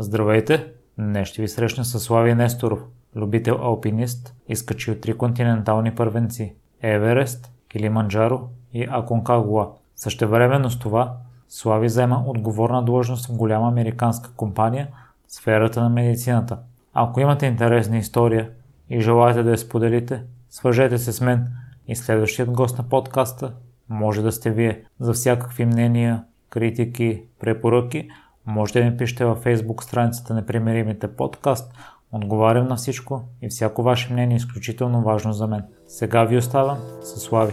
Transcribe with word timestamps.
Здравейте! 0.00 0.66
Днес 0.98 1.28
ще 1.28 1.42
ви 1.42 1.48
срещна 1.48 1.84
с 1.84 2.00
Слави 2.00 2.34
Несторов, 2.34 2.80
любител 3.16 3.58
алпинист, 3.62 4.34
изкачил 4.48 4.94
три 4.94 5.14
континентални 5.14 5.94
първенци– 5.94 6.54
Еверест, 6.82 7.52
Килиманджаро 7.68 8.48
и 8.72 8.86
Аконкагуа. 8.90 9.68
Същевременно 9.96 10.70
с 10.70 10.78
това, 10.78 11.16
Слави 11.48 11.88
заема 11.88 12.24
отговорна 12.26 12.84
длъжност 12.84 13.26
в 13.26 13.36
голяма 13.36 13.68
американска 13.68 14.30
компания 14.36 14.88
в 15.28 15.32
сферата 15.32 15.82
на 15.82 15.88
медицината. 15.88 16.58
Ако 16.94 17.20
имате 17.20 17.46
интересна 17.46 17.98
история 17.98 18.50
и 18.90 19.00
желаете 19.00 19.42
да 19.42 19.50
я 19.50 19.58
споделите, 19.58 20.22
свържете 20.50 20.98
се 20.98 21.12
с 21.12 21.20
мен 21.20 21.46
и 21.88 21.96
следващият 21.96 22.50
гост 22.50 22.78
на 22.78 22.88
подкаста 22.88 23.52
може 23.88 24.22
да 24.22 24.32
сте 24.32 24.50
вие. 24.50 24.82
За 25.00 25.12
всякакви 25.12 25.64
мнения, 25.64 26.24
критики, 26.50 27.22
препоръки– 27.40 28.08
Можете 28.48 28.80
да 28.80 28.90
ми 28.90 28.96
пишете 28.96 29.24
във 29.24 29.44
Facebook 29.44 29.82
страницата 29.82 30.34
Непримиримите 30.34 31.08
подкаст. 31.08 31.72
Отговарям 32.12 32.68
на 32.68 32.76
всичко 32.76 33.22
и 33.42 33.48
всяко 33.48 33.82
ваше 33.82 34.12
мнение 34.12 34.34
е 34.34 34.36
изключително 34.36 35.02
важно 35.02 35.32
за 35.32 35.46
мен. 35.46 35.62
Сега 35.86 36.24
ви 36.24 36.36
оставам 36.36 36.78
със 37.00 37.22
Слави. 37.22 37.52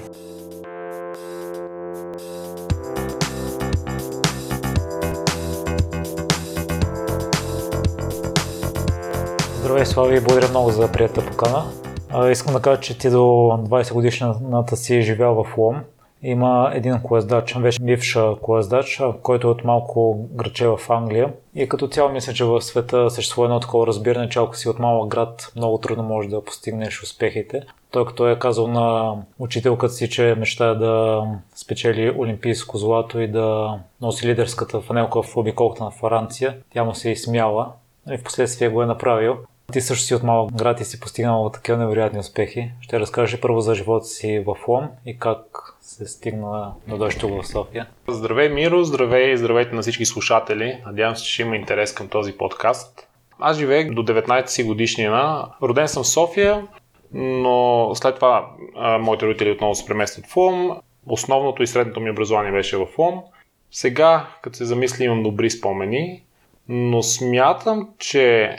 Здравей, 9.59 9.85
Слави, 9.85 10.21
благодаря 10.21 10.49
много 10.49 10.69
за 10.69 10.91
приятелта 10.91 11.29
покана. 11.29 11.63
искам 12.31 12.53
да 12.53 12.61
кажа, 12.61 12.81
че 12.81 12.97
ти 12.97 13.09
до 13.09 13.17
20 13.17 13.93
годишната 13.93 14.75
си 14.75 14.95
е 14.95 15.01
живял 15.01 15.43
в 15.43 15.57
Лом 15.57 15.75
има 16.25 16.71
един 16.73 17.01
колездач, 17.01 17.55
вече 17.55 17.81
бивш 17.81 18.17
колездач, 18.41 19.01
който 19.21 19.47
е 19.47 19.51
от 19.51 19.63
малко 19.63 20.27
градче 20.31 20.67
в 20.67 20.79
Англия. 20.89 21.33
И 21.55 21.69
като 21.69 21.87
цяло 21.87 22.11
мисля, 22.11 22.33
че 22.33 22.43
в 22.43 22.61
света 22.61 23.09
съществува 23.09 23.47
едно 23.47 23.59
такова 23.59 23.87
разбиране, 23.87 24.29
че 24.29 24.39
ако 24.39 24.55
си 24.55 24.69
от 24.69 24.79
малък 24.79 25.09
град, 25.09 25.51
много 25.55 25.77
трудно 25.77 26.03
можеш 26.03 26.31
да 26.31 26.43
постигнеш 26.43 27.03
успехите. 27.03 27.61
Той 27.91 28.05
като 28.05 28.29
е 28.29 28.39
казал 28.39 28.67
на 28.67 29.15
учителката 29.39 29.93
си, 29.93 30.09
че 30.09 30.35
мечтае 30.37 30.75
да 30.75 31.23
спечели 31.55 32.15
олимпийско 32.17 32.77
злато 32.77 33.19
и 33.19 33.27
да 33.27 33.79
носи 34.01 34.27
лидерската 34.27 34.81
фанелка 34.81 35.21
в 35.21 35.37
обиколката 35.37 35.83
на 35.83 35.91
Франция, 35.91 36.57
тя 36.73 36.83
му 36.83 36.95
се 36.95 37.09
е 37.09 37.11
изсмяла 37.11 37.71
и 38.11 38.17
в 38.17 38.23
последствие 38.23 38.69
го 38.69 38.83
е 38.83 38.85
направил. 38.85 39.37
Ти 39.71 39.81
също 39.81 40.05
си 40.05 40.15
от 40.15 40.23
малък 40.23 40.55
град 40.55 40.79
и 40.79 40.85
си 40.85 40.99
постигнал 40.99 41.49
такива 41.53 41.77
невероятни 41.77 42.19
успехи. 42.19 42.71
Ще 42.81 42.99
разкажеш 42.99 43.39
първо 43.39 43.59
за 43.59 43.75
живота 43.75 44.05
си 44.05 44.43
в 44.45 44.55
Лом 44.67 44.87
и 45.05 45.19
как 45.19 45.75
се 45.81 46.05
стигна 46.05 46.73
до 46.87 46.97
дойш 46.97 47.17
в 47.21 47.43
София. 47.43 47.87
Здравей, 48.07 48.49
Миро, 48.49 48.83
здравей 48.83 49.37
здравейте 49.37 49.75
на 49.75 49.81
всички 49.81 50.05
слушатели. 50.05 50.81
Надявам 50.85 51.15
се, 51.15 51.23
че 51.23 51.33
ще 51.33 51.41
има 51.41 51.55
интерес 51.55 51.93
към 51.93 52.07
този 52.07 52.37
подкаст. 52.37 53.07
Аз 53.39 53.57
живеех 53.57 53.93
до 53.93 54.03
19 54.03 54.47
си 54.47 54.63
годишнина. 54.63 55.45
Роден 55.61 55.87
съм 55.87 56.03
в 56.03 56.07
София, 56.07 56.67
но 57.13 57.91
след 57.95 58.15
това 58.15 58.49
а, 58.75 58.97
моите 58.97 59.25
родители 59.25 59.51
отново 59.51 59.75
се 59.75 59.85
преместват 59.85 60.27
в 60.27 60.37
Лом. 60.37 60.77
Основното 61.07 61.63
и 61.63 61.67
средното 61.67 61.99
ми 61.99 62.11
образование 62.11 62.51
беше 62.51 62.77
в 62.77 62.87
Лом. 62.97 63.21
Сега, 63.71 64.27
като 64.41 64.57
се 64.57 64.65
замисли, 64.65 65.03
имам 65.03 65.23
добри 65.23 65.49
спомени, 65.49 66.23
но 66.69 67.03
смятам, 67.03 67.89
че 67.99 68.55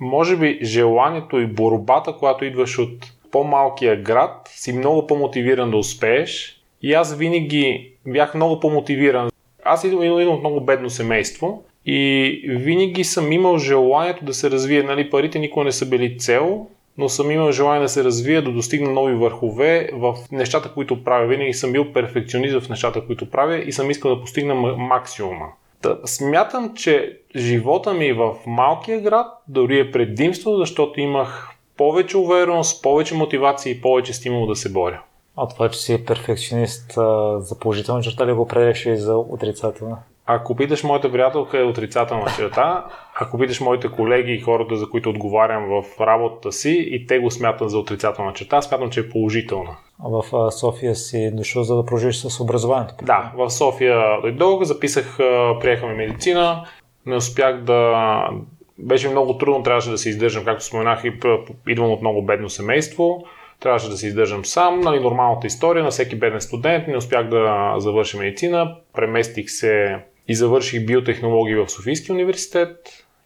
може 0.00 0.36
би 0.36 0.58
желанието 0.62 1.40
и 1.40 1.46
борбата, 1.46 2.12
която 2.12 2.44
идваш 2.44 2.78
от 2.78 3.12
по-малкия 3.30 4.02
град, 4.02 4.50
си 4.54 4.72
много 4.72 5.06
по-мотивиран 5.06 5.70
да 5.70 5.76
успееш. 5.76 6.60
И 6.82 6.92
аз 6.92 7.16
винаги 7.16 7.92
бях 8.06 8.34
много 8.34 8.60
по-мотивиран. 8.60 9.30
Аз 9.64 9.84
идвам, 9.84 10.28
от 10.28 10.40
много 10.40 10.60
бедно 10.60 10.90
семейство 10.90 11.64
и 11.86 12.40
винаги 12.48 13.04
съм 13.04 13.32
имал 13.32 13.58
желанието 13.58 14.24
да 14.24 14.34
се 14.34 14.50
развие. 14.50 14.82
Нали, 14.82 15.10
парите 15.10 15.38
никога 15.38 15.64
не 15.64 15.72
са 15.72 15.88
били 15.88 16.18
цел, 16.18 16.66
но 16.98 17.08
съм 17.08 17.30
имал 17.30 17.52
желание 17.52 17.82
да 17.82 17.88
се 17.88 18.04
развия, 18.04 18.42
да 18.42 18.52
достигна 18.52 18.90
нови 18.90 19.14
върхове 19.14 19.90
в 19.92 20.16
нещата, 20.32 20.72
които 20.74 21.04
правя. 21.04 21.26
Винаги 21.26 21.52
съм 21.52 21.72
бил 21.72 21.92
перфекционист 21.92 22.60
в 22.60 22.68
нещата, 22.68 23.06
които 23.06 23.30
правя 23.30 23.58
и 23.58 23.72
съм 23.72 23.90
искал 23.90 24.14
да 24.14 24.20
постигна 24.20 24.54
максимума. 24.54 25.46
Та, 25.86 26.06
смятам, 26.06 26.74
че 26.74 27.18
живота 27.36 27.94
ми 27.94 28.12
в 28.12 28.34
малкия 28.46 29.00
град 29.00 29.26
дори 29.48 29.80
е 29.80 29.90
предимство, 29.90 30.56
защото 30.56 31.00
имах 31.00 31.50
повече 31.76 32.16
увереност, 32.16 32.82
повече 32.82 33.14
мотивация 33.14 33.70
и 33.70 33.80
повече 33.80 34.12
стимул 34.12 34.46
да 34.46 34.56
се 34.56 34.72
боря. 34.72 35.00
А 35.36 35.48
това, 35.48 35.68
че 35.68 35.78
си 35.78 36.04
перфекционист, 36.04 36.92
за 37.38 37.58
положителна 37.60 38.02
черта 38.02 38.26
ли 38.26 38.32
го 38.32 38.42
определяш 38.42 38.86
и 38.86 38.96
за 38.96 39.16
отрицателна? 39.16 39.98
Ако 40.26 40.56
питаш 40.56 40.84
моята 40.84 41.12
приятелка 41.12 41.58
е 41.58 41.64
отрицателна 41.64 42.26
черта, 42.36 42.86
ако 43.20 43.38
питаш 43.38 43.60
моите 43.60 43.88
колеги 43.88 44.32
и 44.32 44.40
хората, 44.40 44.76
за 44.76 44.90
които 44.90 45.10
отговарям 45.10 45.64
в 45.68 46.00
работата 46.00 46.52
си 46.52 46.86
и 46.90 47.06
те 47.06 47.18
го 47.18 47.30
смятат 47.30 47.70
за 47.70 47.78
отрицателна 47.78 48.32
черта, 48.32 48.62
смятам, 48.62 48.90
че 48.90 49.00
е 49.00 49.08
положителна. 49.08 49.76
В 50.04 50.50
София 50.52 50.94
си 50.94 51.30
дошъл 51.34 51.62
за 51.62 51.76
да 51.76 51.84
продължиш 51.84 52.16
с 52.16 52.40
образованието? 52.40 52.94
Да, 53.02 53.32
в 53.36 53.50
София 53.50 54.20
дойдох, 54.20 54.62
записах, 54.62 55.16
приехаме 55.60 55.94
медицина, 55.94 56.66
не 57.06 57.16
успях 57.16 57.60
да, 57.60 58.28
беше 58.78 59.08
много 59.08 59.38
трудно, 59.38 59.62
трябваше 59.62 59.90
да 59.90 59.98
се 59.98 60.08
издържам, 60.08 60.44
както 60.44 60.64
споменах, 60.64 61.02
идвам 61.68 61.90
от 61.90 62.00
много 62.00 62.22
бедно 62.22 62.50
семейство. 62.50 63.24
Трябваше 63.60 63.88
да 63.88 63.96
се 63.96 64.06
издържам 64.06 64.44
сам, 64.44 64.80
нали, 64.80 65.00
нормалната 65.00 65.46
история 65.46 65.84
на 65.84 65.90
всеки 65.90 66.16
беден 66.16 66.40
студент. 66.40 66.88
Не 66.88 66.96
успях 66.96 67.28
да 67.28 67.74
завърша 67.78 68.18
медицина. 68.18 68.76
Преместих 68.92 69.50
се 69.50 69.98
и 70.28 70.34
завърших 70.34 70.86
биотехнологии 70.86 71.54
в 71.54 71.68
Софийския 71.68 72.14
университет. 72.14 72.76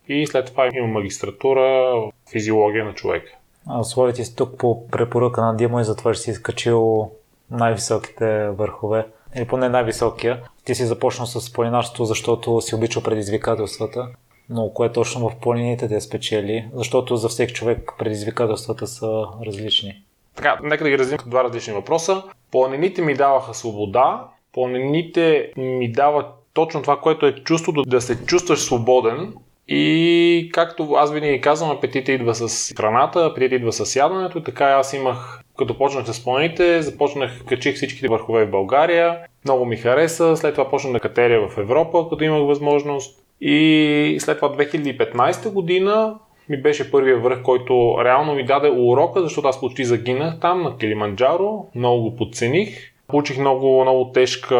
И 0.08 0.26
след 0.26 0.46
това 0.46 0.68
имам 0.74 0.90
магистратура 0.90 1.60
в 1.94 2.10
физиология 2.32 2.84
на 2.84 2.94
човека. 2.94 3.32
Условия 3.78 4.14
ти 4.14 4.24
си 4.24 4.36
тук 4.36 4.58
по 4.58 4.88
препоръка 4.88 5.40
на 5.40 5.56
Димо 5.56 5.80
и 5.80 5.84
затова 5.84 6.14
ще 6.14 6.22
си 6.22 6.30
изкачил 6.30 7.10
най-високите 7.50 8.48
върхове. 8.48 9.06
Или 9.36 9.46
поне 9.46 9.68
най-високия. 9.68 10.42
Ти 10.64 10.74
си 10.74 10.84
започнал 10.84 11.26
с 11.26 11.52
планинарството, 11.52 12.04
защото 12.04 12.60
си 12.60 12.74
обичал 12.74 13.02
предизвикателствата 13.02 14.08
но 14.50 14.70
кое 14.74 14.92
точно 14.92 15.28
в 15.28 15.36
планините 15.40 15.88
да 15.88 16.00
спечели, 16.00 16.68
защото 16.74 17.16
за 17.16 17.28
всеки 17.28 17.52
човек 17.52 17.92
предизвикателствата 17.98 18.86
са 18.86 19.24
различни. 19.46 20.02
Така, 20.34 20.58
нека 20.62 20.84
да 20.84 20.90
ги 20.90 20.98
разделим 20.98 21.18
като 21.18 21.30
два 21.30 21.44
различни 21.44 21.72
въпроса. 21.72 22.22
Планините 22.50 23.02
ми 23.02 23.14
даваха 23.14 23.54
свобода, 23.54 24.28
планините 24.52 25.52
ми 25.56 25.92
дават 25.92 26.26
точно 26.52 26.82
това, 26.82 27.00
което 27.00 27.26
е 27.26 27.34
чувството 27.34 27.82
да 27.82 28.00
се 28.00 28.24
чувстваш 28.24 28.60
свободен 28.60 29.34
и 29.68 30.50
както 30.52 30.92
аз 30.96 31.12
винаги 31.12 31.40
казвам, 31.40 31.70
апетита 31.70 32.12
идва 32.12 32.34
с 32.34 32.74
храната, 32.76 33.26
апетита 33.26 33.54
идва 33.54 33.72
с 33.72 33.96
яденето, 33.96 34.42
така 34.42 34.64
аз 34.64 34.92
имах, 34.92 35.40
като 35.58 35.78
почнах 35.78 36.06
с 36.06 36.24
планините, 36.24 36.82
започнах, 36.82 37.44
качих 37.44 37.74
всичките 37.74 38.08
върхове 38.08 38.44
в 38.44 38.50
България, 38.50 39.18
много 39.44 39.64
ми 39.64 39.76
хареса, 39.76 40.36
след 40.36 40.54
това 40.54 40.70
почнах 40.70 40.92
да 40.92 41.00
катеря 41.00 41.48
в 41.48 41.58
Европа, 41.58 42.08
като 42.08 42.24
имах 42.24 42.46
възможност. 42.46 43.24
И 43.40 44.16
след 44.20 44.38
това 44.38 44.56
2015 44.56 45.52
година 45.52 46.18
ми 46.48 46.62
беше 46.62 46.90
първия 46.90 47.18
връх, 47.18 47.42
който 47.42 47.96
реално 48.04 48.34
ми 48.34 48.44
даде 48.44 48.70
урока, 48.70 49.22
защото 49.22 49.48
аз 49.48 49.60
почти 49.60 49.84
загинах 49.84 50.40
там 50.40 50.62
на 50.62 50.78
Килиманджаро, 50.78 51.66
много 51.74 52.02
го 52.02 52.16
подцених. 52.16 52.92
Получих 53.08 53.38
много, 53.38 53.82
много 53.82 54.12
тежка 54.12 54.56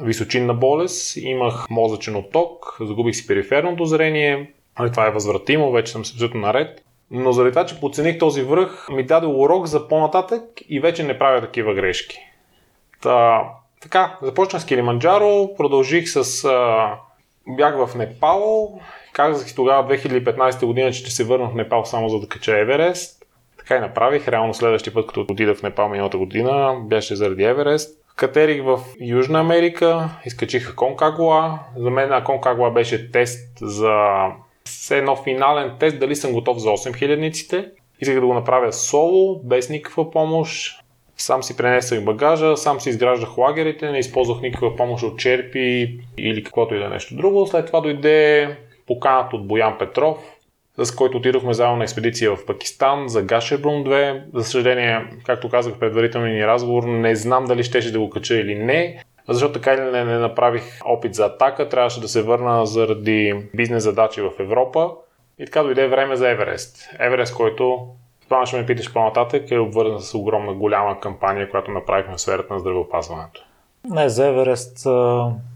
височинна 0.00 0.54
болест, 0.54 1.16
имах 1.16 1.66
мозъчен 1.70 2.16
отток, 2.16 2.76
загубих 2.80 3.16
си 3.16 3.26
периферното 3.26 3.84
зрение, 3.84 4.52
али 4.74 4.90
това 4.90 5.06
е 5.06 5.10
възвратимо, 5.10 5.72
вече 5.72 5.92
съм 5.92 6.00
абсолютно 6.00 6.40
наред. 6.40 6.82
Но 7.10 7.32
заради 7.32 7.52
това, 7.52 7.66
че 7.66 7.80
подцених 7.80 8.18
този 8.18 8.42
връх, 8.42 8.88
ми 8.92 9.02
даде 9.02 9.26
урок 9.26 9.66
за 9.66 9.88
по-нататък 9.88 10.42
и 10.68 10.80
вече 10.80 11.02
не 11.02 11.18
правя 11.18 11.40
такива 11.40 11.74
грешки. 11.74 12.18
Та, 13.02 13.42
така, 13.82 14.18
започнах 14.22 14.62
с 14.62 14.64
Килиманджаро, 14.64 15.54
продължих 15.56 16.08
с 16.08 16.44
а, 16.44 16.90
бях 17.48 17.86
в 17.86 17.94
Непал. 17.94 18.80
Казах 19.12 19.48
си 19.48 19.54
тогава 19.54 19.96
2015 19.96 20.66
година, 20.66 20.92
че 20.92 21.00
ще 21.00 21.10
се 21.10 21.24
върна 21.24 21.48
в 21.48 21.54
Непал 21.54 21.84
само 21.84 22.08
за 22.08 22.20
да 22.20 22.28
кача 22.28 22.58
Еверест. 22.58 23.26
Така 23.58 23.76
и 23.76 23.80
направих. 23.80 24.28
Реално 24.28 24.54
следващия 24.54 24.94
път, 24.94 25.06
като 25.06 25.20
отидах 25.20 25.58
в 25.58 25.62
Непал 25.62 25.88
миналата 25.88 26.18
година, 26.18 26.76
беше 26.84 27.16
заради 27.16 27.44
Еверест. 27.44 28.01
Катерих 28.16 28.64
в 28.64 28.80
Южна 29.00 29.40
Америка, 29.40 30.10
изкачих 30.24 30.74
Конкагуа. 30.74 31.58
За 31.76 31.90
мен 31.90 32.24
Конкагуа 32.24 32.70
беше 32.70 33.10
тест 33.10 33.58
за 33.60 34.26
все 34.64 34.98
едно 34.98 35.16
финален 35.16 35.72
тест, 35.80 35.98
дали 35.98 36.16
съм 36.16 36.32
готов 36.32 36.58
за 36.58 36.68
8000-ниците. 36.68 37.70
Исках 38.00 38.20
да 38.20 38.26
го 38.26 38.34
направя 38.34 38.72
соло, 38.72 39.40
без 39.44 39.70
никаква 39.70 40.10
помощ. 40.10 40.78
Сам 41.16 41.42
си 41.42 41.56
пренесах 41.56 42.04
багажа, 42.04 42.56
сам 42.56 42.80
си 42.80 42.88
изграждах 42.88 43.38
лагерите, 43.38 43.90
не 43.90 43.98
използвах 43.98 44.40
никаква 44.40 44.76
помощ 44.76 45.04
от 45.04 45.18
черпи 45.18 46.00
или 46.18 46.44
каквото 46.44 46.74
и 46.74 46.78
да 46.78 46.84
е 46.84 46.88
нещо 46.88 47.16
друго. 47.16 47.46
След 47.46 47.66
това 47.66 47.80
дойде 47.80 48.48
поканат 48.86 49.32
от 49.32 49.46
Боян 49.46 49.78
Петров, 49.78 50.31
с 50.78 50.94
който 50.94 51.16
отидохме 51.16 51.54
заедно 51.54 51.76
на 51.76 51.84
експедиция 51.84 52.36
в 52.36 52.46
Пакистан 52.46 53.08
за 53.08 53.22
Гашербрун 53.22 53.84
2. 53.84 54.22
За 54.34 54.44
съжаление, 54.44 55.06
както 55.26 55.48
казах 55.48 55.78
предварителния 55.78 56.34
ни 56.34 56.46
разговор, 56.46 56.82
не 56.84 57.16
знам 57.16 57.44
дали 57.44 57.62
щеше 57.62 57.92
да 57.92 58.00
го 58.00 58.10
кача 58.10 58.34
или 58.34 58.54
не. 58.54 59.02
защото 59.28 59.52
така 59.52 59.72
или 59.72 59.80
не, 59.80 60.04
не 60.04 60.18
направих 60.18 60.80
опит 60.84 61.14
за 61.14 61.24
атака, 61.24 61.68
трябваше 61.68 62.00
да 62.00 62.08
се 62.08 62.22
върна 62.22 62.66
заради 62.66 63.34
бизнес 63.54 63.82
задачи 63.82 64.20
в 64.20 64.30
Европа 64.38 64.90
и 65.38 65.44
така 65.44 65.62
дойде 65.62 65.88
време 65.88 66.16
за 66.16 66.30
Еверест. 66.30 66.88
Еверест, 66.98 67.34
който 67.34 67.88
това 68.24 68.46
ще 68.46 68.56
ме 68.56 68.66
питаш 68.66 68.92
по-нататък, 68.92 69.50
е 69.50 69.58
обвързан 69.58 70.00
с 70.00 70.14
огромна 70.14 70.54
голяма 70.54 71.00
кампания, 71.00 71.50
която 71.50 71.70
направихме 71.70 72.16
в 72.16 72.20
сферата 72.20 72.54
на 72.54 72.60
здравеопазването. 72.60 73.44
Не, 73.84 74.08
за 74.08 74.26
Еверест 74.26 74.86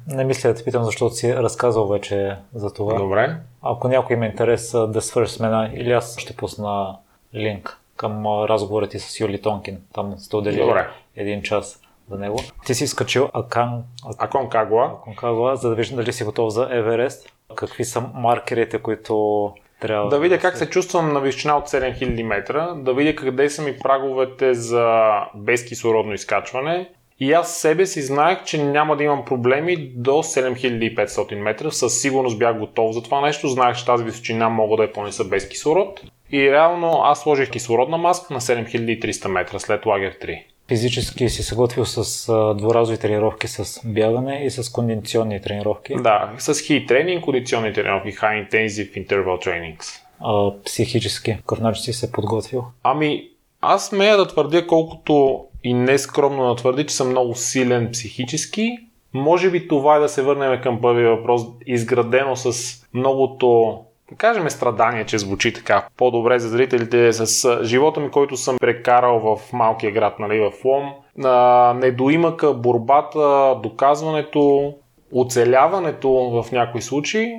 не 0.08 0.24
мисля 0.24 0.48
да 0.48 0.54
те 0.54 0.64
питам, 0.64 0.84
защото 0.84 1.14
си 1.14 1.34
разказал 1.34 1.86
вече 1.86 2.36
за 2.54 2.72
това. 2.72 2.94
Добре. 2.94 3.36
Ако 3.62 3.88
някой 3.88 4.16
има 4.16 4.26
интерес 4.26 4.72
да 4.88 5.00
свържи 5.00 5.32
с 5.32 5.40
мен, 5.40 5.70
или 5.74 5.92
аз 5.92 6.18
ще 6.18 6.36
пусна 6.36 6.96
линк 7.34 7.78
към 7.96 8.26
разговора 8.26 8.88
ти 8.88 8.98
с 8.98 9.20
Юли 9.20 9.42
Тонкин. 9.42 9.78
Там 9.92 10.14
сте 10.18 10.36
отделили 10.36 10.72
един 11.16 11.42
час 11.42 11.80
за 12.10 12.18
него. 12.18 12.38
Ти 12.66 12.74
си 12.74 12.86
скачил 12.86 13.30
Акан, 13.34 13.82
Акон 14.18 14.48
Кагуа. 14.48 14.84
Аконкагуа, 14.84 15.56
за 15.56 15.68
да 15.68 15.74
виждам 15.74 15.96
дали 15.96 16.12
си 16.12 16.24
готов 16.24 16.52
за 16.52 16.68
Еверест. 16.70 17.32
Какви 17.54 17.84
са 17.84 18.00
маркерите, 18.14 18.78
които 18.78 19.52
трябва 19.80 20.08
Да 20.08 20.18
видя 20.18 20.38
как 20.38 20.56
се 20.56 20.70
чувствам 20.70 21.12
на 21.12 21.20
височина 21.20 21.56
от 21.56 21.68
7000 21.68 22.22
метра, 22.22 22.74
да 22.74 22.94
видя 22.94 23.16
къде 23.16 23.50
са 23.50 23.62
ми 23.62 23.78
праговете 23.78 24.54
за 24.54 25.10
безкислородно 25.34 26.12
изкачване. 26.12 26.90
И 27.20 27.32
аз 27.32 27.56
себе 27.56 27.86
си 27.86 28.02
знаех, 28.02 28.44
че 28.44 28.62
няма 28.62 28.96
да 28.96 29.04
имам 29.04 29.24
проблеми 29.24 29.76
до 29.94 30.10
7500 30.10 31.34
метра. 31.34 31.70
Със 31.70 32.00
сигурност 32.00 32.38
бях 32.38 32.58
готов 32.58 32.94
за 32.94 33.02
това 33.02 33.20
нещо. 33.20 33.48
Знаех, 33.48 33.76
че 33.76 33.86
тази 33.86 34.04
височина 34.04 34.48
мога 34.48 34.76
да 34.76 34.82
я 34.82 34.92
понеса 34.92 35.24
без 35.24 35.48
кислород. 35.48 36.02
И 36.32 36.50
реално 36.50 37.00
аз 37.02 37.20
сложих 37.20 37.50
кислородна 37.50 37.98
маска 37.98 38.34
на 38.34 38.40
7300 38.40 39.28
метра 39.28 39.58
след 39.58 39.86
лагер 39.86 40.18
3. 40.18 40.42
Физически 40.68 41.28
си 41.28 41.42
се 41.42 41.54
готвил 41.54 41.84
с 41.84 42.26
дворазови 42.54 42.98
тренировки 42.98 43.48
с 43.48 43.80
бягане 43.84 44.44
и 44.44 44.50
с 44.50 44.72
кондиционни 44.72 45.42
тренировки. 45.42 45.94
Да, 45.94 46.32
с 46.38 46.60
хи 46.60 46.86
тренинг, 46.86 47.24
кондиционни 47.24 47.72
тренировки, 47.72 48.12
high 48.12 48.50
intensive 48.50 49.06
interval 49.06 49.46
trainings. 49.46 50.00
А, 50.20 50.62
психически, 50.64 51.36
какъв 51.36 51.60
начин 51.60 51.82
си 51.82 51.92
се 51.92 52.12
подготвил? 52.12 52.64
Ами, 52.82 53.28
аз 53.60 53.86
смея 53.86 54.16
да 54.16 54.28
твърдя, 54.28 54.66
колкото 54.66 55.44
и 55.66 55.74
нескромно 55.74 56.48
да 56.48 56.56
твърди, 56.56 56.86
че 56.86 56.94
съм 56.94 57.08
много 57.08 57.34
силен 57.34 57.90
психически. 57.92 58.78
Може 59.14 59.50
би 59.50 59.68
това 59.68 59.96
е 59.96 60.00
да 60.00 60.08
се 60.08 60.22
върнем 60.22 60.60
към 60.62 60.80
първия 60.80 61.10
въпрос, 61.10 61.42
изградено 61.66 62.36
с 62.36 62.74
многото, 62.94 63.78
да 64.10 64.16
кажем, 64.16 64.50
страдание, 64.50 65.06
че 65.06 65.18
звучи 65.18 65.52
така 65.52 65.86
по-добре 65.96 66.38
за 66.38 66.48
зрителите, 66.48 67.12
с 67.12 67.44
а, 67.44 67.64
живота 67.64 68.00
ми, 68.00 68.10
който 68.10 68.36
съм 68.36 68.56
прекарал 68.60 69.18
в 69.18 69.52
малкия 69.52 69.92
град, 69.92 70.18
нали, 70.18 70.38
в 70.38 70.64
Лом, 70.64 70.92
на 71.16 71.74
недоимъка, 71.74 72.54
борбата, 72.54 73.56
доказването, 73.62 74.74
оцеляването 75.12 76.10
в 76.10 76.52
някои 76.52 76.82
случаи 76.82 77.34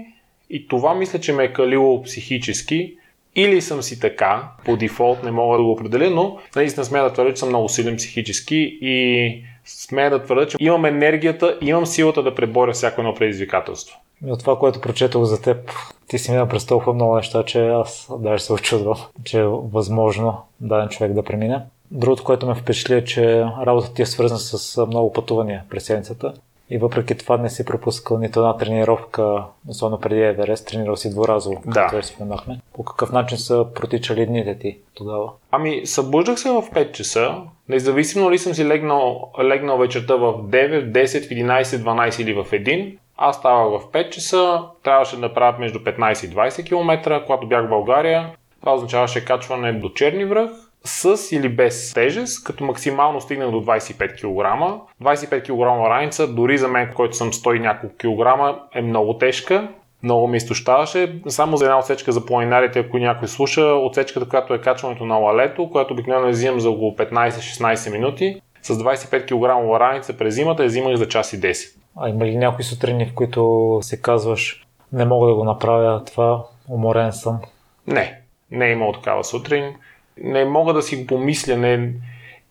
и 0.50 0.68
това 0.68 0.96
мисля, 0.96 1.20
че 1.20 1.34
ме 1.34 1.44
е 1.44 1.54
калило 1.54 2.04
психически. 2.04 2.98
Или 3.40 3.62
съм 3.62 3.82
си 3.82 4.00
така, 4.00 4.52
по 4.66 4.78
дефолт 4.78 5.24
не 5.24 5.32
мога 5.32 5.58
да 5.58 5.64
го 5.64 5.72
определя, 5.72 6.10
но 6.10 6.38
наистина 6.56 6.86
смея 6.86 7.04
да 7.04 7.14
твърдя, 7.14 7.34
че 7.34 7.40
съм 7.40 7.50
много 7.50 7.70
силен 7.70 7.96
психически 7.96 8.78
и 8.82 9.44
смея 9.66 10.10
да 10.10 10.24
твърдя, 10.24 10.48
че 10.48 10.58
имам 10.60 10.86
енергията, 10.86 11.58
имам 11.62 11.86
силата 11.86 12.24
да 12.24 12.36
преборя 12.36 12.74
всяко 12.74 13.02
едно 13.02 13.16
предизвикателство. 13.16 13.98
И 14.28 14.32
от 14.32 14.40
това, 14.40 14.60
което 14.60 14.82
прочетох 14.82 15.24
за 15.24 15.42
теб, 15.42 15.72
ти 16.08 16.18
си 16.18 16.32
минал 16.32 16.48
през 16.48 16.66
толкова 16.66 16.94
много 16.94 17.16
неща, 17.16 17.44
че 17.44 17.68
аз 17.68 18.10
даже 18.20 18.44
се 18.44 18.54
очудвам, 18.54 18.98
че 19.24 19.40
е 19.40 19.48
възможно 19.48 20.38
даден 20.60 20.90
човек 20.90 21.14
да 21.14 21.24
премине. 21.24 21.62
Другото, 21.92 22.24
което 22.24 22.48
ме 22.48 22.56
впечатли 22.56 22.96
е, 22.96 23.04
че 23.04 23.44
работата 23.66 23.94
ти 23.94 24.02
е 24.02 24.06
свързана 24.06 24.40
с 24.40 24.86
много 24.86 25.14
пътувания 25.14 25.64
през 25.70 25.84
седмицата. 25.84 26.34
И 26.70 26.78
въпреки 26.78 27.18
това 27.18 27.38
не 27.38 27.50
си 27.50 27.66
пропускал 27.66 28.18
нито 28.18 28.40
една 28.40 28.58
тренировка, 28.58 29.44
особено 29.68 30.00
преди 30.00 30.22
Еверест, 30.22 30.68
тренирал 30.68 30.96
си 30.96 31.10
дворазово, 31.10 31.62
Да. 31.66 31.88
както 31.88 32.08
споменахме. 32.08 32.60
По 32.74 32.84
какъв 32.84 33.12
начин 33.12 33.38
са 33.38 33.66
протичали 33.76 34.26
дните 34.26 34.60
ти 34.60 34.78
тогава? 34.94 35.30
Ами, 35.52 35.82
събуждах 35.86 36.40
се 36.40 36.50
в 36.50 36.62
5 36.62 36.92
часа, 36.92 37.36
независимо 37.70 38.32
ли 38.32 38.38
съм 38.38 38.54
си 38.54 38.66
легнал, 38.66 39.32
легнал 39.44 39.78
вечерта 39.78 40.16
в 40.16 40.34
9, 40.34 40.92
10, 40.92 41.28
в 41.28 41.30
11, 41.30 41.64
12 41.64 42.22
или 42.22 42.34
в 42.34 42.46
1. 42.52 42.98
Аз 43.18 43.36
ставах 43.36 43.82
в 43.82 43.92
5 43.92 44.10
часа, 44.10 44.62
трябваше 44.84 45.16
да 45.16 45.22
направя 45.22 45.58
между 45.60 45.80
15 45.80 46.26
и 46.26 46.30
20 46.36 46.66
км, 46.66 47.24
когато 47.26 47.48
бях 47.48 47.66
в 47.66 47.70
България. 47.70 48.30
Това 48.60 48.74
означаваше 48.74 49.26
качване 49.26 49.74
до 49.74 49.90
Черни 49.90 50.26
връх, 50.26 50.52
с 50.84 51.32
или 51.32 51.50
без 51.50 51.94
тежест, 51.94 52.44
като 52.44 52.64
максимално 52.64 53.22
стигнах 53.22 53.52
до 53.52 53.62
25 53.62 54.16
кг. 54.16 54.80
25 55.04 55.44
кг 55.44 55.90
раница, 55.90 56.28
дори 56.28 56.58
за 56.58 56.68
мен, 56.68 56.94
който 56.96 57.16
съм 57.16 57.32
100 57.32 57.56
и 57.56 57.60
няколко 57.60 57.96
килограма, 57.96 58.60
е 58.74 58.82
много 58.82 59.18
тежка. 59.18 59.70
Много 60.04 60.28
ми 60.28 60.38
изтощаваше. 60.38 61.22
Само 61.28 61.58
за 61.58 61.66
една 61.66 61.80
отсечка 61.80 62.12
за 62.12 62.26
планинарите, 62.26 62.80
ако 62.80 62.98
някой 62.98 63.28
слуша, 63.28 63.62
отсечката, 63.62 64.30
която 64.30 64.54
е 64.54 64.62
качването 64.62 65.06
на 65.06 65.16
лалето, 65.16 65.70
която 65.70 65.94
обикновено 65.94 66.30
взимам 66.30 66.60
за 66.60 66.70
около 66.70 66.92
15-16 66.92 67.92
минути, 67.92 68.42
с 68.62 68.76
25 68.76 69.26
кг 69.26 69.80
раница 69.80 70.18
през 70.18 70.36
зимата 70.36 70.64
я 70.64 70.68
взимах 70.68 70.96
за 70.96 71.08
час 71.08 71.34
и 71.34 71.42
10. 71.42 71.78
А 72.00 72.10
има 72.10 72.26
ли 72.26 72.36
някои 72.36 72.64
сутрини, 72.64 73.06
в 73.06 73.14
които 73.14 73.80
си 73.82 74.02
казваш, 74.02 74.66
не 74.94 75.06
мога 75.06 75.28
да 75.28 75.36
го 75.36 75.44
направя 75.44 76.04
това, 76.04 76.44
уморен 76.70 77.12
съм? 77.12 77.40
Не, 77.88 78.22
не 78.52 78.68
е 78.68 78.72
имало 78.72 78.94
такава 78.94 79.24
сутрин. 79.24 79.76
Не 80.22 80.46
мога 80.46 80.74
да 80.74 80.82
си 80.82 80.96
го 80.96 81.08
помисля. 81.08 81.58
Не... 81.58 81.92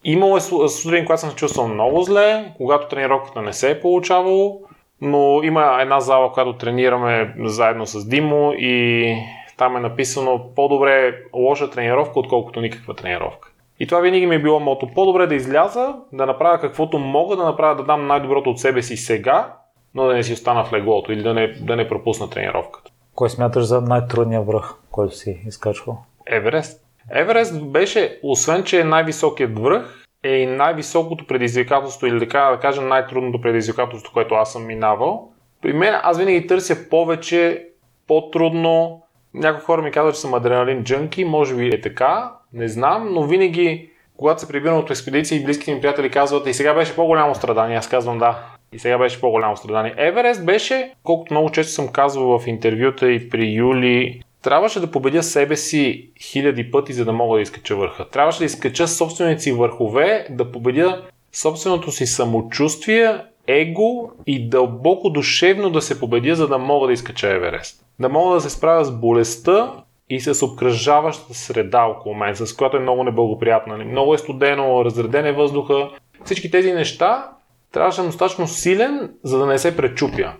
Имало 0.04 0.36
е 0.36 0.40
су- 0.40 0.66
сутрин, 0.66 1.04
когато 1.04 1.20
съм 1.20 1.30
се 1.30 1.36
чувствал 1.36 1.68
много 1.68 2.02
зле, 2.02 2.52
когато 2.56 2.88
тренировката 2.88 3.42
не 3.42 3.52
се 3.52 3.70
е 3.70 3.80
получавало, 3.80 4.60
но 5.00 5.40
има 5.42 5.78
една 5.80 6.00
зала, 6.00 6.32
която 6.32 6.52
тренираме 6.52 7.34
заедно 7.44 7.86
с 7.86 8.08
Димо 8.08 8.52
и 8.52 9.14
там 9.58 9.76
е 9.76 9.80
написано 9.80 10.40
по-добре 10.56 11.14
лоша 11.34 11.70
тренировка, 11.70 12.20
отколкото 12.20 12.60
никаква 12.60 12.94
тренировка. 12.94 13.50
И 13.80 13.86
това 13.86 14.00
винаги 14.00 14.26
ми 14.26 14.34
е 14.34 14.42
било 14.42 14.60
мото. 14.60 14.88
По-добре 14.94 15.26
да 15.26 15.34
изляза, 15.34 15.94
да 16.12 16.26
направя 16.26 16.60
каквото 16.60 16.98
мога 16.98 17.36
да 17.36 17.44
направя, 17.44 17.76
да 17.76 17.84
дам 17.84 18.06
най-доброто 18.06 18.50
от 18.50 18.58
себе 18.60 18.82
си 18.82 18.96
сега, 18.96 19.52
но 19.94 20.04
да 20.06 20.14
не 20.14 20.22
си 20.22 20.32
остана 20.32 20.64
в 20.64 20.72
леглото 20.72 21.12
или 21.12 21.22
да 21.22 21.34
не, 21.34 21.46
да 21.46 21.76
не 21.76 21.88
пропусна 21.88 22.30
тренировката. 22.30 22.90
Кой 23.14 23.30
смяташ 23.30 23.64
за 23.64 23.80
най-трудния 23.80 24.42
връх, 24.42 24.74
който 24.90 25.16
си 25.16 25.42
изкачвал? 25.46 25.98
Еверест. 26.26 26.85
Еверест 27.10 27.64
беше, 27.64 28.18
освен 28.22 28.64
че 28.64 28.80
е 28.80 28.84
най-високият 28.84 29.58
връх, 29.58 30.04
е 30.22 30.36
и 30.36 30.46
най-високото 30.46 31.26
предизвикателство, 31.26 32.06
или 32.06 32.18
така 32.18 32.40
да 32.40 32.60
кажем 32.60 32.88
най-трудното 32.88 33.40
предизвикателство, 33.40 34.12
което 34.12 34.34
аз 34.34 34.52
съм 34.52 34.66
минавал. 34.66 35.30
При 35.62 35.72
мен 35.72 35.94
аз 36.02 36.18
винаги 36.18 36.46
търся 36.46 36.88
повече, 36.90 37.66
по-трудно. 38.06 39.02
Някои 39.34 39.64
хора 39.64 39.82
ми 39.82 39.90
казват, 39.90 40.14
че 40.14 40.20
съм 40.20 40.34
адреналин 40.34 40.84
джънки, 40.84 41.24
може 41.24 41.56
би 41.56 41.68
е 41.68 41.80
така, 41.80 42.32
не 42.52 42.68
знам, 42.68 43.08
но 43.12 43.22
винаги, 43.22 43.90
когато 44.16 44.40
се 44.40 44.48
прибирам 44.48 44.78
от 44.78 44.90
експедиция 44.90 45.40
и 45.40 45.44
близките 45.44 45.74
ми 45.74 45.80
приятели 45.80 46.10
казват, 46.10 46.46
и 46.46 46.54
сега 46.54 46.74
беше 46.74 46.96
по-голямо 46.96 47.34
страдание, 47.34 47.76
аз 47.76 47.88
казвам 47.88 48.18
да. 48.18 48.38
И 48.72 48.78
сега 48.78 48.98
беше 48.98 49.20
по-голямо 49.20 49.56
страдание. 49.56 49.94
Еверест 49.96 50.46
беше, 50.46 50.92
колкото 51.02 51.34
много 51.34 51.50
често 51.50 51.72
съм 51.72 51.88
казвал 51.88 52.38
в 52.38 52.46
интервюта 52.46 53.10
и 53.10 53.28
при 53.28 53.52
Юли, 53.52 54.22
трябваше 54.46 54.80
да 54.80 54.90
победя 54.90 55.22
себе 55.22 55.56
си 55.56 56.10
хиляди 56.20 56.70
пъти, 56.70 56.92
за 56.92 57.04
да 57.04 57.12
мога 57.12 57.36
да 57.36 57.42
изкача 57.42 57.76
върха. 57.76 58.08
Трябваше 58.08 58.38
да 58.38 58.44
изкача 58.44 58.88
собствените 58.88 59.42
си 59.42 59.52
върхове, 59.52 60.26
да 60.30 60.52
победя 60.52 61.02
собственото 61.32 61.92
си 61.92 62.06
самочувствие, 62.06 63.16
его 63.46 64.10
и 64.26 64.48
дълбоко 64.48 65.10
душевно 65.10 65.70
да 65.70 65.82
се 65.82 66.00
победя, 66.00 66.34
за 66.34 66.48
да 66.48 66.58
мога 66.58 66.86
да 66.86 66.92
изкача 66.92 67.28
Еверест. 67.28 67.84
Да 68.00 68.08
мога 68.08 68.34
да 68.34 68.40
се 68.40 68.50
справя 68.50 68.84
с 68.84 69.00
болестта 69.00 69.72
и 70.10 70.20
с 70.20 70.46
обкръжаващата 70.46 71.34
среда 71.34 71.84
около 71.84 72.14
мен, 72.14 72.36
с 72.36 72.56
която 72.56 72.76
е 72.76 72.80
много 72.80 73.04
неблагоприятна. 73.04 73.76
Много 73.76 74.14
е 74.14 74.18
студено, 74.18 74.84
разреден 74.84 75.26
е 75.26 75.32
въздуха. 75.32 75.88
Всички 76.24 76.50
тези 76.50 76.72
неща 76.72 77.30
трябваше 77.72 78.00
да 78.00 78.06
достатъчно 78.06 78.46
силен, 78.48 79.10
за 79.22 79.38
да 79.38 79.46
не 79.46 79.58
се 79.58 79.76
пречупя. 79.76 80.32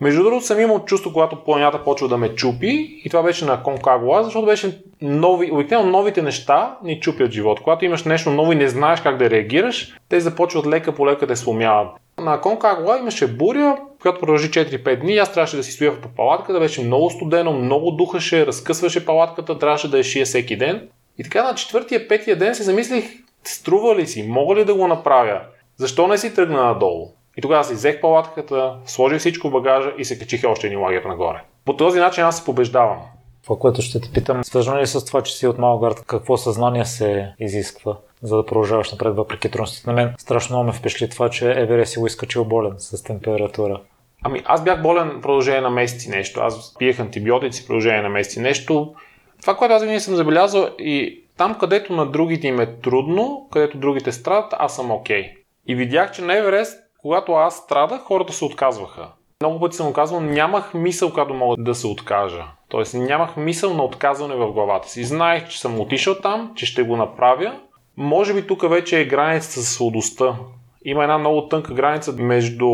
Между 0.00 0.22
другото 0.22 0.46
съм 0.46 0.60
имал 0.60 0.84
чувство, 0.84 1.12
когато 1.12 1.44
планината 1.44 1.84
почва 1.84 2.08
да 2.08 2.16
ме 2.16 2.34
чупи 2.34 3.00
и 3.04 3.10
това 3.10 3.22
беше 3.22 3.44
на 3.44 3.62
Конкагуа, 3.62 4.24
защото 4.24 4.46
беше 4.46 4.82
нови, 5.00 5.50
обикновено 5.52 5.90
новите 5.90 6.22
неща 6.22 6.76
ни 6.84 7.00
чупят 7.00 7.32
живот. 7.32 7.60
Когато 7.60 7.84
имаш 7.84 8.04
нещо 8.04 8.30
ново 8.30 8.52
и 8.52 8.56
не 8.56 8.68
знаеш 8.68 9.00
как 9.00 9.16
да 9.16 9.30
реагираш, 9.30 9.94
те 10.08 10.20
започват 10.20 10.66
лека 10.66 10.94
по 10.94 11.06
лека 11.06 11.26
да 11.26 11.36
сломяват. 11.36 11.88
На 12.18 12.40
Конкагуа 12.40 12.98
имаше 12.98 13.26
буря, 13.26 13.76
която 14.02 14.20
продължи 14.20 14.50
4-5 14.50 15.00
дни. 15.00 15.16
Аз 15.16 15.32
трябваше 15.32 15.56
да 15.56 15.62
си 15.62 15.72
стоя 15.72 16.00
по 16.00 16.08
палатката, 16.08 16.60
беше 16.60 16.84
много 16.84 17.10
студено, 17.10 17.52
много 17.52 17.90
духаше, 17.90 18.46
разкъсваше 18.46 19.06
палатката, 19.06 19.58
трябваше 19.58 19.90
да 19.90 19.98
я 19.98 20.04
шия 20.04 20.24
всеки 20.24 20.56
ден. 20.56 20.88
И 21.18 21.24
така 21.24 21.44
на 21.44 21.54
четвъртия, 21.54 22.08
петия 22.08 22.36
ден 22.36 22.54
се 22.54 22.62
замислих, 22.62 23.04
струва 23.44 23.96
ли 23.96 24.06
си, 24.06 24.22
мога 24.22 24.56
ли 24.56 24.64
да 24.64 24.74
го 24.74 24.88
направя? 24.88 25.40
Защо 25.76 26.06
не 26.06 26.18
си 26.18 26.34
тръгна 26.34 26.64
надолу? 26.64 27.12
И 27.38 27.40
тогава 27.40 27.64
си 27.64 27.74
взех 27.74 28.00
палатката, 28.00 28.76
сложих 28.86 29.18
всичко 29.18 29.48
в 29.48 29.52
багажа 29.52 29.92
и 29.98 30.04
се 30.04 30.18
качих 30.18 30.44
още 30.44 30.66
един 30.66 30.80
лагер 30.80 31.02
нагоре. 31.02 31.42
По 31.64 31.76
този 31.76 32.00
начин 32.00 32.24
аз 32.24 32.38
се 32.38 32.44
побеждавам. 32.44 32.98
Това, 33.44 33.56
което 33.58 33.82
ще 33.82 34.00
те 34.00 34.10
питам, 34.12 34.44
свързано 34.44 34.80
ли 34.80 34.86
с 34.86 35.04
това, 35.04 35.22
че 35.22 35.36
си 35.36 35.46
от 35.46 35.58
Малгард, 35.58 36.04
какво 36.06 36.36
съзнание 36.36 36.84
се 36.84 37.34
изисква? 37.40 37.96
за 38.22 38.36
да 38.36 38.46
продължаваш 38.46 38.92
напред 38.92 39.16
въпреки 39.16 39.50
трудностите. 39.50 39.90
На 39.90 39.92
мен 39.92 40.14
страшно 40.18 40.56
много 40.56 40.66
ме 40.66 40.72
впечатли 40.72 41.08
това, 41.08 41.30
че 41.30 41.50
Еверест 41.50 41.92
си 41.92 41.98
го 41.98 42.06
изкачил 42.06 42.44
болен 42.44 42.74
с 42.78 43.02
температура. 43.02 43.80
Ами 44.22 44.42
аз 44.44 44.64
бях 44.64 44.82
болен 44.82 45.10
в 45.10 45.20
продължение 45.20 45.60
на 45.60 45.70
месеци 45.70 46.10
нещо. 46.10 46.40
Аз 46.40 46.74
пиех 46.78 47.00
антибиотици 47.00 47.62
в 47.62 47.66
продължение 47.66 48.02
на 48.02 48.08
месеци 48.08 48.40
нещо. 48.40 48.94
Това, 49.40 49.56
което 49.56 49.74
аз 49.74 49.82
винаги 49.82 50.00
съм 50.00 50.16
забелязал 50.16 50.68
и 50.78 51.24
там, 51.36 51.58
където 51.60 51.92
на 51.92 52.06
другите 52.06 52.46
им 52.48 52.60
е 52.60 52.66
трудно, 52.66 53.48
където 53.52 53.78
другите 53.78 54.12
страдат, 54.12 54.54
аз 54.58 54.76
съм 54.76 54.90
окей. 54.90 55.22
Okay. 55.22 55.36
И 55.66 55.74
видях, 55.74 56.12
че 56.12 56.22
на 56.22 56.38
Еверест, 56.38 56.78
когато 56.98 57.32
аз 57.32 57.56
страдах, 57.56 58.02
хората 58.02 58.32
се 58.32 58.44
отказваха. 58.44 59.08
Много 59.40 59.60
пъти 59.60 59.76
съм 59.76 59.92
казвал, 59.92 60.20
нямах 60.20 60.74
мисъл, 60.74 61.10
когато 61.10 61.34
мога 61.34 61.56
да 61.58 61.74
се 61.74 61.86
откажа. 61.86 62.44
Тоест 62.68 62.94
нямах 62.94 63.36
мисъл 63.36 63.74
на 63.74 63.84
отказване 63.84 64.34
в 64.34 64.52
главата 64.52 64.88
си. 64.88 65.04
Знаех, 65.04 65.48
че 65.48 65.60
съм 65.60 65.80
отишъл 65.80 66.14
там, 66.14 66.52
че 66.56 66.66
ще 66.66 66.82
го 66.82 66.96
направя. 66.96 67.60
Може 67.96 68.34
би 68.34 68.46
тук 68.46 68.70
вече 68.70 69.00
е 69.00 69.04
границата 69.04 69.60
с 69.60 69.74
сладостта. 69.74 70.36
Има 70.84 71.02
една 71.02 71.18
много 71.18 71.48
тънка 71.48 71.74
граница 71.74 72.12
между 72.12 72.70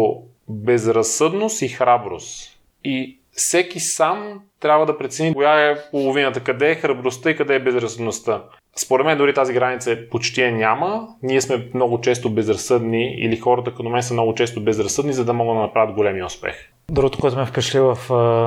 безразсъдност 0.48 1.62
и 1.62 1.68
храброст. 1.68 2.58
И 2.84 3.18
всеки 3.32 3.80
сам 3.80 4.40
трябва 4.60 4.86
да 4.86 4.98
прецени 4.98 5.34
коя 5.34 5.70
е 5.70 5.90
половината, 5.90 6.40
къде 6.40 6.70
е 6.70 6.74
храбростта 6.74 7.30
и 7.30 7.36
къде 7.36 7.54
е 7.54 7.62
безразсъдността. 7.62 8.42
Според 8.76 9.06
мен 9.06 9.18
дори 9.18 9.34
тази 9.34 9.52
граница 9.52 9.98
почти 10.10 10.42
я 10.42 10.52
няма. 10.52 11.08
Ние 11.22 11.40
сме 11.40 11.68
много 11.74 12.00
често 12.00 12.30
безразсъдни 12.30 13.14
или 13.18 13.36
хората 13.36 13.70
като 13.70 13.88
мен 13.88 14.02
са 14.02 14.14
много 14.14 14.34
често 14.34 14.60
безразсъдни, 14.60 15.12
за 15.12 15.24
да 15.24 15.32
могат 15.32 15.56
да 15.56 15.60
направят 15.60 15.94
големи 15.94 16.22
успех. 16.22 16.70
Другото, 16.90 17.18
което 17.18 17.36
ме 17.36 17.46
впечатли 17.46 17.80
в 17.80 17.98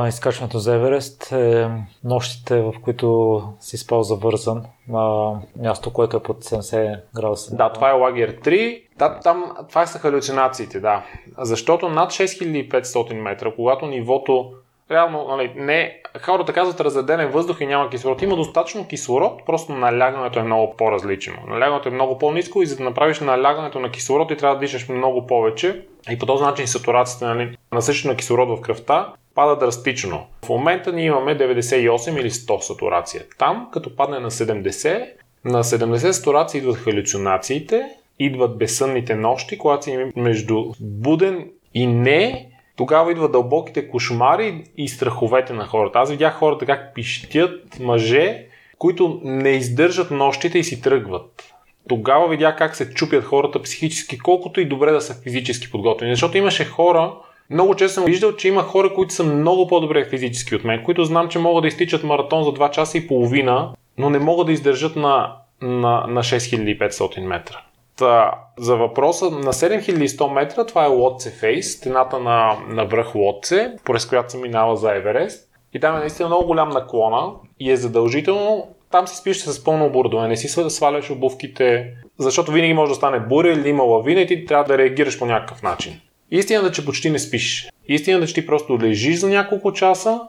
изкачването 0.07 0.59
за 0.59 0.75
Еверест 0.75 1.31
е 1.31 1.69
нощите, 2.03 2.61
в 2.61 2.73
които 2.83 3.41
си 3.59 3.77
спал 3.77 4.03
завързан 4.03 4.63
на 4.87 5.33
място, 5.61 5.93
което 5.93 6.17
е 6.17 6.23
под 6.23 6.43
70 6.43 6.99
градуса. 7.15 7.55
Да, 7.55 7.73
това 7.73 7.89
е 7.89 7.93
лагер 7.93 8.39
3. 8.39 8.83
Да, 8.97 9.19
там, 9.19 9.45
това 9.69 9.85
са 9.85 9.99
халюцинациите, 9.99 10.79
да. 10.79 11.03
Защото 11.37 11.89
над 11.89 12.11
6500 12.11 13.13
метра, 13.13 13.51
когато 13.55 13.85
нивото 13.85 14.51
реално, 14.91 15.27
нали, 15.27 15.53
не, 15.55 16.01
хората 16.21 16.53
казват 16.53 16.81
разреден 16.81 17.27
въздух 17.27 17.61
и 17.61 17.65
няма 17.65 17.89
кислород. 17.89 18.21
Има 18.21 18.35
достатъчно 18.35 18.87
кислород, 18.87 19.45
просто 19.45 19.73
налягането 19.73 20.39
е 20.39 20.43
много 20.43 20.75
по-различно. 20.77 21.33
Налягането 21.47 21.89
е 21.89 21.91
много 21.91 22.17
по-низко 22.17 22.61
и 22.61 22.65
за 22.65 22.75
да 22.75 22.83
направиш 22.83 23.19
налягането 23.19 23.79
на 23.79 23.91
кислород 23.91 24.27
ти 24.27 24.37
трябва 24.37 24.55
да 24.55 24.59
дишаш 24.59 24.89
много 24.89 25.27
повече. 25.27 25.81
И 26.09 26.19
по 26.19 26.25
този 26.25 26.43
начин 26.43 26.67
сатурацията, 26.67 27.35
нали, 27.35 27.57
насъщена 27.71 28.13
на 28.13 28.17
кислород 28.17 28.59
в 28.59 28.61
кръвта, 28.61 29.13
пада 29.35 29.55
драстично. 29.55 30.25
В 30.45 30.49
момента 30.49 30.93
ние 30.93 31.05
имаме 31.05 31.37
98 31.37 32.19
или 32.19 32.29
100 32.29 32.59
сатурация. 32.59 33.23
Там, 33.37 33.69
като 33.73 33.95
падне 33.95 34.19
на 34.19 34.31
70, 34.31 35.09
на 35.45 35.63
70 35.63 36.11
сатурация 36.11 36.59
идват 36.59 36.77
халюцинациите, 36.77 37.89
идват 38.19 38.57
безсънните 38.57 39.15
нощи, 39.15 39.57
когато 39.57 39.83
си 39.83 40.11
между 40.15 40.65
буден 40.79 41.49
и 41.73 41.87
не, 41.87 42.49
тогава 42.77 43.11
идват 43.11 43.31
дълбоките 43.31 43.87
кошмари 43.87 44.63
и 44.77 44.87
страховете 44.87 45.53
на 45.53 45.65
хората. 45.65 45.99
Аз 45.99 46.09
видях 46.09 46.33
хората 46.33 46.65
как 46.65 46.93
пищят 46.95 47.79
мъже, 47.79 48.45
които 48.77 49.21
не 49.23 49.49
издържат 49.49 50.11
нощите 50.11 50.59
и 50.59 50.63
си 50.63 50.81
тръгват. 50.81 51.53
Тогава 51.89 52.27
видях 52.27 52.57
как 52.57 52.75
се 52.75 52.93
чупят 52.93 53.23
хората 53.23 53.61
психически, 53.61 54.17
колкото 54.17 54.61
и 54.61 54.65
добре 54.65 54.91
да 54.91 55.01
са 55.01 55.21
физически 55.23 55.71
подготвени. 55.71 56.13
Защото 56.13 56.37
имаше 56.37 56.65
хора, 56.65 57.13
много 57.49 57.75
често 57.75 57.93
съм 57.93 58.05
виждал, 58.05 58.35
че 58.35 58.47
има 58.47 58.63
хора, 58.63 58.93
които 58.93 59.13
са 59.13 59.23
много 59.23 59.67
по-добре 59.67 60.09
физически 60.09 60.55
от 60.55 60.63
мен, 60.63 60.83
които 60.83 61.03
знам, 61.03 61.29
че 61.29 61.39
могат 61.39 61.61
да 61.61 61.67
изтичат 61.67 62.03
маратон 62.03 62.43
за 62.43 62.49
2 62.49 62.71
часа 62.71 62.97
и 62.97 63.07
половина, 63.07 63.73
но 63.97 64.09
не 64.09 64.19
могат 64.19 64.47
да 64.47 64.53
издържат 64.53 64.95
на, 64.95 65.35
на, 65.61 66.07
на 66.07 66.23
6500 66.23 67.25
метра. 67.25 67.61
Та, 67.97 68.31
за 68.57 68.75
въпроса 68.75 69.25
на 69.25 69.53
7100 69.53 70.33
метра, 70.33 70.65
това 70.65 70.85
е 70.85 70.89
Лотце 70.89 71.31
Фейс, 71.31 71.73
стената 71.73 72.19
на, 72.19 72.57
на 72.69 72.85
връх 72.85 73.15
Лотце, 73.15 73.71
през 73.85 74.05
която 74.05 74.31
се 74.31 74.37
минава 74.37 74.77
за 74.77 74.95
Еверест. 74.95 75.49
И 75.73 75.79
там 75.79 75.95
е 75.95 75.99
наистина 75.99 76.29
много 76.29 76.47
голям 76.47 76.69
наклона 76.69 77.31
и 77.59 77.71
е 77.71 77.77
задължително 77.77 78.67
там 78.91 79.07
си 79.07 79.15
спиш 79.15 79.37
с 79.37 79.63
пълно 79.63 79.85
оборудване, 79.85 80.27
не 80.27 80.37
си 80.37 80.69
сваляш 80.69 81.11
обувките, 81.11 81.93
защото 82.19 82.51
винаги 82.51 82.73
може 82.73 82.89
да 82.89 82.95
стане 82.95 83.19
буря 83.19 83.53
или 83.53 83.69
има 83.69 83.83
лавина 83.83 84.21
и 84.21 84.27
ти 84.27 84.45
трябва 84.45 84.63
да 84.63 84.77
реагираш 84.77 85.19
по 85.19 85.25
някакъв 85.25 85.63
начин. 85.63 85.99
Истината, 86.31 86.71
че 86.71 86.85
почти 86.85 87.09
не 87.09 87.19
спиш. 87.19 87.69
Истината, 87.87 88.27
че 88.27 88.33
ти 88.33 88.45
просто 88.45 88.79
лежиш 88.79 89.19
за 89.19 89.29
няколко 89.29 89.73
часа 89.73 90.21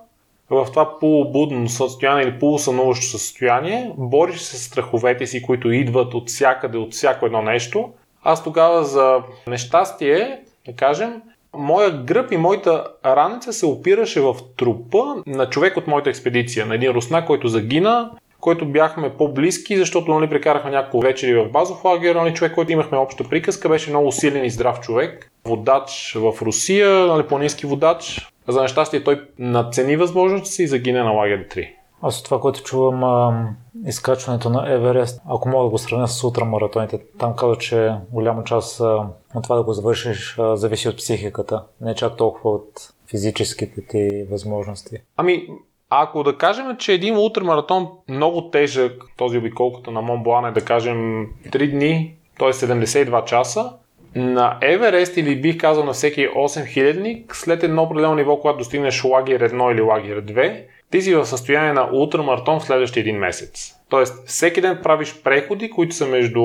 в 0.51 0.67
това 0.71 0.99
полубудно 0.99 1.69
състояние 1.69 2.25
или 2.25 2.39
полусънуващо 2.39 3.07
състояние, 3.07 3.93
бориш 3.97 4.41
се 4.41 4.57
с 4.57 4.63
страховете 4.63 5.27
си, 5.27 5.43
които 5.43 5.71
идват 5.71 6.15
от 6.15 6.29
всякъде, 6.29 6.79
от 6.79 6.93
всяко 6.93 7.27
едно 7.27 7.43
нещо. 7.43 7.91
Аз 8.23 8.45
тогава 8.45 8.85
за 8.85 9.23
нещастие, 9.47 10.41
да 10.67 10.73
кажем, 10.73 11.23
моя 11.57 11.91
гръб 11.91 12.33
и 12.33 12.37
моята 12.37 12.85
раница 13.05 13.53
се 13.53 13.67
опираше 13.67 14.21
в 14.21 14.37
трупа 14.57 15.05
на 15.27 15.51
човек 15.51 15.77
от 15.77 15.87
моята 15.87 16.11
експедиция, 16.11 16.67
на 16.67 16.75
един 16.75 16.91
русна, 16.91 17.27
който 17.27 17.49
загина, 17.49 18.11
който 18.41 18.67
бяхме 18.67 19.11
по-близки, 19.11 19.77
защото 19.77 20.15
нали, 20.15 20.31
прекарахме 20.31 20.71
няколко 20.71 21.07
вечери 21.07 21.35
в 21.35 21.49
базов 21.49 21.85
лагер. 21.85 22.15
Нали, 22.15 22.35
човек, 22.35 22.55
който 22.55 22.73
имахме 22.73 22.99
обща 22.99 23.25
приказка, 23.25 23.69
беше 23.69 23.91
много 23.91 24.13
силен 24.13 24.45
и 24.45 24.51
здрав 24.51 24.81
човек. 24.81 25.31
Водач 25.45 26.17
в 26.17 26.43
Русия, 26.43 27.07
нали, 27.07 27.27
планински 27.27 27.67
водач. 27.67 28.29
За 28.49 28.63
нещастие 28.63 29.05
той 29.05 29.29
нацени 29.39 29.97
възможности 29.97 30.51
си 30.51 30.63
и 30.63 30.67
загине 30.67 31.03
на 31.03 31.11
лагер 31.11 31.49
3. 31.49 31.71
Аз 32.03 32.19
от 32.19 32.25
това, 32.25 32.41
което 32.41 32.63
чувам, 32.63 33.05
а, 33.05 33.49
изкачването 33.87 34.51
на 34.51 34.73
Еверест, 34.75 35.21
ако 35.29 35.49
мога 35.49 35.65
да 35.65 35.71
го 35.71 35.79
сравня 35.79 36.09
с 36.09 36.25
ултрамаратоните, 36.25 37.01
там 37.19 37.37
казва, 37.37 37.57
че 37.57 37.93
голяма 38.13 38.45
част 38.45 38.81
а, 38.81 39.07
от 39.35 39.43
това 39.43 39.57
да 39.57 39.63
го 39.63 39.73
завършиш 39.73 40.39
а, 40.39 40.57
зависи 40.57 40.89
от 40.89 40.97
психиката, 40.97 41.65
не 41.81 41.95
чак 41.95 42.17
толкова 42.17 42.51
от 42.51 42.93
физическите 43.11 43.87
ти 43.87 44.27
възможности. 44.31 44.97
Ами, 45.17 45.47
ако 45.91 46.23
да 46.23 46.39
кажем, 46.39 46.77
че 46.77 46.93
един 46.93 47.19
ултрамаратон 47.19 47.89
много 48.09 48.51
тежък, 48.51 49.03
този 49.17 49.39
обиколката 49.39 49.91
на 49.91 50.03
Монблан 50.03 50.45
е 50.45 50.53
да 50.53 50.65
кажем 50.65 51.27
3 51.47 51.71
дни, 51.71 52.17
т.е. 52.39 52.53
72 52.53 53.25
часа, 53.25 53.73
на 54.15 54.59
Еверест 54.63 55.17
или 55.17 55.41
бих 55.41 55.59
казал 55.59 55.85
на 55.85 55.93
всеки 55.93 56.29
8000ник, 56.29 57.35
след 57.35 57.63
едно 57.63 57.83
определено 57.83 58.15
ниво, 58.15 58.41
когато 58.41 58.59
достигнеш 58.59 59.05
лагер 59.05 59.51
1 59.51 59.73
или 59.73 59.81
лагер 59.81 60.23
2, 60.23 60.63
ти 60.91 61.03
си 61.03 61.15
в 61.15 61.27
състояние 61.27 61.73
на 61.73 61.89
ултрамаратон 61.93 62.61
в 62.61 62.65
следващия 62.65 63.01
един 63.01 63.17
месец. 63.17 63.75
Тоест, 63.89 64.29
всеки 64.29 64.61
ден 64.61 64.79
правиш 64.83 65.15
преходи, 65.25 65.71
които 65.71 65.95
са 65.95 66.07
между 66.07 66.41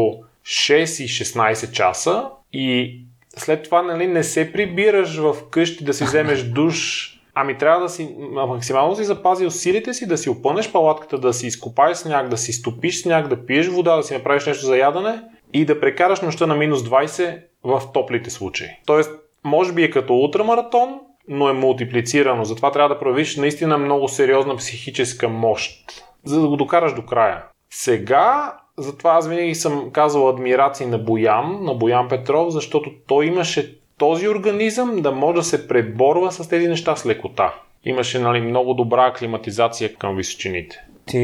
6 0.46 1.04
и 1.04 1.08
16 1.08 1.72
часа 1.72 2.30
и 2.54 3.00
след 3.38 3.64
това 3.64 3.82
нали, 3.82 4.08
не 4.08 4.24
се 4.24 4.54
прибираш 4.54 5.18
в 5.18 5.36
къщи 5.52 5.84
да 5.84 5.94
си 5.94 6.04
вземеш 6.04 6.44
душ, 6.44 7.10
ами 7.36 7.58
трябва 7.58 7.82
да 7.82 7.90
си 7.90 8.16
максимално 8.48 8.96
си 8.96 9.04
запази 9.04 9.46
усилите 9.46 9.94
си, 9.94 10.08
да 10.08 10.18
си 10.18 10.30
опънеш 10.30 10.72
палатката, 10.72 11.18
да 11.18 11.34
си 11.34 11.48
изкопаеш 11.48 11.98
сняг, 11.98 12.28
да 12.28 12.38
си 12.38 12.54
стопиш 12.54 13.02
сняг, 13.02 13.28
да 13.28 13.46
пиеш 13.46 13.68
вода, 13.68 13.96
да 13.96 14.04
си 14.04 14.14
направиш 14.14 14.46
нещо 14.46 14.66
за 14.66 14.78
ядене 14.78 15.22
и 15.54 15.66
да 15.66 15.80
прекараш 15.80 16.22
нощта 16.22 16.48
на 16.48 16.56
минус 16.56 16.84
20 16.84 17.40
в 17.64 17.82
топлите 17.94 18.30
случаи. 18.30 18.68
Тоест, 18.86 19.12
може 19.44 19.74
би 19.74 19.84
е 19.84 19.92
като 19.92 20.16
ултрамаратон, 20.16 21.00
но 21.28 21.50
е 21.50 21.54
мултиплицирано. 21.54 22.46
Затова 22.46 22.72
трябва 22.72 22.90
да 22.90 23.00
проявиш 23.00 23.38
наистина 23.38 23.78
много 23.78 24.08
сериозна 24.08 24.56
психическа 24.56 25.30
мощ, 25.30 26.04
за 26.24 26.42
да 26.42 26.48
го 26.48 26.56
докараш 26.56 26.94
до 26.94 27.06
края. 27.06 27.44
Сега, 27.70 28.58
затова 28.78 29.12
аз 29.12 29.28
винаги 29.28 29.56
съм 29.56 29.90
казал 29.92 30.30
адмирации 30.30 30.86
на 30.86 30.98
Боян, 30.98 31.60
на 31.62 31.74
Боян 31.74 32.08
Петров, 32.08 32.54
защото 32.54 32.92
той 33.08 33.26
имаше 33.26 33.78
този 33.98 34.30
организъм 34.30 35.02
да 35.02 35.12
може 35.12 35.36
да 35.36 35.44
се 35.44 35.68
преборва 35.68 36.32
с 36.32 36.50
тези 36.50 36.68
неща 36.68 36.96
с 36.96 37.06
лекота. 37.06 37.54
Имаше 37.86 38.20
нали, 38.20 38.42
много 38.42 38.74
добра 38.74 39.08
аклиматизация 39.08 39.96
към 39.96 40.16
височините. 40.16 40.86
Ти 41.06 41.18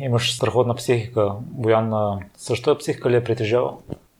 имаш 0.00 0.34
страхотна 0.34 0.74
психика. 0.74 1.32
Боян 1.40 1.92
същата 2.36 2.78
психика 2.78 3.10
ли 3.10 3.16
е 3.16 3.24
притежава? 3.24 3.72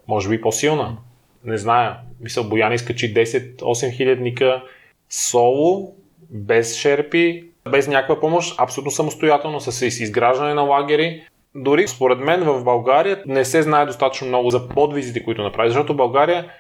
Може 0.09 0.29
би 0.29 0.41
по-силна. 0.41 0.97
Не 1.45 1.59
зная. 1.59 1.97
Мисъл, 2.21 2.45
Боян 2.45 2.73
изкачи 2.73 3.15
10-8 3.15 3.97
хилядника 3.97 4.63
соло, 5.11 5.95
без 6.31 6.77
шерпи, 6.77 7.45
без 7.71 7.89
някаква 7.89 8.21
помощ, 8.21 8.55
абсолютно 8.59 8.91
самостоятелно, 8.91 9.61
с 9.61 9.83
изграждане 9.83 10.55
на 10.55 10.63
лагери. 10.63 11.23
Дори 11.55 11.89
според 11.89 12.19
мен 12.19 12.41
в 12.41 12.65
България 12.65 13.23
не 13.27 13.45
се 13.45 13.63
знае 13.63 13.87
достатъчно 13.87 14.29
много 14.29 14.51
за 14.51 14.69
подвизите, 14.69 15.25
които 15.25 15.43
направи, 15.43 15.69
защото 15.69 15.97
България 15.97 16.51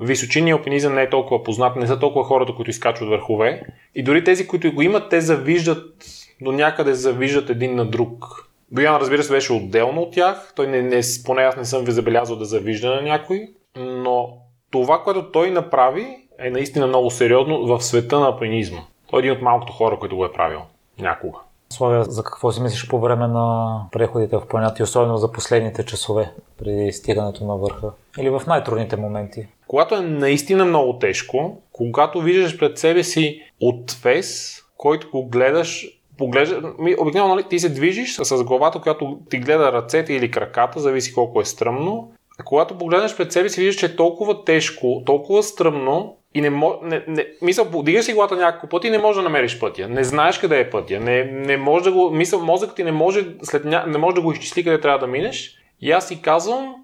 височинният 0.00 0.58
алпинизъм 0.58 0.94
не 0.94 1.02
е 1.02 1.10
толкова 1.10 1.42
познат, 1.42 1.76
не 1.76 1.86
са 1.86 1.98
толкова 1.98 2.24
хората, 2.24 2.54
които 2.54 2.70
изкачват 2.70 3.08
върхове. 3.08 3.62
И 3.94 4.02
дори 4.02 4.24
тези, 4.24 4.46
които 4.46 4.72
го 4.72 4.82
имат, 4.82 5.10
те 5.10 5.20
завиждат, 5.20 6.04
до 6.40 6.52
някъде 6.52 6.94
завиждат 6.94 7.50
един 7.50 7.74
на 7.74 7.84
друг. 7.84 8.24
Боян, 8.70 8.96
разбира 8.96 9.22
се, 9.22 9.32
беше 9.32 9.52
отделно 9.52 10.00
от 10.00 10.12
тях. 10.12 10.52
Той 10.56 10.66
не, 10.66 10.82
не, 10.82 11.00
поне 11.24 11.42
аз 11.42 11.56
не 11.56 11.64
съм 11.64 11.84
ви 11.84 11.92
забелязал 11.92 12.36
да 12.36 12.44
завижда 12.44 12.94
на 12.94 13.02
някой. 13.02 13.48
Но 13.76 14.28
това, 14.70 15.02
което 15.02 15.30
той 15.32 15.50
направи, 15.50 16.18
е 16.38 16.50
наистина 16.50 16.86
много 16.86 17.10
сериозно 17.10 17.66
в 17.66 17.80
света 17.80 18.20
на 18.20 18.26
алпинизма. 18.26 18.80
Той 19.10 19.18
е 19.18 19.20
един 19.20 19.32
от 19.32 19.42
малкото 19.42 19.72
хора, 19.72 19.98
които 19.98 20.16
го 20.16 20.24
е 20.24 20.32
правил 20.32 20.60
някога. 20.98 21.38
Славя, 21.70 22.04
за 22.04 22.24
какво 22.24 22.52
си 22.52 22.62
мислиш 22.62 22.88
по 22.88 23.00
време 23.00 23.26
на 23.26 23.76
преходите 23.92 24.36
в 24.36 24.46
планината 24.48 24.82
и 24.82 24.84
особено 24.84 25.16
за 25.16 25.32
последните 25.32 25.84
часове 25.84 26.32
преди 26.58 26.92
стигането 26.92 27.44
на 27.44 27.56
върха? 27.56 27.90
Или 28.18 28.30
в 28.30 28.42
най-трудните 28.46 28.96
моменти? 28.96 29.46
Когато 29.66 29.94
е 29.94 30.00
наистина 30.00 30.64
много 30.64 30.98
тежко, 30.98 31.62
когато 31.72 32.20
виждаш 32.20 32.58
пред 32.58 32.78
себе 32.78 33.04
си 33.04 33.42
отвес, 33.60 34.58
който 34.76 35.10
го 35.10 35.24
гледаш 35.24 35.98
поглежда, 36.18 36.72
обикновено 36.98 37.34
нали, 37.34 37.44
ти 37.48 37.58
се 37.58 37.68
движиш 37.68 38.16
с 38.16 38.44
главата, 38.44 38.80
която 38.80 39.18
ти 39.30 39.38
гледа 39.38 39.72
ръцете 39.72 40.12
или 40.12 40.30
краката, 40.30 40.80
зависи 40.80 41.14
колко 41.14 41.40
е 41.40 41.44
стръмно. 41.44 42.12
А 42.40 42.44
когато 42.44 42.78
погледнеш 42.78 43.16
пред 43.16 43.32
себе 43.32 43.48
си, 43.48 43.60
виждаш, 43.60 43.80
че 43.80 43.86
е 43.86 43.96
толкова 43.96 44.44
тежко, 44.44 45.02
толкова 45.06 45.42
стръмно 45.42 46.16
и 46.34 46.40
не 46.40 46.50
може. 46.50 46.78
Не, 46.82 47.04
не, 47.08 47.26
мисъл, 47.42 47.70
подигаш 47.70 48.04
си 48.04 48.12
главата 48.12 48.36
няколко 48.36 48.68
пъти 48.68 48.86
и 48.86 48.90
не 48.90 48.98
можеш 48.98 49.16
да 49.16 49.22
намериш 49.22 49.60
пътя. 49.60 49.88
Не 49.88 50.04
знаеш 50.04 50.38
къде 50.38 50.60
е 50.60 50.70
пътя. 50.70 51.00
Не, 51.00 51.24
не 51.24 51.56
може 51.56 51.84
да 51.84 51.92
го. 51.92 52.10
Мисъл, 52.10 52.40
мозъкът 52.40 52.76
ти 52.76 52.84
не 52.84 52.92
може, 52.92 53.26
след 53.42 53.64
ня, 53.64 53.84
не 53.86 53.98
може 53.98 54.14
да 54.14 54.22
го 54.22 54.32
изчисли 54.32 54.64
къде 54.64 54.80
трябва 54.80 54.98
да 54.98 55.06
минеш. 55.06 55.58
И 55.80 55.92
аз 55.92 56.08
си 56.08 56.22
казвам, 56.22 56.74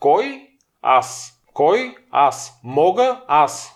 кой? 0.00 0.42
Аз. 0.82 1.40
Кой? 1.52 1.94
Аз. 2.10 2.60
Мога? 2.64 3.20
Аз. 3.28 3.70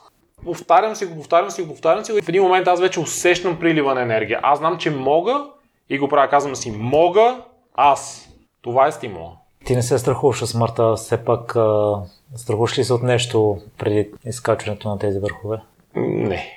Повтарям 0.45 0.95
си 0.95 1.07
го, 1.07 1.15
повтарям 1.15 1.51
си 1.51 1.63
го, 1.63 1.69
повтарям 1.69 2.05
си 2.05 2.13
го 2.13 2.19
и 2.19 2.23
в 2.23 2.29
един 2.29 2.43
момент 2.43 2.69
аз 2.69 2.81
вече 2.81 3.01
усещам 3.01 3.59
прилива 3.59 3.95
на 3.95 4.03
енергия. 4.03 4.41
Аз 4.43 4.59
знам, 4.59 4.79
че 4.79 4.91
мога 4.91 5.45
и 5.91 5.99
го 5.99 6.09
правя. 6.09 6.29
Казвам 6.29 6.57
си, 6.57 6.71
мога 6.71 7.43
аз. 7.75 8.29
Това 8.63 8.87
е 8.87 8.93
стимула. 8.93 9.33
Ти 9.69 9.77
не 9.77 9.83
се 9.83 9.99
страхуваш 9.99 10.43
от 10.43 10.49
смъртта, 10.49 10.95
все 10.95 11.25
пак 11.25 11.57
а, 11.57 11.95
страхуваш 12.37 12.79
ли 12.79 12.85
се 12.85 12.93
от 12.93 13.03
нещо 13.03 13.59
преди 13.79 14.11
изкачването 14.27 14.89
на 14.89 14.99
тези 14.99 15.19
върхове? 15.19 15.59
Не. 15.97 16.53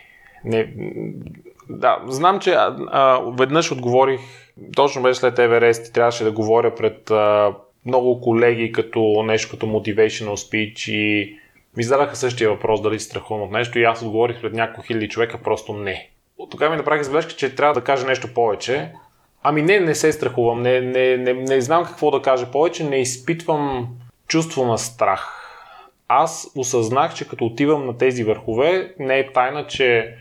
не. 0.46 0.74
Да, 1.70 2.00
знам, 2.08 2.40
че 2.40 2.52
а, 2.52 2.76
а, 2.88 3.20
веднъж 3.38 3.72
отговорих, 3.72 4.20
точно 4.76 5.02
беше 5.02 5.20
след 5.20 5.40
Еверест 5.40 5.88
и 5.88 5.94
трябваше 5.94 6.24
да 6.24 6.32
говоря 6.32 6.76
пред 6.76 7.12
а, 7.12 7.54
много 7.86 8.22
колеги 8.22 8.72
като 8.72 9.24
нещо 9.26 9.52
като 9.52 9.66
motivational 9.66 10.36
speech 10.36 10.92
и 10.92 11.36
ми 11.78 11.84
зададаха 11.84 12.16
същия 12.16 12.50
въпрос 12.50 12.82
дали 12.82 13.00
се 13.00 13.06
страхувам 13.06 13.44
от 13.44 13.52
нещо 13.52 13.80
и 13.80 13.84
аз 13.84 14.02
отговорих 14.02 14.42
пред 14.42 14.54
няколко 14.54 14.88
хиляди 14.88 15.10
човека 15.10 15.38
просто 15.44 15.74
не. 15.74 16.10
От 16.38 16.52
тогава 16.52 16.72
ми 16.72 16.78
направих 16.78 17.04
забележка, 17.04 17.34
че 17.34 17.56
трябва 17.56 17.74
да 17.74 17.84
кажа 17.84 18.08
нещо 18.08 18.34
повече. 18.34 18.92
Ами 19.44 19.62
не, 19.62 19.80
не 19.80 19.96
се 19.96 20.12
страхувам, 20.12 20.62
не, 20.62 20.82
не, 20.82 21.18
не, 21.18 21.34
не 21.34 21.62
знам 21.62 21.86
какво 21.86 22.12
да 22.12 22.22
кажа 22.22 22.52
повече, 22.52 22.84
не 22.84 22.98
изпитвам 22.98 23.88
чувство 24.28 24.66
на 24.66 24.78
страх. 24.78 25.38
Аз 26.08 26.52
осъзнах, 26.56 27.14
че 27.14 27.28
като 27.28 27.46
отивам 27.46 27.86
на 27.86 27.98
тези 27.98 28.24
върхове, 28.24 28.94
не 29.00 29.20
е 29.20 29.32
тайна, 29.32 29.68
че 29.68 30.16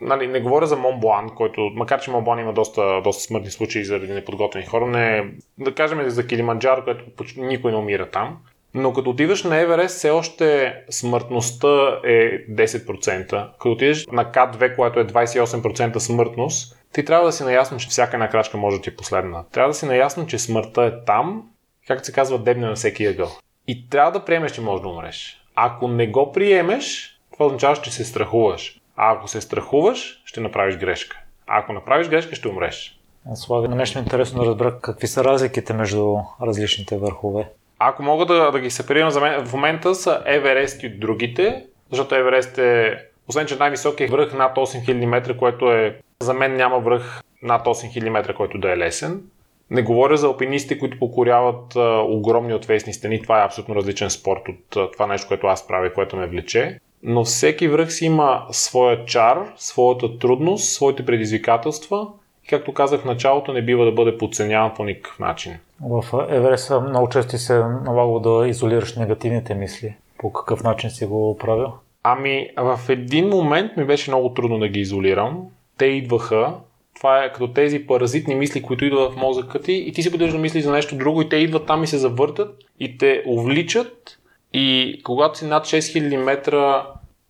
нали, 0.00 0.26
не 0.26 0.40
говоря 0.40 0.66
за 0.66 0.76
Монблан, 0.76 1.28
който, 1.36 1.60
макар 1.74 2.00
че 2.00 2.10
Монблан 2.10 2.38
има 2.38 2.52
доста, 2.52 3.00
доста 3.04 3.22
смъртни 3.22 3.50
случаи 3.50 3.84
заради 3.84 4.12
неподготвени 4.12 4.66
хора, 4.66 4.86
не, 4.86 5.24
да 5.58 5.74
кажем 5.74 6.10
за 6.10 6.26
Килиманджаро, 6.26 6.84
който 6.84 7.04
никой 7.36 7.72
не 7.72 7.78
умира 7.78 8.10
там. 8.10 8.36
Но 8.74 8.92
като 8.92 9.10
отиваш 9.10 9.44
на 9.44 9.56
Еверест, 9.56 9.96
все 9.96 10.10
още 10.10 10.74
смъртността 10.90 12.00
е 12.04 12.46
10%. 12.46 13.28
Като 13.52 13.72
отидеш 13.72 14.06
на 14.06 14.24
К2, 14.32 14.76
което 14.76 15.00
е 15.00 15.06
28% 15.06 15.98
смъртност, 15.98 16.75
ти 16.92 17.04
трябва 17.04 17.26
да 17.26 17.32
си 17.32 17.44
наясно, 17.44 17.78
че 17.78 17.88
всяка 17.88 18.16
една 18.16 18.28
крачка 18.28 18.56
може 18.56 18.76
да 18.76 18.82
ти 18.82 18.90
е 18.90 18.96
последна. 18.96 19.44
Трябва 19.52 19.70
да 19.70 19.74
си 19.74 19.86
наясно, 19.86 20.26
че 20.26 20.38
смъртта 20.38 20.82
е 20.82 21.04
там, 21.04 21.50
както 21.86 22.06
се 22.06 22.12
казва, 22.12 22.38
дебне 22.38 22.66
на 22.66 22.74
всеки 22.74 23.06
ъгъл. 23.06 23.30
И 23.68 23.88
трябва 23.88 24.12
да 24.12 24.24
приемеш, 24.24 24.52
че 24.52 24.60
можеш 24.60 24.82
да 24.82 24.88
умреш. 24.88 25.42
Ако 25.54 25.88
не 25.88 26.06
го 26.06 26.32
приемеш, 26.32 27.18
това 27.32 27.46
означава, 27.46 27.76
че 27.76 27.92
се 27.92 28.04
страхуваш. 28.04 28.80
А 28.96 29.12
ако 29.12 29.28
се 29.28 29.40
страхуваш, 29.40 30.22
ще 30.24 30.40
направиш 30.40 30.76
грешка. 30.76 31.16
А 31.46 31.58
ако 31.58 31.72
направиш 31.72 32.08
грешка, 32.08 32.34
ще 32.34 32.48
умреш. 32.48 33.00
Слави, 33.34 33.68
на 33.68 33.76
нещо 33.76 33.98
интересно 33.98 34.42
да 34.42 34.46
разбера 34.46 34.80
какви 34.80 35.06
са 35.06 35.24
разликите 35.24 35.72
между 35.72 36.16
различните 36.42 36.96
върхове. 36.96 37.48
Ако 37.78 38.02
мога 38.02 38.26
да, 38.26 38.50
да 38.50 38.60
ги 38.60 38.70
сепарирам 38.70 39.10
за 39.10 39.20
мен, 39.20 39.46
в 39.46 39.52
момента 39.52 39.94
са 39.94 40.22
Еверест 40.26 40.82
и 40.82 40.88
другите, 40.88 41.64
защото 41.90 42.14
Еверест 42.14 42.58
е, 42.58 42.98
освен 43.28 43.46
че 43.46 43.56
най-високият 43.56 44.10
връх 44.10 44.34
над 44.34 44.56
8000 44.56 45.06
метра, 45.06 45.36
което 45.36 45.72
е, 45.72 46.00
за 46.20 46.34
мен 46.34 46.56
няма 46.56 46.80
връх 46.80 47.22
над 47.42 47.66
8000 47.66 48.08
метра, 48.08 48.34
който 48.34 48.58
да 48.58 48.72
е 48.72 48.76
лесен. 48.76 49.22
Не 49.70 49.82
говоря 49.82 50.16
за 50.16 50.26
алпинистите, 50.26 50.78
които 50.78 50.98
покоряват 50.98 51.76
а, 51.76 52.02
огромни 52.08 52.54
отвесни 52.54 52.92
стени. 52.92 53.22
Това 53.22 53.42
е 53.42 53.44
абсолютно 53.44 53.74
различен 53.74 54.10
спорт 54.10 54.48
от 54.48 54.76
а, 54.76 54.90
това 54.90 55.06
нещо, 55.06 55.28
което 55.28 55.46
аз 55.46 55.66
правя, 55.66 55.92
което 55.92 56.16
ме 56.16 56.26
влече. 56.26 56.78
Но 57.02 57.24
всеки 57.24 57.68
връх 57.68 57.92
си 57.92 58.04
има 58.04 58.46
своя 58.50 59.04
чар, 59.04 59.52
своята 59.56 60.18
трудност, 60.18 60.72
своите 60.72 61.06
предизвикателства 61.06 62.06
и 62.44 62.48
както 62.48 62.74
казах 62.74 63.00
в 63.00 63.04
началото, 63.04 63.52
не 63.52 63.62
бива 63.62 63.84
да 63.84 63.92
бъде 63.92 64.18
подценяван 64.18 64.74
по 64.76 64.84
никакъв 64.84 65.18
начин. 65.18 65.58
В 65.80 66.04
Еверест 66.28 66.72
много 66.88 67.08
често 67.08 67.38
се 67.38 67.54
налагало 67.58 68.20
да 68.20 68.48
изолираш 68.48 68.96
негативните 68.96 69.54
мисли. 69.54 69.94
По 70.18 70.32
какъв 70.32 70.62
начин 70.62 70.90
си 70.90 71.06
го 71.06 71.38
правил? 71.38 71.72
Ами, 72.02 72.48
в 72.56 72.80
един 72.88 73.28
момент 73.28 73.76
ми 73.76 73.84
беше 73.84 74.10
много 74.10 74.34
трудно 74.34 74.58
да 74.58 74.68
ги 74.68 74.80
изолирам. 74.80 75.46
Те 75.78 75.86
идваха, 75.86 76.54
това 76.96 77.24
е 77.24 77.32
като 77.32 77.48
тези 77.48 77.86
паразитни 77.86 78.34
мисли, 78.34 78.62
които 78.62 78.84
идват 78.84 79.12
в 79.12 79.16
мозъка 79.16 79.62
ти 79.62 79.72
и 79.72 79.92
ти 79.92 80.02
си 80.02 80.10
да 80.10 80.38
мислиш 80.38 80.64
за 80.64 80.72
нещо 80.72 80.96
друго 80.96 81.22
и 81.22 81.28
те 81.28 81.36
идват 81.36 81.66
там 81.66 81.84
и 81.84 81.86
се 81.86 81.98
завъртат 81.98 82.54
и 82.80 82.98
те 82.98 83.22
увличат 83.26 84.18
и 84.52 85.00
когато 85.04 85.38
си 85.38 85.46
над 85.46 85.66
6000 85.66 86.16
метра 86.16 86.86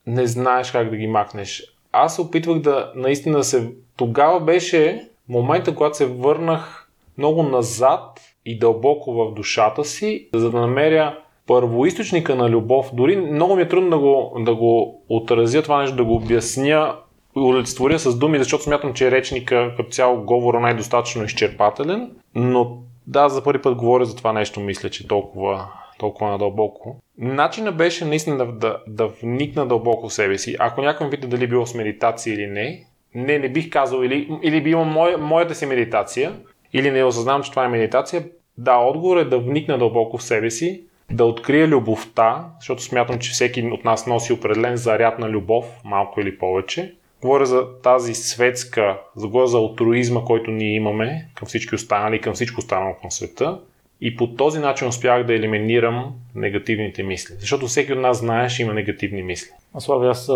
не 0.06 0.26
знаеш 0.26 0.70
как 0.70 0.90
да 0.90 0.96
ги 0.96 1.06
махнеш. 1.06 1.62
Аз 1.92 2.14
се 2.14 2.20
опитвах 2.20 2.59
да 2.59 2.92
наистина 2.94 3.44
се... 3.44 3.72
Тогава 3.96 4.40
беше 4.40 5.09
момента, 5.28 5.74
когато 5.74 5.96
се 5.96 6.06
върнах 6.06 6.90
много 7.18 7.42
назад 7.42 8.20
и 8.44 8.59
дълбоко 8.59 9.12
в 9.12 9.35
душата 9.35 9.85
си, 9.85 10.28
за 10.35 10.50
да 10.50 10.61
намеря 10.61 11.18
първоисточника 11.46 12.35
на 12.35 12.50
любов. 12.50 12.90
Дори 12.92 13.16
много 13.16 13.56
ми 13.56 13.62
е 13.62 13.68
трудно 13.68 13.90
да 13.90 13.98
го, 13.98 14.32
да 14.38 14.54
го 14.54 15.02
отразя 15.09 15.62
това 15.62 15.80
нещо, 15.80 15.96
да 15.96 16.04
го 16.04 16.14
обясня 16.14 16.96
и 17.37 17.40
удовлетворя 17.40 17.99
с 17.99 18.18
думи, 18.18 18.38
защото 18.38 18.64
смятам, 18.64 18.94
че 18.94 19.11
речника 19.11 19.75
като 19.77 19.90
цяло 19.90 20.22
говора 20.22 20.61
най-достатъчно 20.61 21.25
изчерпателен, 21.25 22.11
но 22.35 22.79
да, 23.07 23.29
за 23.29 23.44
първи 23.44 23.62
път 23.62 23.75
говоря 23.75 24.05
за 24.05 24.16
това 24.16 24.33
нещо, 24.33 24.61
мисля, 24.61 24.90
че 24.90 25.09
толкова, 25.09 25.68
толкова 25.99 26.31
надълбоко. 26.31 26.96
Начина 27.18 27.72
беше 27.72 28.05
наистина 28.05 28.37
да, 28.37 28.46
да, 28.46 28.79
да 28.87 29.07
вникна 29.07 29.66
дълбоко 29.66 30.09
в 30.09 30.12
себе 30.12 30.38
си. 30.38 30.57
Ако 30.59 30.83
някой 30.83 31.07
ме 31.07 31.11
пита 31.11 31.29
дали 31.29 31.46
било 31.46 31.66
с 31.66 31.75
медитация 31.75 32.35
или 32.35 32.46
не, 32.46 32.85
не, 33.14 33.38
не 33.38 33.49
бих 33.49 33.70
казал, 33.70 34.03
или, 34.03 34.29
или 34.42 34.62
би 34.62 34.70
имал 34.70 34.85
моя, 34.85 35.18
моята 35.18 35.55
си 35.55 35.66
медитация, 35.66 36.33
или 36.72 36.90
не 36.90 37.05
осъзнавам, 37.05 37.42
че 37.42 37.51
това 37.51 37.64
е 37.64 37.68
медитация. 37.68 38.25
Да, 38.59 38.77
отговор 38.77 39.16
е 39.16 39.25
да 39.25 39.38
вникна 39.38 39.79
дълбоко 39.79 40.18
в 40.18 40.22
себе 40.22 40.51
си, 40.51 40.83
да 41.11 41.25
открия 41.25 41.68
любовта, 41.68 42.44
защото 42.61 42.83
смятам, 42.83 43.18
че 43.18 43.31
всеки 43.31 43.62
от 43.62 43.85
нас 43.85 44.07
носи 44.07 44.33
определен 44.33 44.77
заряд 44.77 45.18
на 45.18 45.29
любов, 45.29 45.64
малко 45.85 46.20
или 46.20 46.38
повече. 46.38 46.94
Говоря 47.22 47.46
за 47.46 47.81
тази 47.83 48.14
светска, 48.14 48.98
за 49.16 49.29
за 49.44 49.57
алтруизма, 49.57 50.24
който 50.24 50.50
ние 50.50 50.74
имаме 50.74 51.29
към 51.35 51.48
всички 51.48 51.74
останали, 51.74 52.20
към 52.20 52.35
всичко 52.35 52.59
останало 52.59 52.94
към 53.00 53.11
света. 53.11 53.59
И 54.00 54.16
по 54.16 54.26
този 54.26 54.59
начин 54.59 54.88
успях 54.88 55.26
да 55.26 55.35
елиминирам 55.35 56.12
негативните 56.35 57.02
мисли. 57.02 57.35
Защото 57.38 57.66
всеки 57.66 57.92
от 57.92 57.98
нас 57.98 58.18
знае, 58.18 58.48
че 58.48 58.62
има 58.62 58.74
негативни 58.74 59.22
мисли. 59.22 59.50
Слави, 59.79 60.07
аз 60.07 60.31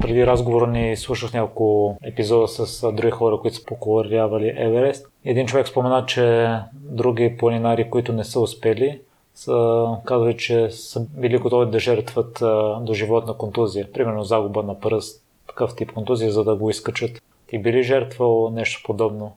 преди 0.00 0.26
разговора 0.26 0.66
ни 0.66 0.96
слушах 0.96 1.32
няколко 1.32 1.96
епизода 2.04 2.48
с 2.48 2.92
други 2.92 3.10
хора, 3.10 3.38
които 3.40 3.56
са 3.56 3.64
покорявали 3.64 4.54
Еверест. 4.56 5.06
Един 5.24 5.46
човек 5.46 5.68
спомена, 5.68 6.04
че 6.06 6.48
други 6.72 7.36
планинари, 7.38 7.90
които 7.90 8.12
не 8.12 8.24
са 8.24 8.40
успели, 8.40 9.00
са 9.34 9.86
казали, 10.04 10.36
че 10.36 10.70
са 10.70 11.06
били 11.16 11.38
готови 11.38 11.70
да 11.70 11.78
жертват 11.78 12.38
до 12.84 12.94
животна 12.94 13.34
контузия. 13.34 13.92
Примерно 13.92 14.24
загуба 14.24 14.62
на 14.62 14.80
пръст, 14.80 15.22
такъв 15.50 15.76
тип 15.76 15.92
контузия, 15.92 16.30
за 16.30 16.44
да 16.44 16.54
го 16.56 16.70
изкачат. 16.70 17.22
Ти 17.46 17.58
били 17.58 17.82
жертвал 17.82 18.50
нещо 18.50 18.82
подобно 18.84 19.36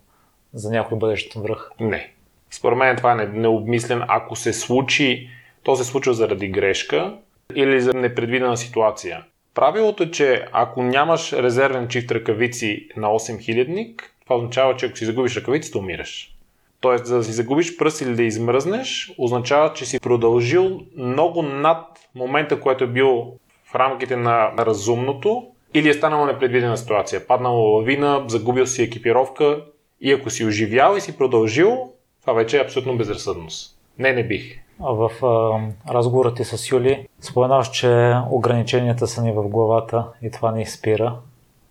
за 0.54 0.72
някой 0.72 0.98
бъдещ 0.98 1.34
връх? 1.34 1.72
Не. 1.80 2.12
Според 2.52 2.78
мен 2.78 2.98
това 2.98 3.12
е 3.12 3.26
необмислен. 3.26 4.04
Ако 4.08 4.36
се 4.36 4.54
случи, 4.54 5.30
то 5.64 5.76
се 5.76 5.84
случва 5.84 6.14
заради 6.14 6.48
грешка 6.48 7.18
или 7.56 7.82
за 7.82 7.94
непредвидена 7.94 8.58
ситуация. 8.58 9.24
Правилото 9.54 10.04
е, 10.04 10.12
че 10.12 10.46
ако 10.52 10.84
нямаш 10.84 11.34
резервен 11.34 11.88
чифт 11.88 12.12
ръкавици 12.12 12.88
на 12.98 13.08
8000-ник, 13.08 14.16
това 14.24 14.36
означава, 14.36 14.76
че 14.76 14.86
ако 14.86 14.98
си 14.98 15.06
загубиш 15.06 15.38
ръкавиците, 15.38 15.78
умираш. 15.78 16.36
Тоест, 16.80 17.06
за 17.06 17.18
да 17.18 17.24
си 17.24 17.32
загубиш 17.32 17.78
пръст 17.78 18.02
или 18.02 18.16
да 18.16 18.24
измръзнеш, 18.24 19.14
означава, 19.18 19.74
че 19.74 19.86
си 19.86 20.00
продължил 20.00 20.82
много 20.98 21.42
над 21.42 21.86
момента, 22.16 22.60
което 22.60 22.84
е 22.84 22.88
бил 22.88 23.34
в 23.66 23.76
рамките 23.76 24.16
на 24.16 24.52
разумното 24.60 25.48
или 25.74 25.90
е 25.90 25.94
станала 25.94 26.26
непредвидена 26.26 26.78
ситуация. 26.78 27.28
Паднала 27.28 27.60
лавина, 27.60 28.24
загубил 28.28 28.66
си 28.66 28.84
екипировка 28.84 29.62
и 30.02 30.12
ако 30.12 30.30
си 30.30 30.46
оживял 30.46 30.96
и 30.98 31.02
си 31.02 31.18
продължил, 31.18 31.90
това 32.22 32.34
вече 32.34 32.58
е 32.58 32.62
абсолютно 32.62 32.98
безразсъдност. 32.98 33.78
Не, 34.00 34.14
не 34.14 34.28
бих. 34.28 34.60
В 34.80 35.12
а, 35.24 35.94
разговора 35.94 36.34
ти 36.34 36.44
с 36.44 36.72
Юли 36.72 37.08
споменаваш, 37.22 37.70
че 37.70 38.16
ограниченията 38.32 39.08
са 39.08 39.24
ни 39.24 39.32
в 39.32 39.44
главата 39.44 40.08
и 40.22 40.32
това 40.32 40.52
ни 40.52 40.66
спира. 40.66 41.16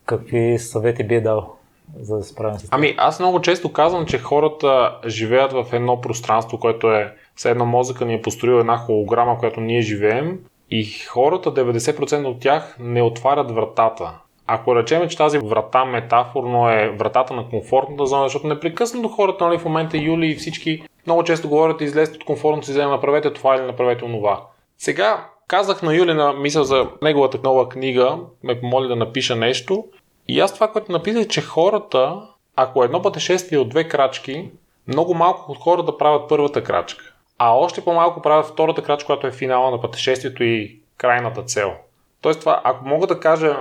Какви 0.07 0.59
съвети 0.59 1.05
би 1.05 1.21
дал 1.21 1.57
за 2.01 2.17
да 2.17 2.25
справим 2.25 2.59
с 2.59 2.63
това? 2.63 2.77
Ами, 2.77 2.95
аз 2.99 3.21
много 3.21 3.41
често 3.41 3.73
казвам, 3.73 4.07
че 4.07 4.19
хората 4.19 4.99
живеят 5.07 5.53
в 5.53 5.67
едно 5.73 6.01
пространство, 6.01 6.59
което 6.59 6.93
е 6.93 7.15
все 7.35 7.51
едно 7.51 7.67
мозъка 7.67 8.05
ни 8.05 8.15
е 8.15 8.23
построил 8.23 8.57
една 8.61 8.77
холограма, 8.77 9.39
която 9.39 9.61
ние 9.61 9.81
живеем 9.81 10.39
и 10.75 10.85
хората, 10.85 11.55
90% 11.55 12.27
от 12.27 12.41
тях 12.41 12.77
не 12.81 13.03
отварят 13.03 13.51
вратата. 13.51 14.15
Ако 14.47 14.77
речем, 14.77 15.09
че 15.09 15.17
тази 15.17 15.39
врата 15.39 15.85
метафорно 15.85 16.71
е 16.71 16.95
вратата 16.99 17.35
на 17.35 17.49
комфортната 17.49 18.07
зона, 18.07 18.25
защото 18.25 18.47
непрекъснато 18.47 19.09
хората 19.09 19.47
нали, 19.47 19.59
в 19.59 19.65
момента 19.65 19.99
Юли 19.99 20.27
и 20.27 20.35
всички 20.35 20.83
много 21.07 21.25
често 21.25 21.49
говорят 21.49 21.81
излезте 21.81 22.17
от 22.17 22.25
комфортната 22.25 22.67
си 22.67 22.73
зона, 22.73 22.89
направете 22.89 23.33
това 23.33 23.57
или 23.57 23.63
направете 23.63 24.05
онова. 24.05 24.43
Сега 24.79 25.29
казах 25.49 25.83
на 25.83 25.95
Юли 25.95 26.15
на 26.15 26.33
мисъл 26.33 26.65
за 26.65 26.89
неговата 27.03 27.39
нова 27.45 27.69
книга, 27.69 28.19
ме 28.43 28.61
помоли 28.61 28.89
да 28.89 28.97
напиша 28.97 29.37
нещо 29.37 29.85
и 30.29 30.41
аз 30.41 30.55
това, 30.55 30.69
което 30.69 30.93
написах, 30.93 31.27
че 31.27 31.41
хората, 31.41 32.23
ако 32.57 32.85
едно 32.85 33.03
пътешествие 33.03 33.59
от 33.59 33.69
две 33.69 33.89
крачки, 33.89 34.51
много 34.89 35.15
малко 35.15 35.53
от 35.53 35.59
хората 35.59 35.99
правят 35.99 36.29
първата 36.29 36.65
крачка. 36.65 37.12
А 37.45 37.51
още 37.51 37.85
по-малко 37.85 38.23
правят 38.23 38.47
втората 38.47 38.83
крачка, 38.83 39.07
която 39.07 39.27
е 39.27 39.33
финала 39.33 39.71
на 39.71 39.81
пътешествието 39.81 40.45
и 40.45 40.77
крайната 40.97 41.43
цел. 41.43 41.73
Тоест 42.21 42.41
това, 42.41 42.61
ако 42.65 42.89
мога 42.89 43.07
да 43.07 43.21
кажа 43.21 43.57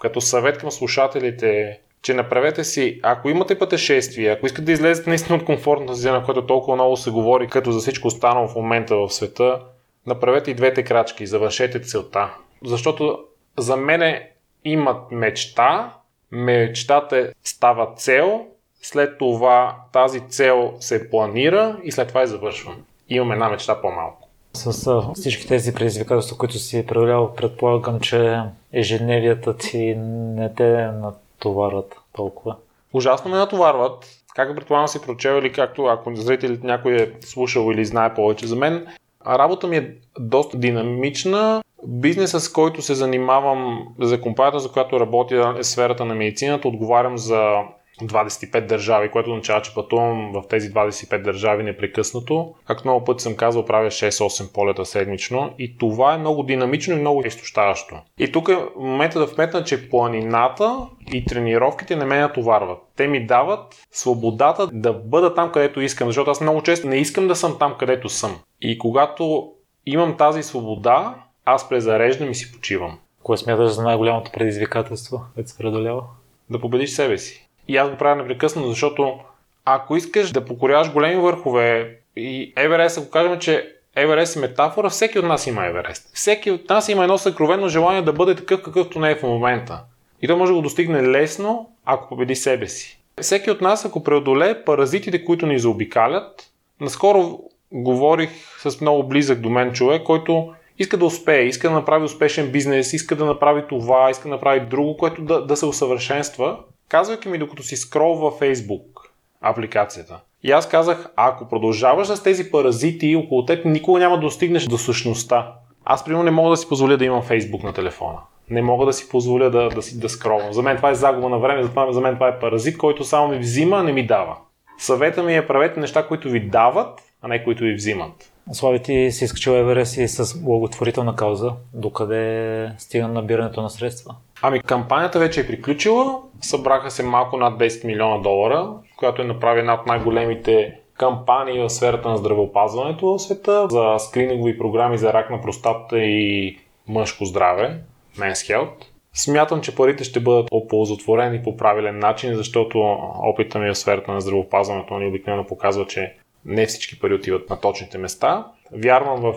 като 0.00 0.20
съвет 0.20 0.58
към 0.58 0.70
слушателите, 0.70 1.80
че 2.02 2.14
направете 2.14 2.64
си, 2.64 3.00
ако 3.02 3.28
имате 3.28 3.58
пътешествие, 3.58 4.30
ако 4.30 4.46
искате 4.46 4.64
да 4.64 4.72
излезете 4.72 5.10
наистина 5.10 5.36
от 5.36 5.44
комфортната 5.44 5.94
зона, 5.94 6.24
която 6.24 6.46
толкова 6.46 6.74
много 6.74 6.96
се 6.96 7.10
говори, 7.10 7.48
като 7.48 7.72
за 7.72 7.78
всичко 7.78 8.08
останало 8.08 8.48
в 8.48 8.54
момента 8.54 8.96
в 8.96 9.10
света, 9.10 9.60
направете 10.06 10.50
и 10.50 10.54
двете 10.54 10.82
крачки, 10.82 11.26
завършете 11.26 11.80
целта. 11.80 12.34
Защото 12.64 13.18
за 13.58 13.76
мене 13.76 14.30
имат 14.64 15.10
мечта, 15.10 15.94
мечтата 16.30 17.32
става 17.44 17.94
цел, 17.94 18.46
след 18.82 19.18
това 19.18 19.76
тази 19.92 20.20
цел 20.20 20.74
се 20.80 21.10
планира 21.10 21.76
и 21.84 21.92
след 21.92 22.08
това 22.08 22.22
е 22.22 22.26
завършвам. 22.26 22.84
Имам 23.08 23.32
една 23.32 23.48
мечта 23.48 23.80
по-малко. 23.80 24.28
С 24.52 24.86
а, 24.86 25.12
всички 25.14 25.46
тези 25.46 25.74
предизвикателства, 25.74 26.36
които 26.36 26.54
си 26.58 26.86
преодолял, 26.86 27.34
предполагам, 27.34 28.00
че 28.00 28.40
ежедневията 28.72 29.56
ти 29.56 29.94
не 29.98 30.54
те 30.54 30.86
натоварват 30.86 31.96
толкова. 32.12 32.56
Ужасно 32.92 33.30
ме 33.30 33.36
натоварват. 33.36 34.06
Как 34.34 34.56
предполагам 34.56 34.88
си 34.88 35.02
прочел 35.02 35.38
или 35.38 35.52
както 35.52 35.84
ако 35.84 36.16
зрителите 36.16 36.66
някой 36.66 36.94
е 36.94 37.12
слушал 37.20 37.72
или 37.72 37.84
знае 37.84 38.14
повече 38.14 38.46
за 38.46 38.56
мен, 38.56 38.86
работа 39.26 39.66
ми 39.66 39.76
е 39.76 39.90
доста 40.18 40.58
динамична. 40.58 41.62
Бизнесът, 41.86 42.42
с 42.42 42.52
който 42.52 42.82
се 42.82 42.94
занимавам 42.94 43.88
за 44.00 44.20
компанията, 44.20 44.58
за 44.58 44.72
която 44.72 45.00
работя 45.00 45.54
е 45.58 45.64
сферата 45.64 46.04
на 46.04 46.14
медицината, 46.14 46.68
отговарям 46.68 47.18
за 47.18 47.58
25 48.02 48.66
държави, 48.66 49.10
което 49.10 49.30
означава, 49.30 49.62
че 49.62 49.74
пътувам 49.74 50.32
в 50.32 50.42
тези 50.48 50.70
25 50.70 51.22
държави 51.22 51.62
непрекъснато. 51.62 52.54
Както 52.66 52.88
много 52.88 53.04
пъти 53.04 53.22
съм 53.22 53.36
казал, 53.36 53.64
правя 53.64 53.90
6-8 53.90 54.52
полета 54.52 54.84
седмично 54.84 55.54
и 55.58 55.78
това 55.78 56.14
е 56.14 56.18
много 56.18 56.42
динамично 56.42 56.94
и 56.94 57.00
много 57.00 57.26
изтощаващо. 57.26 57.94
И 58.18 58.32
тук 58.32 58.48
е 58.48 58.58
момента 58.76 59.18
да 59.18 59.26
вметна, 59.26 59.64
че 59.64 59.90
планината 59.90 60.86
и 61.12 61.24
тренировките 61.24 61.96
не 61.96 62.04
ме 62.04 62.18
натоварват. 62.18 62.78
Те 62.96 63.06
ми 63.06 63.26
дават 63.26 63.86
свободата 63.90 64.66
да 64.72 64.92
бъда 64.92 65.34
там, 65.34 65.52
където 65.52 65.80
искам, 65.80 66.08
защото 66.08 66.30
аз 66.30 66.40
много 66.40 66.62
често 66.62 66.88
не 66.88 66.96
искам 66.96 67.28
да 67.28 67.36
съм 67.36 67.56
там, 67.58 67.74
където 67.78 68.08
съм. 68.08 68.38
И 68.60 68.78
когато 68.78 69.52
имам 69.86 70.16
тази 70.16 70.42
свобода, 70.42 71.14
аз 71.44 71.68
презареждам 71.68 72.30
и 72.30 72.34
си 72.34 72.52
почивам. 72.52 72.98
Кое 73.22 73.36
смяташ 73.36 73.70
за 73.70 73.82
най-голямото 73.82 74.30
предизвикателство, 74.32 75.24
което 75.34 75.50
се 75.50 75.58
преодолява? 75.58 76.02
Да 76.50 76.60
победиш 76.60 76.90
себе 76.90 77.18
си. 77.18 77.43
И 77.68 77.76
аз 77.76 77.90
го 77.90 77.96
правя 77.96 78.16
непрекъснато, 78.16 78.68
защото 78.68 79.18
ако 79.64 79.96
искаш 79.96 80.30
да 80.30 80.44
покоряваш 80.44 80.92
големи 80.92 81.20
върхове 81.20 81.96
и 82.16 82.52
Еверест, 82.56 82.98
ако 82.98 83.10
кажем, 83.10 83.38
че 83.38 83.74
Еверест 83.96 84.36
е 84.36 84.40
метафора, 84.40 84.88
всеки 84.88 85.18
от 85.18 85.24
нас 85.24 85.46
има 85.46 85.66
Еверест. 85.66 86.10
Всеки 86.14 86.50
от 86.50 86.68
нас 86.68 86.88
има 86.88 87.02
едно 87.02 87.18
съкровено 87.18 87.68
желание 87.68 88.02
да 88.02 88.12
бъде 88.12 88.34
такъв, 88.34 88.62
какъвто 88.62 88.98
не 88.98 89.10
е 89.10 89.16
в 89.16 89.22
момента. 89.22 89.80
И 90.22 90.26
той 90.26 90.36
може 90.36 90.50
да 90.50 90.56
го 90.56 90.62
достигне 90.62 91.08
лесно, 91.08 91.70
ако 91.84 92.08
победи 92.08 92.34
себе 92.34 92.68
си. 92.68 93.00
Всеки 93.20 93.50
от 93.50 93.60
нас, 93.60 93.84
ако 93.84 94.04
преодолее 94.04 94.64
паразитите, 94.64 95.24
които 95.24 95.46
ни 95.46 95.58
заобикалят, 95.58 96.50
наскоро 96.80 97.40
говорих 97.72 98.30
с 98.58 98.80
много 98.80 99.02
близък 99.02 99.40
до 99.40 99.50
мен 99.50 99.72
човек, 99.72 100.02
който 100.02 100.54
иска 100.78 100.96
да 100.96 101.04
успее, 101.04 101.42
иска 101.42 101.68
да 101.68 101.74
направи 101.74 102.04
успешен 102.04 102.52
бизнес, 102.52 102.92
иска 102.92 103.16
да 103.16 103.24
направи 103.24 103.62
това, 103.68 104.10
иска 104.10 104.22
да 104.22 104.34
направи 104.34 104.60
друго, 104.60 104.96
което 104.96 105.22
да, 105.22 105.46
да 105.46 105.56
се 105.56 105.66
усъвършенства 105.66 106.58
казвайки 106.88 107.28
ми 107.28 107.38
докато 107.38 107.62
си 107.62 107.76
скролва 107.76 108.30
Facebook 108.30 109.14
апликацията. 109.40 110.20
И 110.42 110.50
аз 110.50 110.68
казах, 110.68 111.08
ако 111.16 111.48
продължаваш 111.48 112.06
с 112.06 112.22
тези 112.22 112.50
паразити 112.50 113.16
около 113.16 113.44
теб, 113.44 113.64
никога 113.64 114.00
няма 114.00 114.16
да 114.16 114.20
достигнеш 114.20 114.64
до 114.64 114.78
същността. 114.78 115.52
Аз, 115.84 116.04
примерно, 116.04 116.24
не 116.24 116.30
мога 116.30 116.50
да 116.50 116.56
си 116.56 116.68
позволя 116.68 116.96
да 116.96 117.04
имам 117.04 117.22
Facebook 117.22 117.64
на 117.64 117.72
телефона. 117.72 118.18
Не 118.50 118.62
мога 118.62 118.86
да 118.86 118.92
си 118.92 119.08
позволя 119.08 119.50
да, 119.50 119.68
да, 119.68 119.82
си, 119.82 120.00
да 120.00 120.08
скролвам. 120.08 120.52
За 120.52 120.62
мен 120.62 120.76
това 120.76 120.90
е 120.90 120.94
загуба 120.94 121.28
на 121.28 121.38
време, 121.38 121.62
затова 121.62 121.92
за 121.92 122.00
мен 122.00 122.14
това 122.14 122.28
е 122.28 122.38
паразит, 122.38 122.78
който 122.78 123.04
само 123.04 123.28
ми 123.28 123.38
взима, 123.38 123.82
не 123.82 123.92
ми 123.92 124.06
дава. 124.06 124.36
Съвета 124.78 125.22
ми 125.22 125.36
е 125.36 125.46
правете 125.46 125.80
неща, 125.80 126.06
които 126.06 126.30
ви 126.30 126.40
дават, 126.40 127.00
а 127.22 127.28
не 127.28 127.44
които 127.44 127.64
ви 127.64 127.74
взимат. 127.74 128.32
Слави, 128.52 128.82
ти 128.82 129.12
си 129.12 129.24
изкачил 129.24 129.50
Еверест 129.50 129.96
и 129.96 130.08
с 130.08 130.42
благотворителна 130.42 131.16
кауза. 131.16 131.52
Докъде 131.74 132.72
стига 132.78 133.08
набирането 133.08 133.62
на 133.62 133.70
средства? 133.70 134.14
Ами 134.42 134.60
кампанията 134.60 135.18
вече 135.18 135.40
е 135.40 135.46
приключила. 135.46 136.18
Събраха 136.40 136.90
се 136.90 137.02
малко 137.02 137.36
над 137.36 137.58
10 137.60 137.84
милиона 137.84 138.18
долара, 138.18 138.70
която 138.96 139.22
е 139.22 139.24
направи 139.24 139.60
една 139.60 139.74
от 139.74 139.86
най-големите 139.86 140.78
кампании 140.98 141.58
в 141.58 141.70
сферата 141.70 142.08
на 142.08 142.16
здравеопазването 142.16 143.06
в 143.06 143.18
света 143.18 143.66
за 143.70 143.96
скринингови 143.98 144.58
програми 144.58 144.98
за 144.98 145.12
рак 145.12 145.30
на 145.30 145.40
простатата 145.40 145.98
и 145.98 146.58
мъжко 146.88 147.24
здраве, 147.24 147.80
Men's 148.18 148.54
Health. 148.54 148.84
Смятам, 149.14 149.60
че 149.60 149.74
парите 149.74 150.04
ще 150.04 150.20
бъдат 150.20 150.48
оползотворени 150.50 151.42
по 151.42 151.56
правилен 151.56 151.98
начин, 151.98 152.34
защото 152.34 152.98
опита 153.22 153.58
ми 153.58 153.68
в 153.70 153.74
сферата 153.74 154.12
на 154.12 154.20
здравеопазването 154.20 154.98
ни 154.98 155.06
обикновено 155.06 155.46
показва, 155.46 155.86
че 155.86 156.14
не 156.44 156.66
всички 156.66 157.00
пари 157.00 157.14
отиват 157.14 157.50
на 157.50 157.60
точните 157.60 157.98
места. 157.98 158.46
Вярвам 158.72 159.20
в 159.20 159.34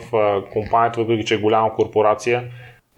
компанията, 0.53 1.01
въпреки 1.01 1.25
че 1.25 1.35
е 1.35 1.37
голяма 1.37 1.75
корпорация. 1.75 2.43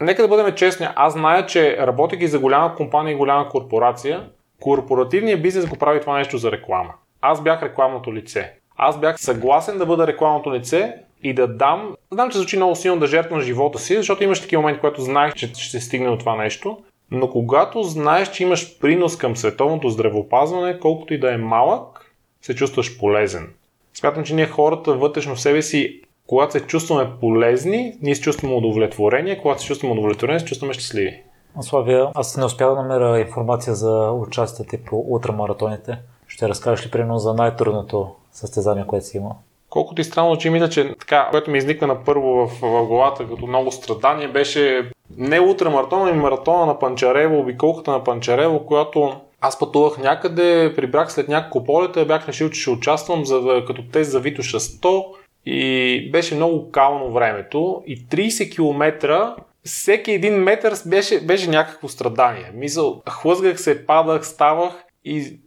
Нека 0.01 0.21
да 0.21 0.27
бъдем 0.27 0.55
честни, 0.55 0.87
аз 0.95 1.13
зная, 1.13 1.45
че 1.45 1.77
работейки 1.77 2.27
за 2.27 2.39
голяма 2.39 2.75
компания 2.75 3.11
и 3.11 3.17
голяма 3.17 3.49
корпорация, 3.49 4.29
корпоративният 4.59 5.41
бизнес 5.41 5.65
го 5.65 5.75
прави 5.75 6.01
това 6.01 6.17
нещо 6.17 6.37
за 6.37 6.51
реклама. 6.51 6.93
Аз 7.21 7.43
бях 7.43 7.63
рекламното 7.63 8.13
лице. 8.13 8.53
Аз 8.77 8.99
бях 8.99 9.19
съгласен 9.19 9.77
да 9.77 9.85
бъда 9.85 10.07
рекламното 10.07 10.53
лице 10.53 10.95
и 11.23 11.33
да 11.33 11.47
дам. 11.47 11.95
Знам, 12.11 12.31
че 12.31 12.37
звучи 12.37 12.55
много 12.55 12.75
силно 12.75 12.99
да 12.99 13.07
жертвам 13.07 13.41
живота 13.41 13.79
си, 13.79 13.95
защото 13.95 14.23
имаш 14.23 14.41
такива 14.41 14.61
моменти, 14.61 14.79
когато 14.79 15.01
знаех, 15.01 15.33
че 15.33 15.53
ще 15.53 15.79
стигне 15.79 16.09
от 16.09 16.19
това 16.19 16.35
нещо. 16.35 16.77
Но 17.11 17.29
когато 17.29 17.83
знаеш, 17.83 18.31
че 18.31 18.43
имаш 18.43 18.79
принос 18.79 19.17
към 19.17 19.35
световното 19.35 19.89
здравеопазване, 19.89 20.79
колкото 20.79 21.13
и 21.13 21.19
да 21.19 21.33
е 21.33 21.37
малък, 21.37 22.15
се 22.41 22.55
чувстваш 22.55 22.99
полезен. 22.99 23.53
Смятам, 23.99 24.23
че 24.23 24.35
ние 24.35 24.47
хората 24.47 24.93
вътрешно 24.93 25.35
в 25.35 25.41
себе 25.41 25.61
си, 25.61 26.01
когато 26.27 26.51
се 26.51 26.59
чувстваме 26.59 27.09
полезни, 27.19 27.93
ние 28.01 28.15
се 28.15 28.21
чувстваме 28.21 28.55
удовлетворение, 28.55 29.41
когато 29.41 29.61
се 29.61 29.67
чувстваме 29.67 29.93
удовлетворени, 29.93 30.39
се 30.39 30.45
чувстваме 30.45 30.73
щастливи. 30.73 31.23
Славия, 31.61 32.07
аз 32.15 32.37
не 32.37 32.45
успях 32.45 32.69
да 32.69 32.75
намеря 32.75 33.19
информация 33.19 33.75
за 33.75 34.11
участието 34.11 34.77
по 34.85 35.05
ултрамаратоните. 35.07 35.97
Ще 36.27 36.49
разкажеш 36.49 36.85
ли 36.85 36.91
примерно 36.91 37.17
за 37.17 37.33
най-трудното 37.33 38.15
състезание, 38.31 38.87
което 38.87 39.05
си 39.05 39.17
има? 39.17 39.31
Колкото 39.69 40.01
и 40.01 40.03
странно, 40.03 40.37
че 40.37 40.49
мисля, 40.49 40.69
че 40.69 40.95
така, 40.99 41.27
което 41.31 41.51
ми 41.51 41.57
изникна 41.57 41.87
на 41.87 42.03
първо 42.03 42.47
в, 42.47 42.47
в 42.61 42.85
главата 42.87 43.27
като 43.27 43.47
много 43.47 43.71
страдание, 43.71 44.27
беше 44.27 44.91
не 45.17 45.39
ултрамаратона, 45.39 46.09
ами 46.09 46.19
маратона 46.19 46.65
на 46.65 46.79
Панчарево, 46.79 47.39
обиколката 47.39 47.91
на 47.91 48.03
Панчарево, 48.03 48.65
която 48.65 49.15
аз 49.41 49.59
пътувах 49.59 49.97
някъде, 49.97 50.73
прибрах 50.75 51.11
след 51.11 51.27
няколко 51.27 51.65
полета, 51.65 52.05
бях 52.05 52.27
решил, 52.27 52.49
че 52.49 52.61
ще 52.61 52.69
участвам 52.69 53.25
за 53.25 53.63
като 53.67 53.83
тест 53.87 54.11
за 54.11 54.19
Витоша 54.19 54.59
100 54.59 55.05
и 55.45 56.11
беше 56.11 56.35
много 56.35 56.71
кално 56.71 57.11
времето 57.11 57.83
и 57.87 58.07
30 58.07 58.55
км 58.55 59.35
всеки 59.65 60.11
един 60.11 60.33
метър 60.33 60.73
беше, 60.85 61.21
беше 61.21 61.49
някакво 61.49 61.87
страдание. 61.87 62.51
Мисъл, 62.53 63.01
хлъзгах 63.09 63.61
се, 63.61 63.85
падах, 63.85 64.27
ставах 64.27 64.73
и 65.05 65.39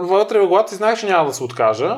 вътре 0.00 0.40
в 0.40 0.46
главата 0.46 0.70
си 0.70 0.76
знаех, 0.76 1.00
че 1.00 1.06
няма 1.06 1.28
да 1.28 1.34
се 1.34 1.44
откажа. 1.44 1.96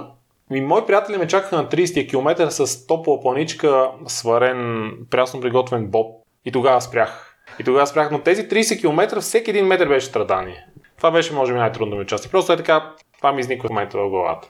И 0.52 0.60
мои 0.60 0.86
приятели 0.86 1.16
ме 1.16 1.26
чакаха 1.26 1.56
на 1.56 1.68
30 1.68 2.08
км 2.08 2.50
с 2.50 2.86
топла 2.86 3.20
планичка, 3.20 3.90
сварен, 4.06 4.90
прясно 5.10 5.40
приготвен 5.40 5.86
боб. 5.86 6.24
И 6.44 6.52
тогава 6.52 6.80
спрях. 6.80 7.36
И 7.58 7.64
тогава 7.64 7.86
спрях, 7.86 8.10
но 8.10 8.20
тези 8.20 8.48
30 8.48 8.80
км 8.80 9.20
всеки 9.20 9.50
един 9.50 9.66
метър 9.66 9.88
беше 9.88 10.06
страдание. 10.06 10.66
Това 11.04 11.12
беше, 11.12 11.34
може 11.34 11.52
би, 11.52 11.58
най-трудно 11.58 11.96
ми 11.96 12.06
части. 12.06 12.30
Просто 12.30 12.52
е 12.52 12.56
така, 12.56 12.92
това 13.16 13.32
ми 13.32 13.40
изниква 13.40 13.68
в 13.68 13.70
момента 13.70 13.98
в 13.98 14.08
главата. 14.08 14.48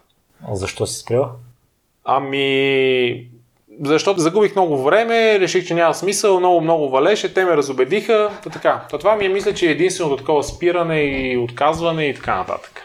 А 0.48 0.54
защо 0.54 0.86
си 0.86 0.98
спрял? 0.98 1.30
Ами, 2.04 3.28
защото 3.80 4.20
загубих 4.20 4.54
много 4.54 4.82
време, 4.82 5.40
реших, 5.40 5.66
че 5.66 5.74
няма 5.74 5.94
смисъл, 5.94 6.38
много, 6.38 6.60
много 6.60 6.90
валеше, 6.90 7.34
те 7.34 7.44
ме 7.44 7.56
разобедиха. 7.56 8.30
Та 8.42 8.50
така. 8.50 8.86
То 8.90 8.98
това 8.98 9.16
ми 9.16 9.24
е 9.24 9.28
мисля, 9.28 9.54
че 9.54 9.66
е 9.66 9.70
единственото 9.70 10.16
такова 10.16 10.42
спиране 10.42 11.00
и 11.02 11.38
отказване 11.38 12.04
и 12.04 12.14
така 12.14 12.36
нататък. 12.36 12.82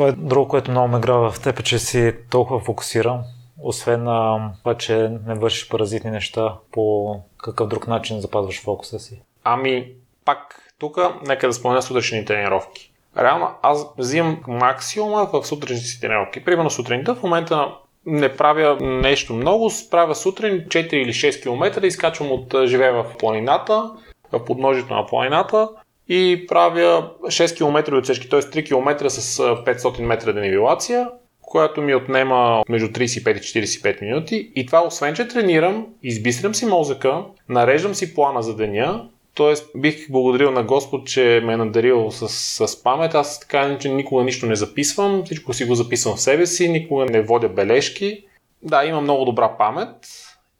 Е 0.00 0.12
друго, 0.12 0.48
което 0.48 0.70
много 0.70 0.88
ме 0.88 1.00
грава 1.00 1.30
в 1.30 1.40
теб, 1.40 1.60
е, 1.60 1.62
че 1.62 1.78
си 1.78 2.14
толкова 2.30 2.60
фокусиран, 2.60 3.24
освен 3.62 4.04
на 4.04 4.50
това, 4.58 4.74
че 4.74 5.10
не 5.26 5.34
вършиш 5.34 5.68
паразитни 5.68 6.10
неща, 6.10 6.54
по 6.72 7.16
какъв 7.38 7.68
друг 7.68 7.88
начин 7.88 8.20
запазваш 8.20 8.62
фокуса 8.62 8.98
си? 8.98 9.22
Ами, 9.44 9.92
пак 10.24 10.62
тук, 10.78 10.98
нека 11.26 11.46
да 11.46 11.52
спомня 11.52 11.82
сутрешни 11.82 12.24
тренировки. 12.24 12.92
Реално, 13.18 13.48
аз 13.62 13.86
взимам 13.98 14.40
максимума 14.48 15.28
в 15.32 15.44
сутрешните 15.44 15.86
си 15.86 16.00
тренировки. 16.00 16.44
Примерно 16.44 16.70
сутринта, 16.70 17.14
в 17.14 17.22
момента 17.22 17.74
не 18.06 18.36
правя 18.36 18.76
нещо 18.80 19.34
много, 19.34 19.70
правя 19.90 20.14
сутрин 20.14 20.64
4 20.68 20.94
или 20.94 21.12
6 21.12 21.42
км, 21.42 21.86
изкачвам 21.86 22.32
от 22.32 22.54
живея 22.66 22.92
в 22.92 23.04
планината, 23.18 23.90
в 24.32 24.44
подножието 24.44 24.94
на 24.94 25.06
планината 25.06 25.68
и 26.08 26.44
правя 26.48 27.10
6 27.22 27.56
км 27.56 27.96
отсечки, 27.98 28.28
т.е. 28.28 28.40
3 28.40 28.66
км 28.66 29.10
с 29.10 29.38
500 29.38 30.02
метра 30.02 30.32
денивилация, 30.32 31.08
която 31.42 31.82
ми 31.82 31.94
отнема 31.94 32.62
между 32.68 32.88
35 32.88 33.36
и 33.36 33.68
45 33.68 34.02
минути. 34.02 34.52
И 34.54 34.66
това, 34.66 34.82
освен 34.86 35.14
че 35.14 35.28
тренирам, 35.28 35.86
избистрям 36.02 36.54
си 36.54 36.66
мозъка, 36.66 37.24
нареждам 37.48 37.94
си 37.94 38.14
плана 38.14 38.42
за 38.42 38.56
деня, 38.56 39.08
Тоест, 39.38 39.70
бих 39.76 40.10
благодарил 40.10 40.50
на 40.50 40.62
Господ, 40.62 41.06
че 41.06 41.40
ме 41.44 41.52
е 41.52 41.56
надарил 41.56 42.10
с, 42.10 42.28
с 42.68 42.82
памет. 42.82 43.14
Аз 43.14 43.40
така 43.40 43.78
че 43.78 43.88
никога 43.88 44.24
нищо 44.24 44.46
не 44.46 44.56
записвам, 44.56 45.22
всичко 45.24 45.52
си 45.52 45.64
го 45.64 45.74
записвам 45.74 46.16
в 46.16 46.20
себе 46.20 46.46
си, 46.46 46.68
никога 46.68 47.04
не 47.04 47.22
водя 47.22 47.48
бележки. 47.48 48.24
Да, 48.62 48.84
имам 48.84 49.04
много 49.04 49.24
добра 49.24 49.56
памет. 49.58 49.96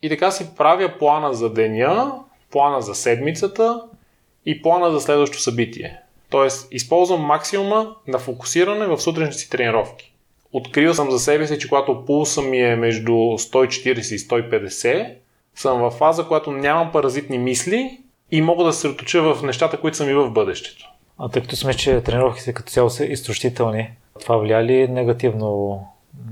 И 0.02 0.08
така 0.08 0.30
си 0.30 0.46
правя 0.56 0.92
плана 0.98 1.34
за 1.34 1.52
деня, 1.52 2.12
плана 2.50 2.82
за 2.82 2.94
седмицата 2.94 3.82
и 4.46 4.62
плана 4.62 4.92
за 4.92 5.00
следващото 5.00 5.42
събитие. 5.42 6.00
Тоест, 6.30 6.68
използвам 6.70 7.20
максимума 7.20 7.96
на 8.06 8.18
фокусиране 8.18 8.86
в 8.86 9.00
сутрешните 9.00 9.38
си 9.38 9.50
тренировки. 9.50 10.12
Открил 10.52 10.94
съм 10.94 11.10
за 11.10 11.18
себе 11.18 11.46
си, 11.46 11.58
че 11.58 11.68
когато 11.68 12.04
пулса 12.04 12.42
ми 12.42 12.60
е 12.60 12.76
между 12.76 13.12
140 13.12 14.14
и 14.14 14.18
150, 14.18 15.14
съм 15.54 15.80
в 15.80 15.90
фаза, 15.90 16.24
която 16.24 16.50
нямам 16.50 16.92
паразитни 16.92 17.38
мисли 17.38 17.98
и 18.30 18.40
мога 18.40 18.64
да 18.64 18.72
се 18.72 18.76
съсредоточа 18.76 19.22
в 19.22 19.42
нещата, 19.42 19.80
които 19.80 19.96
са 19.96 20.06
ми 20.06 20.14
в 20.14 20.30
бъдещето. 20.30 20.84
А 21.18 21.28
тъй 21.28 21.42
като 21.42 21.56
сме, 21.56 21.74
че 21.74 22.00
тренировките 22.00 22.52
като 22.52 22.70
цяло 22.70 22.90
са 22.90 23.04
изтощителни, 23.04 23.90
това 24.20 24.36
влия 24.36 24.64
ли 24.64 24.88
негативно 24.88 25.82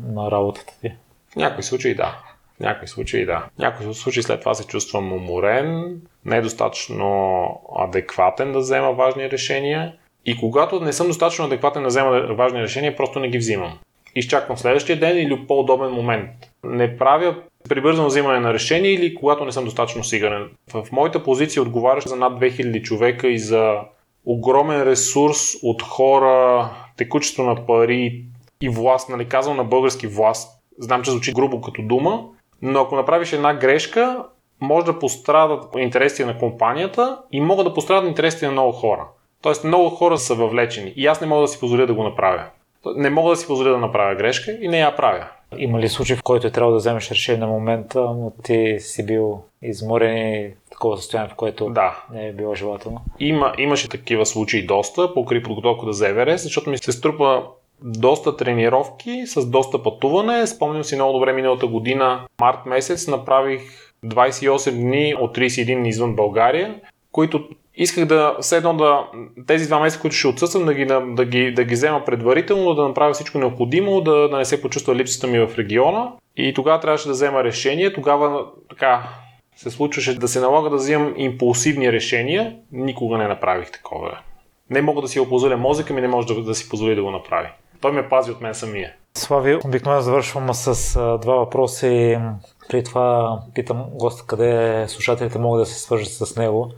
на 0.09 0.31
работата 0.31 0.73
ти? 0.81 0.93
В 1.33 1.37
някои 1.37 1.63
случаи 1.63 1.95
да. 1.95 2.19
В 2.57 2.61
някои 2.61 2.89
случаи 2.89 3.27
да. 3.27 3.47
В 3.57 3.59
някои 3.59 3.95
случаи 3.95 4.23
след 4.23 4.41
това 4.41 4.55
се 4.55 4.67
чувствам 4.67 5.13
уморен, 5.13 6.01
недостатъчно 6.25 7.47
адекватен 7.79 8.53
да 8.53 8.59
взема 8.59 8.93
важни 8.93 9.31
решения. 9.31 9.93
И 10.25 10.37
когато 10.37 10.81
не 10.81 10.93
съм 10.93 11.07
достатъчно 11.07 11.45
адекватен 11.45 11.83
да 11.83 11.89
взема 11.89 12.21
важни 12.21 12.63
решения, 12.63 12.97
просто 12.97 13.21
не 13.21 13.29
ги 13.29 13.39
взимам. 13.39 13.79
Изчаквам 14.15 14.59
следващия 14.59 15.01
ден 15.01 15.19
или 15.19 15.47
по-удобен 15.47 15.91
момент. 15.91 16.31
Не 16.69 16.99
правя 16.99 17.37
прибързано 17.69 18.09
взимане 18.09 18.41
на 18.41 18.55
решение 18.55 18.91
или 18.91 19.15
когато 19.15 19.45
не 19.45 19.53
съм 19.53 19.65
достатъчно 19.65 20.05
сигурен. 20.05 20.51
В 20.73 20.87
моята 20.93 21.23
позиция 21.23 21.63
отговаряш 21.63 22.05
за 22.05 22.17
над 22.17 22.41
2000 22.41 22.83
човека 22.83 23.29
и 23.29 23.39
за 23.39 23.75
огромен 24.27 24.83
ресурс 24.83 25.41
от 25.63 25.83
хора, 25.83 26.71
текучество 26.97 27.43
на 27.43 27.67
пари 27.67 28.25
и 28.61 28.69
власт, 28.69 29.09
нали 29.09 29.29
казвам 29.29 29.57
на 29.57 29.65
български 29.65 30.07
власт. 30.07 30.63
Знам, 30.79 31.03
че 31.03 31.11
звучи 31.11 31.33
грубо 31.33 31.61
като 31.61 31.83
дума, 31.83 32.25
но 32.63 32.81
ако 32.81 32.97
направиш 32.97 33.33
една 33.33 33.55
грешка, 33.55 34.25
може 34.61 34.87
да 34.87 34.99
пострадат 34.99 35.65
интересите 35.79 36.25
на 36.25 36.39
компанията 36.39 37.19
и 37.33 37.41
могат 37.41 37.67
да 37.67 37.75
пострадат 37.75 38.09
интересите 38.09 38.47
на 38.47 38.53
много 38.53 38.73
хора. 38.73 39.09
Тоест 39.43 39.65
много 39.65 39.91
хора 39.91 40.19
са 40.19 40.35
въвлечени 40.35 40.93
и 40.97 41.07
аз 41.07 41.21
не 41.21 41.27
мога 41.27 41.41
да 41.41 41.49
си 41.49 41.61
позволя 41.61 41.87
да 41.87 41.95
го 41.95 42.03
направя. 42.03 42.45
Не 42.97 43.11
мога 43.11 43.31
да 43.31 43.37
си 43.37 43.47
позволя 43.47 43.71
да 43.71 43.79
направя 43.79 44.15
грешка 44.15 44.59
и 44.61 44.69
не 44.69 44.79
я 44.79 44.97
правя. 44.97 45.27
Има 45.59 45.81
ли 45.81 45.89
случай, 45.89 46.17
в 46.17 46.23
който 46.23 46.47
е 46.47 46.51
трябвало 46.51 46.73
да 46.73 46.79
вземеш 46.79 47.11
решение 47.11 47.41
на 47.41 47.47
момента, 47.47 48.01
но 48.01 48.33
ти 48.43 48.77
си 48.81 49.07
бил 49.07 49.43
изморен 49.63 50.17
и 50.17 50.51
такова 50.71 50.97
състояние, 50.97 51.31
в 51.33 51.37
което 51.37 51.71
да. 51.71 52.05
не 52.13 52.29
е 52.29 52.33
било 52.33 52.55
желателно? 52.55 53.01
Има, 53.21 53.53
имаше 53.59 53.89
такива 53.89 54.27
случаи 54.27 54.67
доста, 54.67 55.15
покри 55.15 55.43
подготовка 55.43 55.93
за 55.93 56.09
Еверест, 56.09 56.45
защото 56.45 56.71
ми 56.71 56.79
се 56.79 56.93
струпа 56.93 57.43
доста 57.83 58.37
тренировки 58.37 59.23
с 59.27 59.47
доста 59.47 59.83
пътуване. 59.83 60.47
Спомням 60.47 60.85
си 60.85 60.95
много 60.95 61.13
добре 61.13 61.33
миналата 61.33 61.67
година, 61.67 62.21
март 62.41 62.67
месец, 62.67 63.09
направих 63.09 63.63
28 64.05 64.71
дни 64.71 65.15
от 65.21 65.39
31 65.39 65.89
извън 65.89 66.17
България, 66.17 66.81
които 67.13 67.49
исках 67.77 68.05
да, 68.05 68.37
все 68.41 68.57
едно 68.57 68.75
да, 68.75 69.07
тези 69.47 69.67
два 69.67 69.81
месеца, 69.81 70.01
които 70.01 70.17
ще 70.17 70.29
отсъствам, 70.29 70.65
да 70.65 70.75
ги, 70.75 70.87
да, 70.87 71.25
ги, 71.25 71.53
да 71.53 71.65
ги 71.65 71.75
взема 71.75 72.05
предварително, 72.05 72.75
да 72.75 72.89
направя 72.89 73.13
всичко 73.13 73.39
необходимо, 73.39 74.01
да, 74.01 74.29
да 74.29 74.37
не 74.37 74.45
се 74.45 74.63
почувства 74.63 74.95
липсата 74.95 75.27
ми 75.27 75.39
в 75.39 75.59
региона. 75.59 76.13
И 76.37 76.55
тогава 76.55 76.81
трябваше 76.81 77.07
да 77.07 77.13
взема 77.13 77.45
решение. 77.45 77.93
Тогава 77.93 78.47
така 78.71 79.09
се 79.57 79.71
случваше 79.71 80.19
да 80.19 80.29
се 80.29 80.41
налага 80.41 80.71
да 80.71 80.77
взимам 80.77 81.15
импулсивни 81.17 81.93
решения. 81.93 82.57
Никога 82.73 83.19
не 83.19 83.29
направих 83.29 83.73
такова. 83.73 84.19
Не 84.71 84.83
мога 84.83 85.03
да 85.03 85.09
си 85.09 85.21
опозоля 85.21 85.57
мозъка 85.57 85.95
ми, 85.95 86.01
не 86.01 86.09
може 86.09 86.27
да, 86.27 86.43
да 86.43 86.55
си 86.55 86.69
позволи 86.69 86.95
да 86.95 87.03
го 87.03 87.11
направи. 87.11 87.49
Той 87.81 87.93
ме 87.93 88.09
пази 88.09 88.31
от 88.31 88.41
мен 88.41 88.55
самия. 88.55 88.93
Слави, 89.15 89.59
обикновено 89.65 90.03
завършвам 90.03 90.55
с 90.55 90.97
а, 90.97 91.19
два 91.19 91.35
въпроса 91.35 91.89
и 91.89 92.19
при 92.69 92.85
това 92.85 93.39
питам 93.55 93.85
госта 93.93 94.25
къде 94.27 94.85
слушателите 94.89 95.39
могат 95.39 95.63
да 95.63 95.67
се 95.67 95.81
свържат 95.81 96.13
с 96.13 96.37
него. 96.37 96.71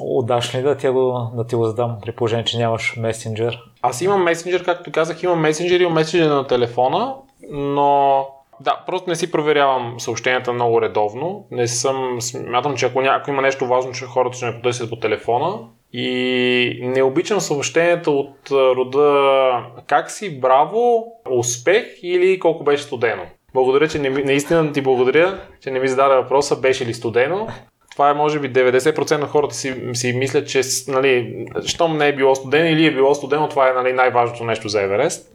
Отдаш 0.00 0.54
ли 0.54 0.62
да 0.62 0.76
ти, 0.76 0.88
го, 0.88 1.30
да 1.34 1.46
ти 1.46 1.54
го 1.54 1.64
задам 1.64 1.96
при 2.02 2.12
положение, 2.12 2.44
че 2.44 2.58
нямаш 2.58 2.96
месенджер? 2.96 3.58
Аз 3.82 4.00
имам 4.00 4.22
месенджер, 4.22 4.64
както 4.64 4.92
казах, 4.92 5.22
имам 5.22 5.40
месенджер, 5.40 5.80
имам 5.80 5.94
месенджер 5.94 6.30
на 6.30 6.46
телефона, 6.46 7.14
но 7.50 8.26
да, 8.60 8.82
просто 8.86 9.10
не 9.10 9.16
си 9.16 9.30
проверявам 9.30 9.94
съобщенията 9.98 10.52
много 10.52 10.82
редовно. 10.82 11.46
Не 11.50 11.66
съм, 11.66 12.20
смятам, 12.20 12.76
че 12.76 12.86
ако 12.86 13.00
някой 13.00 13.34
има 13.34 13.42
нещо 13.42 13.66
важно, 13.66 13.92
че 13.92 14.04
хората 14.04 14.36
ще 14.36 14.46
ме 14.46 14.56
потърсят 14.56 14.90
по 14.90 14.96
телефона. 14.96 15.58
И 15.92 16.80
не 16.82 17.02
обичам 17.02 17.40
съобщенията 17.40 18.10
от 18.10 18.50
рода 18.50 19.52
как 19.86 20.10
си, 20.10 20.40
браво, 20.40 21.04
успех 21.30 21.84
или 22.02 22.38
колко 22.38 22.64
беше 22.64 22.82
студено. 22.82 23.22
Благодаря, 23.54 23.88
че 23.88 23.98
не, 23.98 24.10
наистина 24.10 24.72
ти 24.72 24.80
благодаря, 24.80 25.40
че 25.60 25.70
не 25.70 25.80
ми 25.80 25.88
зададе 25.88 26.14
въпроса 26.14 26.56
беше 26.56 26.86
ли 26.86 26.94
студено 26.94 27.48
това 27.90 28.10
е 28.10 28.14
може 28.14 28.38
би 28.38 28.52
90% 28.52 29.16
на 29.16 29.26
хората 29.26 29.54
си, 29.54 29.90
си 29.94 30.12
мислят, 30.12 30.48
че 30.48 30.62
нали, 30.88 31.46
щом 31.66 31.96
не 31.96 32.08
е 32.08 32.16
било 32.16 32.34
студено 32.34 32.68
или 32.68 32.86
е 32.86 32.94
било 32.94 33.14
студено, 33.14 33.48
това 33.48 33.70
е 33.70 33.72
нали, 33.72 33.92
най-важното 33.92 34.44
нещо 34.44 34.68
за 34.68 34.82
Еверест. 34.82 35.26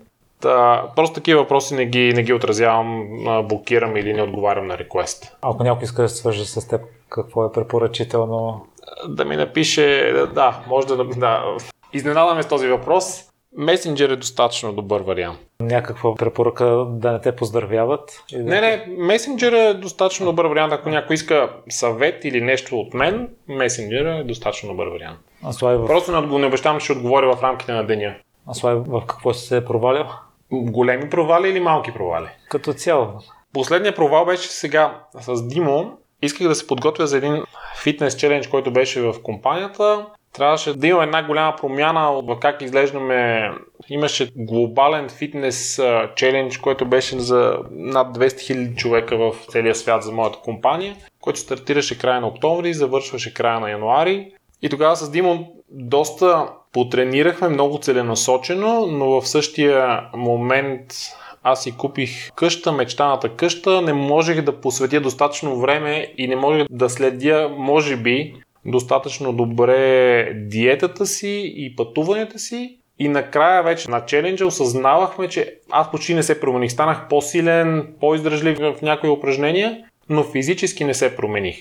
Та, 0.41 0.83
просто 0.95 1.13
такива 1.13 1.41
въпроси 1.41 1.75
не 1.75 1.85
ги, 1.85 2.13
не 2.13 2.23
ги 2.23 2.33
отразявам, 2.33 3.07
блокирам 3.43 3.97
или 3.97 4.13
не 4.13 4.21
отговарям 4.21 4.67
на 4.67 4.77
реквест. 4.77 5.35
Ако 5.41 5.63
някой 5.63 5.83
иска 5.83 6.01
да 6.01 6.09
се 6.09 6.15
свържи 6.15 6.45
с 6.45 6.67
теб, 6.67 6.81
какво 7.09 7.45
е 7.45 7.51
препоръчително? 7.51 8.65
Да 9.07 9.25
ми 9.25 9.35
напише, 9.35 10.13
да, 10.33 10.63
може 10.67 10.87
да, 10.87 11.03
да. 11.03 11.57
Изненадаме 11.93 12.43
с 12.43 12.47
този 12.47 12.67
въпрос. 12.67 13.23
Месенджер 13.57 14.09
е 14.09 14.15
достатъчно 14.15 14.73
добър 14.73 15.01
вариант. 15.01 15.39
Някаква 15.59 16.15
препоръка 16.15 16.65
да 16.89 17.11
не 17.11 17.21
те 17.21 17.35
поздравяват? 17.35 18.23
Не, 18.33 18.61
не, 18.61 18.85
месенджер 18.97 19.53
е 19.53 19.73
достатъчно 19.73 20.25
добър 20.25 20.45
вариант. 20.45 20.73
Ако 20.73 20.89
някой 20.89 21.13
иска 21.13 21.49
съвет 21.69 22.25
или 22.25 22.41
нещо 22.41 22.79
от 22.79 22.93
мен, 22.93 23.29
месенджер 23.47 24.05
е 24.05 24.23
достатъчно 24.23 24.69
добър 24.69 24.87
вариант. 24.87 25.19
А 25.43 25.53
Слави, 25.53 25.77
в... 25.77 25.85
Просто 25.85 26.21
не, 26.21 26.39
не 26.39 26.45
обещавам, 26.45 26.79
че 26.79 26.83
ще 26.83 26.93
отговоря 26.93 27.35
в 27.35 27.43
рамките 27.43 27.71
на 27.71 27.83
деня. 27.87 28.15
А 28.47 28.53
Слави, 28.53 28.81
в 28.87 29.03
какво 29.07 29.33
си 29.33 29.47
се 29.47 29.57
е 29.57 29.65
провалял? 29.65 30.07
Големи 30.51 31.09
провали 31.09 31.49
или 31.49 31.59
малки 31.59 31.93
провали? 31.93 32.27
Като 32.49 32.73
цяло. 32.73 33.07
Последният 33.53 33.95
провал 33.95 34.25
беше 34.25 34.49
сега 34.49 34.99
с 35.19 35.47
Димо. 35.47 35.97
Исках 36.21 36.47
да 36.47 36.55
се 36.55 36.67
подготвя 36.67 37.07
за 37.07 37.17
един 37.17 37.43
фитнес 37.83 38.15
челендж, 38.15 38.47
който 38.47 38.71
беше 38.71 39.01
в 39.01 39.15
компанията 39.23 40.05
трябваше 40.35 40.73
да 40.73 40.87
има 40.87 41.03
една 41.03 41.23
голяма 41.23 41.55
промяна 41.55 42.11
в 42.11 42.39
как 42.39 42.61
изглеждаме. 42.61 43.51
Имаше 43.89 44.31
глобален 44.35 45.09
фитнес 45.09 45.81
челендж, 46.15 46.57
който 46.57 46.85
беше 46.85 47.19
за 47.19 47.57
над 47.71 48.17
200 48.17 48.27
000 48.27 48.75
човека 48.75 49.17
в 49.17 49.35
целия 49.49 49.75
свят 49.75 50.03
за 50.03 50.11
моята 50.11 50.39
компания, 50.39 50.95
който 51.21 51.39
стартираше 51.39 51.99
края 51.99 52.21
на 52.21 52.27
октомври 52.27 52.73
завършваше 52.73 53.33
края 53.33 53.59
на 53.59 53.69
януари. 53.69 54.31
И 54.61 54.69
тогава 54.69 54.95
с 54.95 55.11
Димон 55.11 55.45
доста 55.69 56.47
потренирахме 56.73 57.47
много 57.47 57.77
целенасочено, 57.77 58.85
но 58.85 59.21
в 59.21 59.27
същия 59.27 60.01
момент 60.13 60.81
аз 61.43 61.63
си 61.63 61.77
купих 61.77 62.31
къща, 62.31 62.71
мечтаната 62.71 63.29
къща, 63.29 63.81
не 63.81 63.93
можех 63.93 64.41
да 64.41 64.61
посветя 64.61 65.01
достатъчно 65.01 65.59
време 65.59 66.13
и 66.17 66.27
не 66.27 66.35
можех 66.35 66.67
да 66.69 66.89
следя, 66.89 67.49
може 67.57 67.95
би, 67.95 68.35
достатъчно 68.65 69.33
добре 69.33 70.31
диетата 70.33 71.05
си 71.05 71.53
и 71.55 71.75
пътуванията 71.75 72.39
си. 72.39 72.79
И 72.99 73.07
накрая 73.07 73.63
вече 73.63 73.91
на 73.91 74.05
челенджа 74.05 74.45
осъзнавахме, 74.45 75.27
че 75.27 75.55
аз 75.71 75.91
почти 75.91 76.13
не 76.13 76.23
се 76.23 76.39
промених. 76.39 76.71
Станах 76.71 77.07
по-силен, 77.09 77.95
по-издръжлив 77.99 78.57
в 78.57 78.75
някои 78.81 79.09
упражнения, 79.09 79.83
но 80.09 80.23
физически 80.23 80.83
не 80.83 80.93
се 80.93 81.15
промених. 81.15 81.57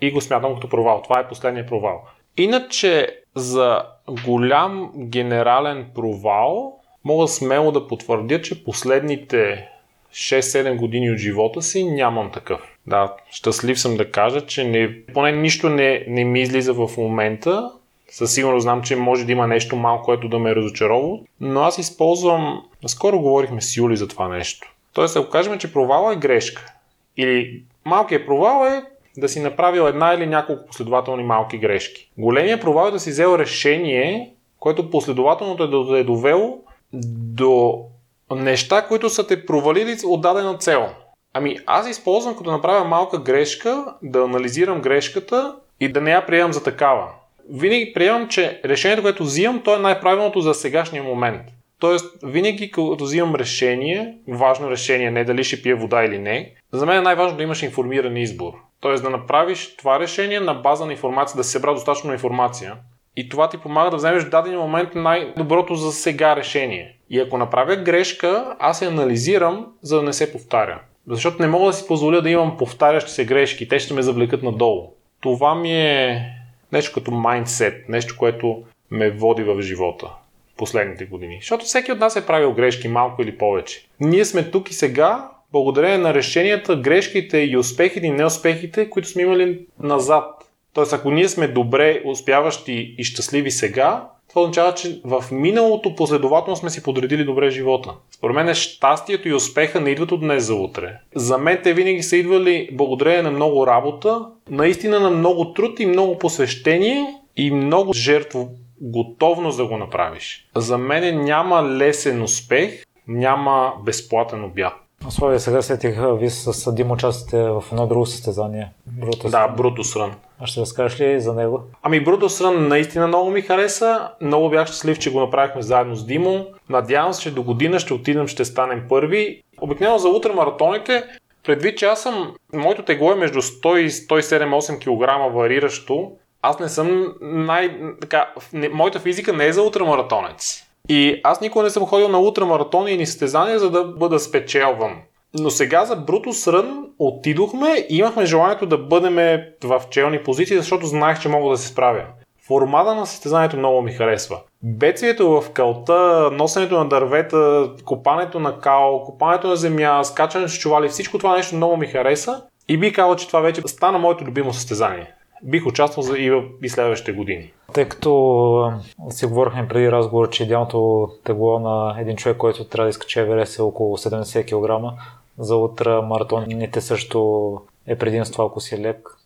И 0.00 0.10
го 0.10 0.20
смятам 0.20 0.54
като 0.54 0.68
провал. 0.68 1.02
Това 1.04 1.20
е 1.20 1.28
последният 1.28 1.68
провал. 1.68 2.02
Иначе 2.36 3.08
за 3.34 3.82
голям 4.24 4.92
генерален 4.96 5.86
провал 5.94 6.80
мога 7.04 7.28
смело 7.28 7.72
да 7.72 7.88
потвърдя, 7.88 8.42
че 8.42 8.64
последните 8.64 9.68
6-7 10.12 10.76
години 10.76 11.10
от 11.10 11.18
живота 11.18 11.62
си 11.62 11.84
нямам 11.84 12.30
такъв. 12.32 12.73
Да, 12.86 13.14
щастлив 13.30 13.80
съм 13.80 13.96
да 13.96 14.10
кажа, 14.10 14.40
че 14.40 14.64
не, 14.64 15.04
поне 15.14 15.32
нищо 15.32 15.68
не, 15.68 16.04
не 16.08 16.24
ми 16.24 16.40
излиза 16.40 16.72
в 16.72 16.90
момента. 16.98 17.70
Със 18.08 18.34
сигурност 18.34 18.62
знам, 18.62 18.82
че 18.82 18.96
може 18.96 19.24
да 19.24 19.32
има 19.32 19.46
нещо 19.46 19.76
малко, 19.76 20.04
което 20.04 20.28
да 20.28 20.38
ме 20.38 20.50
е 20.50 20.54
разочарова, 20.54 21.18
но 21.40 21.60
аз 21.60 21.78
използвам... 21.78 22.62
Скоро 22.86 23.20
говорихме 23.20 23.60
с 23.60 23.76
Юли 23.76 23.96
за 23.96 24.08
това 24.08 24.28
нещо. 24.28 24.72
Тоест, 24.92 25.16
ако 25.16 25.30
кажем, 25.30 25.58
че 25.58 25.72
провала 25.72 26.12
е 26.12 26.16
грешка, 26.16 26.74
или 27.16 27.62
малкият 27.84 28.26
провал 28.26 28.66
е 28.66 28.82
да 29.16 29.28
си 29.28 29.40
направил 29.40 29.82
една 29.82 30.14
или 30.14 30.26
няколко 30.26 30.66
последователни 30.66 31.22
малки 31.22 31.58
грешки. 31.58 32.10
Големия 32.18 32.60
провал 32.60 32.88
е 32.88 32.90
да 32.90 33.00
си 33.00 33.10
взел 33.10 33.36
решение, 33.38 34.32
което 34.58 34.90
последователното 34.90 35.96
е 35.96 36.04
довело 36.04 36.58
до 36.92 37.84
неща, 38.30 38.86
които 38.86 39.10
са 39.10 39.26
те 39.26 39.46
провалили 39.46 39.96
от 40.04 40.20
дадена 40.20 40.58
цел. 40.58 40.88
Ами 41.36 41.58
аз 41.66 41.88
използвам 41.88 42.36
като 42.36 42.50
направя 42.50 42.84
малка 42.84 43.18
грешка, 43.18 43.94
да 44.02 44.22
анализирам 44.22 44.80
грешката 44.80 45.56
и 45.80 45.88
да 45.88 46.00
не 46.00 46.10
я 46.10 46.26
приемам 46.26 46.52
за 46.52 46.62
такава. 46.62 47.08
Винаги 47.50 47.92
приемам, 47.94 48.28
че 48.28 48.60
решението, 48.64 49.02
което 49.02 49.24
взимам, 49.24 49.62
то 49.64 49.74
е 49.74 49.78
най-правилното 49.78 50.40
за 50.40 50.54
сегашния 50.54 51.02
момент. 51.02 51.42
Тоест, 51.78 52.16
винаги 52.22 52.70
като 52.70 53.04
взимам 53.04 53.34
решение, 53.34 54.14
важно 54.28 54.70
решение, 54.70 55.10
не 55.10 55.24
дали 55.24 55.44
ще 55.44 55.62
пия 55.62 55.76
вода 55.76 56.04
или 56.04 56.18
не, 56.18 56.52
за 56.72 56.86
мен 56.86 56.98
е 56.98 57.00
най-важно 57.00 57.36
да 57.36 57.42
имаш 57.42 57.62
информиран 57.62 58.16
избор. 58.16 58.52
Тоест 58.80 59.02
да 59.02 59.10
направиш 59.10 59.76
това 59.76 60.00
решение 60.00 60.40
на 60.40 60.54
база 60.54 60.86
на 60.86 60.92
информация, 60.92 61.36
да 61.36 61.44
се 61.44 61.50
събра 61.50 61.72
достатъчно 61.72 62.12
информация. 62.12 62.76
И 63.16 63.28
това 63.28 63.48
ти 63.48 63.58
помага 63.58 63.90
да 63.90 63.96
вземеш 63.96 64.22
в 64.22 64.30
даден 64.30 64.58
момент 64.58 64.94
най-доброто 64.94 65.74
за 65.74 65.92
сега 65.92 66.36
решение. 66.36 66.96
И 67.10 67.20
ако 67.20 67.38
направя 67.38 67.76
грешка, 67.76 68.56
аз 68.58 68.82
я 68.82 68.88
анализирам, 68.88 69.66
за 69.82 69.96
да 69.96 70.02
не 70.02 70.12
се 70.12 70.32
повтаря. 70.32 70.80
Защото 71.08 71.42
не 71.42 71.48
мога 71.48 71.66
да 71.66 71.72
си 71.72 71.86
позволя 71.86 72.20
да 72.20 72.30
имам 72.30 72.56
повтарящи 72.56 73.12
се 73.12 73.24
грешки, 73.24 73.68
те 73.68 73.78
ще 73.78 73.94
ме 73.94 74.02
завлекат 74.02 74.42
надолу. 74.42 74.92
Това 75.20 75.54
ми 75.54 75.72
е 75.72 76.30
нещо 76.72 76.92
като 76.94 77.10
майндсет, 77.10 77.88
нещо, 77.88 78.14
което 78.18 78.62
ме 78.90 79.10
води 79.10 79.42
в 79.42 79.62
живота 79.62 80.10
последните 80.56 81.04
години. 81.04 81.38
Защото 81.40 81.64
всеки 81.64 81.92
от 81.92 81.98
нас 81.98 82.16
е 82.16 82.26
правил 82.26 82.52
грешки, 82.52 82.88
малко 82.88 83.22
или 83.22 83.38
повече. 83.38 83.86
Ние 84.00 84.24
сме 84.24 84.50
тук 84.50 84.70
и 84.70 84.74
сега, 84.74 85.30
благодарение 85.52 85.98
на 85.98 86.14
решенията, 86.14 86.76
грешките 86.76 87.38
и 87.38 87.56
успехите 87.56 88.06
и 88.06 88.10
неуспехите, 88.10 88.90
които 88.90 89.08
сме 89.08 89.22
имали 89.22 89.66
назад. 89.80 90.50
Тоест, 90.72 90.92
ако 90.92 91.10
ние 91.10 91.28
сме 91.28 91.48
добре 91.48 92.02
успяващи 92.04 92.94
и 92.98 93.04
щастливи 93.04 93.50
сега, 93.50 94.08
това 94.34 94.42
означава, 94.42 94.74
че 94.74 95.00
в 95.04 95.24
миналото 95.32 95.94
последователно 95.94 96.56
сме 96.56 96.70
си 96.70 96.82
подредили 96.82 97.24
добре 97.24 97.50
живота. 97.50 97.90
Според 98.10 98.36
мен 98.36 98.54
щастието 98.54 99.28
и 99.28 99.34
успеха 99.34 99.80
не 99.80 99.90
идват 99.90 100.12
от 100.12 100.20
днес 100.20 100.44
за 100.44 100.54
утре. 100.54 100.92
За 101.14 101.38
мен 101.38 101.60
те 101.62 101.72
винаги 101.72 102.02
са 102.02 102.16
идвали 102.16 102.68
благодарение 102.72 103.22
на 103.22 103.30
много 103.30 103.66
работа, 103.66 104.26
наистина 104.50 105.00
на 105.00 105.10
много 105.10 105.52
труд 105.52 105.80
и 105.80 105.86
много 105.86 106.18
посвещение 106.18 107.06
и 107.36 107.50
много 107.50 107.92
жертво 107.92 108.48
готовност 108.80 109.56
да 109.56 109.66
го 109.66 109.76
направиш. 109.76 110.48
За 110.56 110.78
мен 110.78 111.24
няма 111.24 111.62
лесен 111.62 112.22
успех, 112.22 112.84
няма 113.08 113.72
безплатен 113.84 114.44
обяд. 114.44 114.83
Слави, 115.08 115.40
сега 115.40 115.62
сетих, 115.62 115.96
ви 116.18 116.30
с 116.30 116.72
Дим 116.72 116.90
участвате 116.90 117.42
в 117.42 117.64
едно 117.72 117.86
друго 117.86 118.06
състезание. 118.06 118.68
Brutus 118.98 119.30
да, 119.30 119.54
Brutus 119.56 119.98
Run. 119.98 120.10
А 120.40 120.46
ще 120.46 120.60
разкажеш 120.60 121.00
ли 121.00 121.20
за 121.20 121.34
него? 121.34 121.62
Ами 121.82 122.04
Brutus 122.04 122.44
Run 122.44 122.68
наистина 122.68 123.06
много 123.06 123.30
ми 123.30 123.42
хареса. 123.42 124.08
Много 124.20 124.50
бях 124.50 124.68
щастлив, 124.68 124.98
че 124.98 125.12
го 125.12 125.20
направихме 125.20 125.62
заедно 125.62 125.96
с 125.96 126.06
Димо. 126.06 126.46
Надявам 126.68 127.12
се, 127.12 127.22
че 127.22 127.34
до 127.34 127.42
година 127.42 127.78
ще 127.80 127.94
отидем, 127.94 128.26
ще 128.26 128.44
станем 128.44 128.84
първи. 128.88 129.42
Обикновено 129.60 129.98
за 129.98 130.08
утрамаратоните, 130.08 131.04
предвид, 131.44 131.78
че 131.78 131.86
аз 131.86 132.02
съм, 132.02 132.34
моето 132.52 132.82
тегло 132.82 133.12
е 133.12 133.16
между 133.16 133.42
100 133.42 133.76
и 133.76 133.90
107-8 133.90 134.78
кг 134.78 135.34
вариращо, 135.34 136.12
аз 136.42 136.58
не 136.58 136.68
съм 136.68 137.14
най... 137.20 137.78
Така, 138.00 138.32
не, 138.52 138.68
моята 138.68 139.00
физика 139.00 139.32
не 139.32 139.46
е 139.46 139.52
за 139.52 139.62
утрамаратонец. 139.62 140.63
И 140.88 141.20
аз 141.24 141.40
никога 141.40 141.64
не 141.64 141.70
съм 141.70 141.86
ходил 141.86 142.08
на 142.08 142.20
ултрамаратони 142.20 142.90
и 142.90 142.96
ни 142.96 143.06
състезания, 143.06 143.58
за 143.58 143.70
да 143.70 143.84
бъда 143.84 144.18
спечелван. 144.18 144.96
Но 145.34 145.50
сега 145.50 145.84
за 145.84 145.96
Brutus 145.96 146.50
Run 146.50 146.84
отидохме 146.98 147.86
и 147.90 147.96
имахме 147.96 148.26
желанието 148.26 148.66
да 148.66 148.78
бъдем 148.78 149.40
в 149.64 149.82
челни 149.90 150.18
позиции, 150.18 150.56
защото 150.56 150.86
знаех, 150.86 151.20
че 151.20 151.28
мога 151.28 151.50
да 151.50 151.56
се 151.56 151.68
справя. 151.68 152.04
Формата 152.46 152.94
на 152.94 153.06
състезанието 153.06 153.56
много 153.56 153.82
ми 153.82 153.92
харесва. 153.92 154.40
Бедствието 154.62 155.40
в 155.40 155.50
калта, 155.50 156.30
носенето 156.32 156.78
на 156.78 156.88
дървета, 156.88 157.70
копането 157.84 158.40
на 158.40 158.58
као, 158.58 159.04
копането 159.04 159.48
на 159.48 159.56
земя, 159.56 160.04
скачането 160.04 160.52
с 160.52 160.58
чували, 160.58 160.88
всичко 160.88 161.18
това 161.18 161.36
нещо 161.36 161.56
много 161.56 161.76
ми 161.76 161.86
хареса 161.86 162.42
и 162.68 162.78
би 162.78 162.92
казал, 162.92 163.16
че 163.16 163.26
това 163.26 163.40
вече 163.40 163.62
стана 163.66 163.98
моето 163.98 164.24
любимо 164.24 164.52
състезание 164.52 165.14
бих 165.44 165.66
участвал 165.66 166.04
и, 166.16 166.30
в, 166.30 166.42
и 166.62 166.68
следващите 166.68 167.12
години. 167.12 167.52
Тъй 167.72 167.88
като 167.88 168.72
си 169.10 169.26
говорихме 169.26 169.68
преди 169.68 169.92
разговор, 169.92 170.30
че 170.30 170.42
идеалното 170.42 171.08
тегло 171.24 171.58
на 171.58 172.00
един 172.00 172.16
човек, 172.16 172.36
който 172.36 172.64
трябва 172.64 172.86
да 172.86 172.90
изкачи 172.90 173.20
Еверест 173.20 173.58
е 173.58 173.62
около 173.62 173.96
70 173.96 174.44
кг, 174.44 175.00
за 175.38 175.56
утре 175.56 176.00
маратоните 176.00 176.80
също 176.80 177.60
е 177.86 177.98
предимство, 177.98 178.42
ако 178.42 178.60
си 178.60 178.78
лек. 178.78 179.18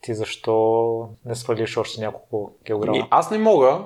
Ти 0.00 0.14
защо 0.14 1.08
не 1.24 1.34
свалиш 1.34 1.76
още 1.76 2.00
няколко 2.00 2.52
килограма? 2.66 3.06
Аз 3.10 3.30
не 3.30 3.38
мога. 3.38 3.78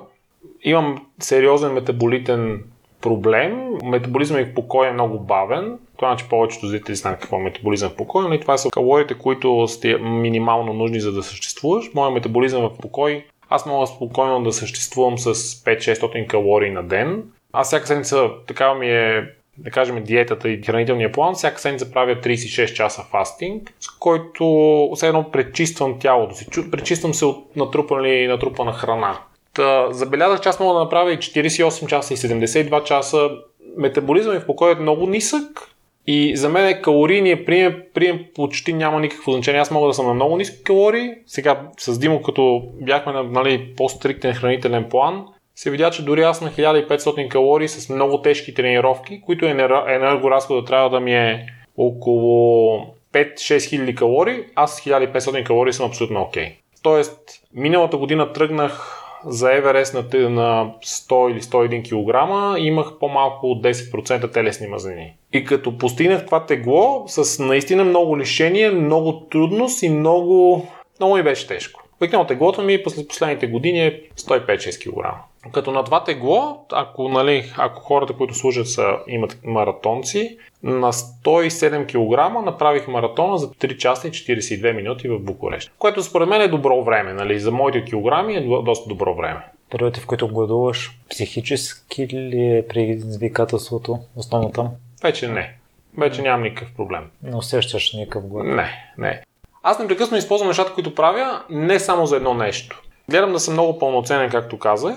Имам 0.63 1.05
сериозен 1.19 1.73
метаболитен 1.73 2.63
проблем. 3.01 3.77
Метаболизмът 3.83 4.47
в 4.47 4.53
покой 4.53 4.87
е 4.87 4.91
много 4.91 5.19
бавен. 5.19 5.79
Това 5.97 6.07
значи 6.09 6.25
повечето 6.29 6.67
зрители 6.67 6.95
знаят 6.95 7.19
какво 7.19 7.37
е 7.37 7.43
метаболизъм 7.43 7.89
в 7.89 7.95
покой, 7.95 8.27
но 8.27 8.33
и 8.33 8.39
това 8.39 8.57
са 8.57 8.69
калориите, 8.69 9.13
които 9.13 9.67
сте 9.67 9.97
минимално 9.97 10.73
нужни 10.73 10.99
за 10.99 11.11
да 11.11 11.23
съществуваш. 11.23 11.93
Моя 11.93 12.11
метаболизъм 12.11 12.61
в 12.61 12.77
покой, 12.77 13.25
аз 13.49 13.65
мога 13.65 13.87
спокойно 13.87 14.43
да 14.43 14.53
съществувам 14.53 15.17
с 15.17 15.33
5-600 15.35 16.27
калории 16.27 16.71
на 16.71 16.83
ден. 16.83 17.23
Аз 17.53 17.67
всяка 17.67 17.87
седмица, 17.87 18.29
такава 18.47 18.75
ми 18.75 18.91
е 18.91 19.29
да 19.57 19.71
кажем, 19.71 20.03
диетата 20.03 20.49
и 20.49 20.61
хранителния 20.61 21.11
план, 21.11 21.33
всяка 21.33 21.59
седмица 21.59 21.91
правя 21.91 22.15
36 22.15 22.73
часа 22.73 23.05
фастинг, 23.11 23.73
с 23.79 23.87
който 23.87 24.91
все 24.95 25.07
едно 25.07 25.31
пречиствам 25.31 25.99
тялото 25.99 26.35
си. 26.35 26.47
Пречиствам 26.71 27.13
се 27.13 27.25
от 27.25 27.55
натрупана 27.55 28.07
и 28.07 28.27
натрупана 28.27 28.73
храна. 28.73 29.19
Та, 29.53 29.87
забелязах, 29.91 30.41
че 30.41 30.49
аз 30.49 30.59
мога 30.59 30.73
да 30.73 30.79
направя 30.79 31.13
и 31.13 31.17
48 31.17 31.87
часа 31.87 32.13
и 32.13 32.17
72 32.17 32.83
часа. 32.83 33.29
Метаболизъм 33.77 34.39
в 34.39 34.45
покой 34.45 34.71
е 34.71 34.75
много 34.75 35.07
нисък 35.07 35.71
и 36.07 36.35
за 36.35 36.49
мен 36.49 36.67
е 36.67 36.81
калорийният 36.81 37.45
прием, 37.45 37.81
прием 37.93 38.25
почти 38.35 38.73
няма 38.73 38.99
никакво 38.99 39.31
значение. 39.31 39.61
Аз 39.61 39.71
мога 39.71 39.87
да 39.87 39.93
съм 39.93 40.07
на 40.07 40.13
много 40.13 40.37
ниски 40.37 40.63
калории. 40.63 41.13
Сега 41.27 41.61
с 41.79 41.99
Димо, 41.99 42.21
като 42.21 42.63
бяхме 42.81 43.13
на 43.13 43.23
нали, 43.23 43.73
по-стриктен 43.77 44.33
хранителен 44.33 44.89
план, 44.89 45.25
се 45.55 45.69
видя, 45.69 45.91
че 45.91 46.05
дори 46.05 46.21
аз 46.21 46.41
на 46.41 46.51
1500 46.51 47.27
калории 47.27 47.67
с 47.67 47.89
много 47.89 48.21
тежки 48.21 48.53
тренировки, 48.53 49.21
които 49.21 49.45
енергоразхода 49.45 50.65
трябва 50.65 50.89
да 50.89 50.99
ми 50.99 51.13
е 51.15 51.45
около 51.77 52.79
5-6 53.13 53.69
хиляди 53.69 53.95
калории, 53.95 54.43
аз 54.55 54.75
с 54.75 54.81
1500 54.81 55.43
калории 55.45 55.73
съм 55.73 55.85
абсолютно 55.85 56.21
окей. 56.21 56.45
Okay. 56.45 56.53
Тоест, 56.83 57.19
миналата 57.53 57.97
година 57.97 58.33
тръгнах 58.33 59.00
за 59.25 59.53
Еверест 59.53 59.93
на, 59.93 60.29
на 60.29 60.73
100 60.85 61.31
или 61.31 61.41
101 61.41 61.83
кг 61.89 62.59
имах 62.59 62.99
по-малко 62.99 63.47
от 63.47 63.63
10% 63.63 64.33
телесни 64.33 64.67
мазнини. 64.67 65.13
И 65.33 65.45
като 65.45 65.77
постигнах 65.77 66.25
това 66.25 66.45
тегло 66.45 67.03
с 67.07 67.43
наистина 67.43 67.83
много 67.83 68.17
лишение, 68.17 68.69
много 68.69 69.19
трудност 69.19 69.83
и 69.83 69.89
много, 69.89 70.67
много 70.99 71.15
ми 71.15 71.23
беше 71.23 71.47
тежко. 71.47 71.83
Обикновено 71.97 72.27
теглото 72.27 72.61
ми 72.61 72.83
през 72.83 73.07
последните 73.07 73.47
години 73.47 73.85
е 73.85 74.01
105-6 74.17 74.83
кг. 74.83 75.30
Като 75.51 75.71
на 75.71 75.83
това 75.83 76.03
тегло, 76.03 76.65
ако, 76.71 77.09
нали, 77.09 77.53
ако 77.57 77.81
хората, 77.81 78.13
които 78.13 78.33
служат 78.33 78.67
са, 78.67 78.97
имат 79.07 79.39
маратонци, 79.43 80.37
на 80.63 80.93
107 80.93 81.85
кг 81.87 82.45
направих 82.45 82.87
маратона 82.87 83.37
за 83.37 83.49
3 83.49 83.77
часа 83.77 84.07
и 84.07 84.11
42 84.11 84.75
минути 84.75 85.07
в 85.07 85.19
Букурещ. 85.19 85.71
Което 85.79 86.03
според 86.03 86.29
мен 86.29 86.41
е 86.41 86.47
добро 86.47 86.83
време. 86.83 87.13
Нали? 87.13 87.39
За 87.39 87.51
моите 87.51 87.85
килограми 87.85 88.35
е 88.35 88.41
доста 88.41 88.89
добро 88.89 89.15
време. 89.15 89.41
Периодите, 89.71 90.01
в 90.01 90.07
които 90.07 90.27
гладуваш, 90.27 90.99
психически 91.09 92.07
ли 92.07 92.57
е 92.57 92.67
предизвикателството 92.67 93.99
основно 94.15 94.51
там? 94.51 94.69
Вече 95.03 95.27
не. 95.27 95.57
Вече 95.97 96.21
нямам 96.21 96.43
никакъв 96.43 96.75
проблем. 96.75 97.09
Не 97.23 97.35
усещаш 97.35 97.93
никакъв 97.93 98.27
глад? 98.27 98.45
Не, 98.45 98.93
не. 98.97 99.21
Аз 99.63 99.79
непрекъснато 99.79 100.19
използвам 100.19 100.47
нещата, 100.47 100.73
които 100.73 100.95
правя, 100.95 101.43
не 101.49 101.79
само 101.79 102.05
за 102.05 102.15
едно 102.15 102.33
нещо. 102.33 102.81
Гледам 103.09 103.33
да 103.33 103.39
съм 103.39 103.53
много 103.53 103.79
пълноценен, 103.79 104.29
както 104.29 104.59
казах, 104.59 104.95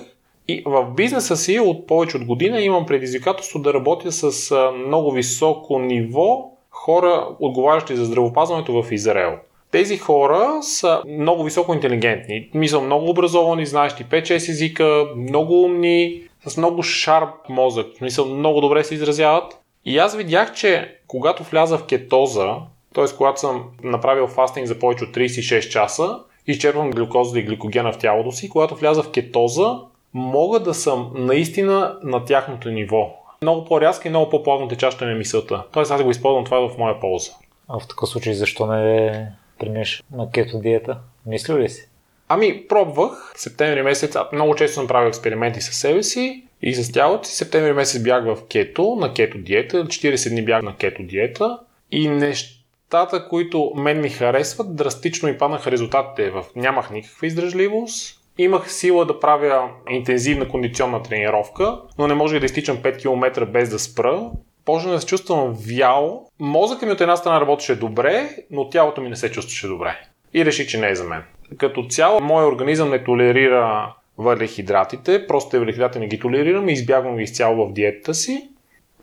и 0.49 0.62
в 0.66 0.84
бизнеса 0.97 1.36
си 1.36 1.61
от 1.61 1.86
повече 1.86 2.16
от 2.16 2.24
година 2.24 2.61
имам 2.61 2.86
предизвикателство 2.86 3.59
да 3.59 3.74
работя 3.74 4.12
с 4.12 4.57
много 4.86 5.11
високо 5.11 5.78
ниво 5.78 6.51
хора, 6.70 7.28
отговарящи 7.40 7.97
за 7.97 8.05
здравопазването 8.05 8.82
в 8.82 8.92
Израел. 8.92 9.32
Тези 9.70 9.99
хора 9.99 10.59
са 10.62 11.03
много 11.09 11.45
високо 11.45 11.74
интелигентни, 11.74 12.49
мисля 12.55 12.80
много 12.80 13.11
образовани, 13.11 13.66
знаещи 13.66 14.05
5-6 14.05 14.34
езика, 14.34 15.07
много 15.16 15.62
умни, 15.62 16.22
с 16.47 16.57
много 16.57 16.82
шарп 16.82 17.49
мозък, 17.49 17.86
мисля 18.01 18.24
много 18.24 18.61
добре 18.61 18.84
се 18.84 18.95
изразяват. 18.95 19.59
И 19.84 19.99
аз 19.99 20.16
видях, 20.16 20.55
че 20.55 20.97
когато 21.07 21.42
вляза 21.42 21.78
в 21.78 21.86
кетоза, 21.86 22.55
т.е. 22.95 23.05
когато 23.16 23.40
съм 23.40 23.64
направил 23.82 24.26
фастинг 24.26 24.66
за 24.66 24.78
повече 24.78 25.05
от 25.05 25.11
36 25.11 25.68
часа, 25.68 26.18
изчерпвам 26.47 26.90
глюкоза 26.90 27.38
и 27.38 27.42
гликогена 27.42 27.92
в 27.92 27.99
тялото 27.99 28.32
си, 28.32 28.49
когато 28.49 28.74
вляза 28.74 29.03
в 29.03 29.11
кетоза, 29.11 29.80
мога 30.15 30.61
да 30.61 30.75
съм 30.75 31.12
наистина 31.15 31.99
на 32.03 32.25
тяхното 32.25 32.71
ниво. 32.71 33.15
Много 33.43 33.65
по-рязка 33.65 34.09
и 34.09 34.11
много 34.11 34.31
по-плавно 34.31 34.69
течаща 34.69 35.07
ми 35.07 35.15
мисълта. 35.15 35.65
Тоест 35.73 35.91
аз 35.91 36.03
го 36.03 36.11
използвам 36.11 36.45
това 36.45 36.69
в 36.69 36.79
моя 36.79 37.01
полза. 37.01 37.33
А 37.69 37.79
в 37.79 37.89
такъв 37.89 38.09
случай 38.09 38.35
защо 38.35 38.67
не 38.67 39.29
преминеш 39.59 40.03
на 40.12 40.31
кето 40.31 40.59
диета? 40.59 40.99
Мислил 41.27 41.59
ли 41.59 41.69
си? 41.69 41.89
Ами, 42.29 42.67
пробвах. 42.69 43.33
Септември 43.37 43.83
месец, 43.83 44.17
много 44.33 44.55
често 44.55 44.75
съм 44.75 44.87
правил 44.87 45.09
експерименти 45.09 45.61
с 45.61 45.73
себе 45.73 46.03
си 46.03 46.45
и 46.62 46.75
с 46.75 46.93
тялото 46.93 47.29
си. 47.29 47.37
Септември 47.37 47.73
месец 47.73 48.03
бях 48.03 48.25
в 48.25 48.39
кето, 48.49 48.97
на 49.01 49.15
кето 49.15 49.39
диета. 49.39 49.85
40 49.85 50.31
дни 50.31 50.45
бях 50.45 50.62
на 50.62 50.77
кето 50.77 51.03
диета. 51.03 51.59
И 51.91 52.09
нещата, 52.09 53.29
които 53.29 53.73
мен 53.77 54.01
ми 54.01 54.09
харесват, 54.09 54.77
драстично 54.77 55.29
ми 55.29 55.39
паднаха 55.39 55.71
резултатите. 55.71 56.31
В... 56.31 56.45
Нямах 56.57 56.91
никаква 56.91 57.27
издръжливост. 57.27 58.24
Имах 58.39 58.72
сила 58.72 59.07
да 59.07 59.20
правя 59.20 59.70
интензивна 59.91 60.49
кондиционна 60.49 61.03
тренировка, 61.03 61.80
но 61.99 62.07
не 62.07 62.14
може 62.14 62.41
да 62.41 62.47
изтичам 62.47 62.76
5 62.76 63.01
км 63.01 63.47
без 63.47 63.68
да 63.68 63.78
спра. 63.78 64.30
Почна 64.64 64.93
да 64.93 65.01
се 65.01 65.07
чувствам 65.07 65.57
вял. 65.68 66.26
Мозъкът 66.41 66.82
ми 66.82 66.93
от 66.93 67.01
една 67.01 67.16
страна 67.16 67.41
работеше 67.41 67.78
добре, 67.78 68.28
но 68.51 68.68
тялото 68.68 69.01
ми 69.01 69.09
не 69.09 69.16
се 69.16 69.30
чувстваше 69.30 69.66
добре. 69.66 70.01
И 70.35 70.45
реших, 70.45 70.68
че 70.68 70.78
не 70.78 70.89
е 70.89 70.95
за 70.95 71.05
мен. 71.05 71.22
Като 71.59 71.87
цяло, 71.89 72.20
моят 72.20 72.53
организъм 72.53 72.91
не 72.91 73.05
толерира 73.05 73.95
въглехидратите, 74.18 75.26
просто 75.26 75.59
въглехидратите 75.59 75.99
не 75.99 76.07
ги 76.07 76.20
толерирам 76.20 76.68
и 76.68 76.72
избягвам 76.72 77.16
ги 77.16 77.22
изцяло 77.22 77.66
в 77.66 77.72
диетата 77.72 78.14
си, 78.14 78.49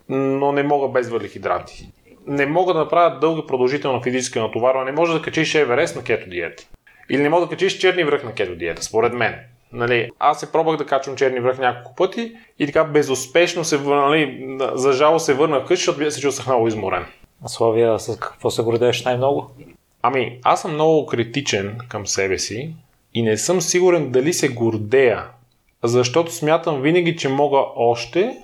но 0.08 0.52
не 0.52 0.62
мога 0.62 0.88
без 0.88 1.08
въглехидрати. 1.08 1.88
Не 2.26 2.46
мога 2.46 2.72
да 2.72 2.78
направя 2.80 3.18
дълга 3.20 3.46
продължителна 3.46 4.02
физическа 4.02 4.40
натоварване, 4.40 4.90
не 4.90 4.96
може 4.96 5.12
да 5.12 5.22
качиш 5.22 5.54
Еверест 5.54 5.96
на 5.96 6.02
кето 6.02 6.30
диета. 6.30 6.64
Или 7.10 7.22
не 7.22 7.28
мога 7.28 7.46
да 7.46 7.50
качиш 7.50 7.78
черни 7.78 8.04
връх 8.04 8.24
на 8.24 8.32
кето 8.32 8.56
диета, 8.56 8.82
според 8.82 9.12
мен. 9.12 9.34
Нали, 9.72 10.10
аз 10.18 10.40
се 10.40 10.52
пробвах 10.52 10.76
да 10.76 10.86
качвам 10.86 11.16
черни 11.16 11.40
връх 11.40 11.58
няколко 11.58 11.94
пъти 11.94 12.32
и 12.58 12.66
така 12.66 12.84
безуспешно 12.84 13.64
се 13.64 13.78
нали, 13.78 14.56
за 14.74 14.92
жало 14.92 15.18
се 15.18 15.34
върнах 15.34 15.64
вкъщи, 15.64 15.84
защото 15.84 16.10
се 16.10 16.20
чувствах 16.20 16.46
много 16.46 16.68
изморен. 16.68 17.04
А 17.44 17.48
Славия, 17.48 17.98
с 17.98 18.18
какво 18.18 18.50
се 18.50 18.62
гордееш 18.62 19.04
най-много? 19.04 19.50
Ами, 20.02 20.38
аз 20.42 20.62
съм 20.62 20.74
много 20.74 21.06
критичен 21.06 21.78
към 21.88 22.06
себе 22.06 22.38
си 22.38 22.74
и 23.14 23.22
не 23.22 23.36
съм 23.36 23.60
сигурен 23.60 24.10
дали 24.10 24.32
се 24.32 24.48
гордея, 24.48 25.24
защото 25.84 26.32
смятам 26.32 26.82
винаги, 26.82 27.16
че 27.16 27.28
мога 27.28 27.58
още. 27.76 28.36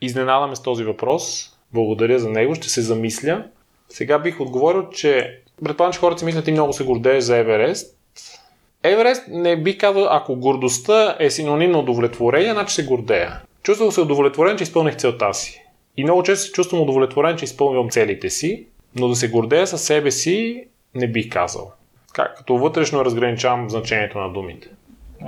Изненадаме 0.00 0.56
с 0.56 0.62
този 0.62 0.84
въпрос. 0.84 1.52
Благодаря 1.72 2.18
за 2.18 2.30
него, 2.30 2.54
ще 2.54 2.68
се 2.68 2.80
замисля. 2.80 3.44
Сега 3.88 4.18
бих 4.18 4.40
отговорил, 4.40 4.88
че 4.88 5.40
предполагам, 5.64 5.92
че 5.92 5.98
хората 5.98 6.18
си 6.18 6.24
мислят, 6.24 6.44
ти 6.44 6.52
много 6.52 6.72
се 6.72 6.84
гордееш 6.84 7.24
за 7.24 7.36
Еверест. 7.36 7.95
Еверест 8.82 9.22
не 9.28 9.56
би 9.62 9.78
казал, 9.78 10.06
ако 10.10 10.36
гордостта 10.36 11.16
е 11.18 11.30
синоним 11.30 11.70
на 11.70 11.78
удовлетворение, 11.78 12.52
значи 12.52 12.74
се 12.74 12.84
гордея. 12.84 13.40
Чувствам 13.62 13.92
се 13.92 14.00
удовлетворен, 14.00 14.56
че 14.56 14.62
изпълних 14.62 14.96
целта 14.96 15.34
си. 15.34 15.62
И 15.96 16.04
много 16.04 16.22
често 16.22 16.46
се 16.46 16.52
чувствам 16.52 16.82
удовлетворен, 16.82 17.36
че 17.36 17.44
изпълнявам 17.44 17.90
целите 17.90 18.30
си, 18.30 18.66
но 18.94 19.08
да 19.08 19.16
се 19.16 19.30
гордея 19.30 19.66
със 19.66 19.82
себе 19.82 20.10
си 20.10 20.66
не 20.94 21.08
бих 21.08 21.28
казал. 21.28 21.72
Как, 22.12 22.36
като 22.36 22.58
вътрешно 22.58 23.04
разграничавам 23.04 23.70
значението 23.70 24.18
на 24.18 24.32
думите. 24.32 24.68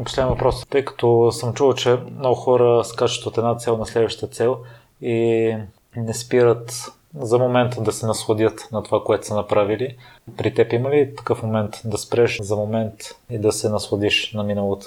Последен 0.05 0.28
въпрос. 0.28 0.66
Тъй 0.70 0.84
като 0.84 1.32
съм 1.32 1.55
чувал, 1.55 1.74
че 1.74 1.97
много 2.18 2.34
хора 2.34 2.84
скачат 2.84 3.26
от 3.26 3.39
една 3.39 3.57
цел 3.57 3.76
на 3.76 3.86
следващата 3.86 4.32
цел 4.32 4.59
и 5.03 5.55
не 5.97 6.14
спират 6.14 6.93
за 7.14 7.38
момента 7.38 7.80
да 7.80 7.92
се 7.92 8.06
насладят 8.06 8.68
на 8.72 8.82
това, 8.82 9.04
което 9.04 9.26
са 9.26 9.34
направили. 9.34 9.96
При 10.36 10.54
теб 10.54 10.72
има 10.72 10.90
ли 10.90 11.16
такъв 11.16 11.42
момент 11.42 11.80
да 11.84 11.98
спреш 11.98 12.40
за 12.40 12.56
момент 12.56 12.94
и 13.30 13.38
да 13.38 13.52
се 13.52 13.68
насладиш 13.68 14.32
на 14.32 14.44
миналото? 14.44 14.86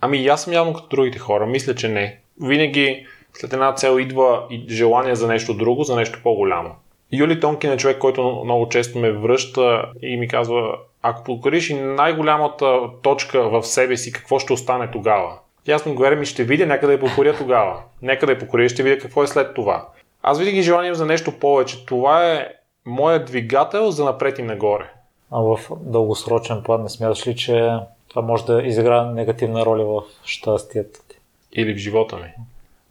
Ами 0.00 0.26
аз 0.26 0.42
съм 0.42 0.52
явно 0.52 0.74
като 0.74 0.88
другите 0.88 1.18
хора. 1.18 1.46
Мисля, 1.46 1.74
че 1.74 1.88
не. 1.88 2.20
Винаги 2.42 3.06
след 3.34 3.52
една 3.52 3.74
цел 3.74 3.98
идва 3.98 4.46
и 4.50 4.64
желание 4.68 5.14
за 5.14 5.28
нещо 5.28 5.54
друго, 5.54 5.84
за 5.84 5.96
нещо 5.96 6.20
по-голямо. 6.22 6.70
Юли 7.12 7.40
Тонкин 7.40 7.72
е 7.72 7.76
човек, 7.76 7.98
който 7.98 8.42
много 8.44 8.68
често 8.68 8.98
ме 8.98 9.12
връща 9.12 9.84
и 10.02 10.16
ми 10.16 10.28
казва, 10.28 10.78
ако 11.02 11.24
покориш 11.24 11.70
и 11.70 11.74
най-голямата 11.74 12.80
точка 13.02 13.48
в 13.48 13.62
себе 13.62 13.96
си, 13.96 14.12
какво 14.12 14.38
ще 14.38 14.52
остане 14.52 14.90
тогава? 14.90 15.38
И 15.66 15.72
аз 15.72 15.86
му 15.86 15.94
говоря, 15.94 16.16
ми 16.16 16.26
ще 16.26 16.44
видя, 16.44 16.66
нека 16.66 16.86
да 16.86 16.92
я 16.92 17.00
покоря 17.00 17.36
тогава. 17.36 17.82
Нека 18.02 18.26
да 18.26 18.32
я 18.32 18.38
покоря, 18.38 18.68
ще 18.68 18.82
видя 18.82 18.98
какво 18.98 19.22
е 19.22 19.26
след 19.26 19.54
това. 19.54 19.88
Аз 20.22 20.38
винаги 20.38 20.62
желание 20.62 20.94
за 20.94 21.06
нещо 21.06 21.38
повече. 21.38 21.86
Това 21.86 22.32
е 22.32 22.48
моят 22.86 23.26
двигател 23.26 23.90
за 23.90 24.04
напред 24.04 24.38
и 24.38 24.42
нагоре. 24.42 24.90
А 25.30 25.40
в 25.40 25.60
дългосрочен 25.80 26.62
план 26.62 26.82
не 26.82 26.88
смяташ 26.88 27.26
ли, 27.26 27.36
че 27.36 27.72
това 28.08 28.22
може 28.22 28.44
да 28.44 28.62
изиграе 28.62 29.04
негативна 29.04 29.64
роля 29.66 29.84
в 29.84 30.02
щастието 30.24 31.00
ти? 31.08 31.16
Или 31.52 31.74
в 31.74 31.78
живота 31.78 32.16
ми? 32.16 32.32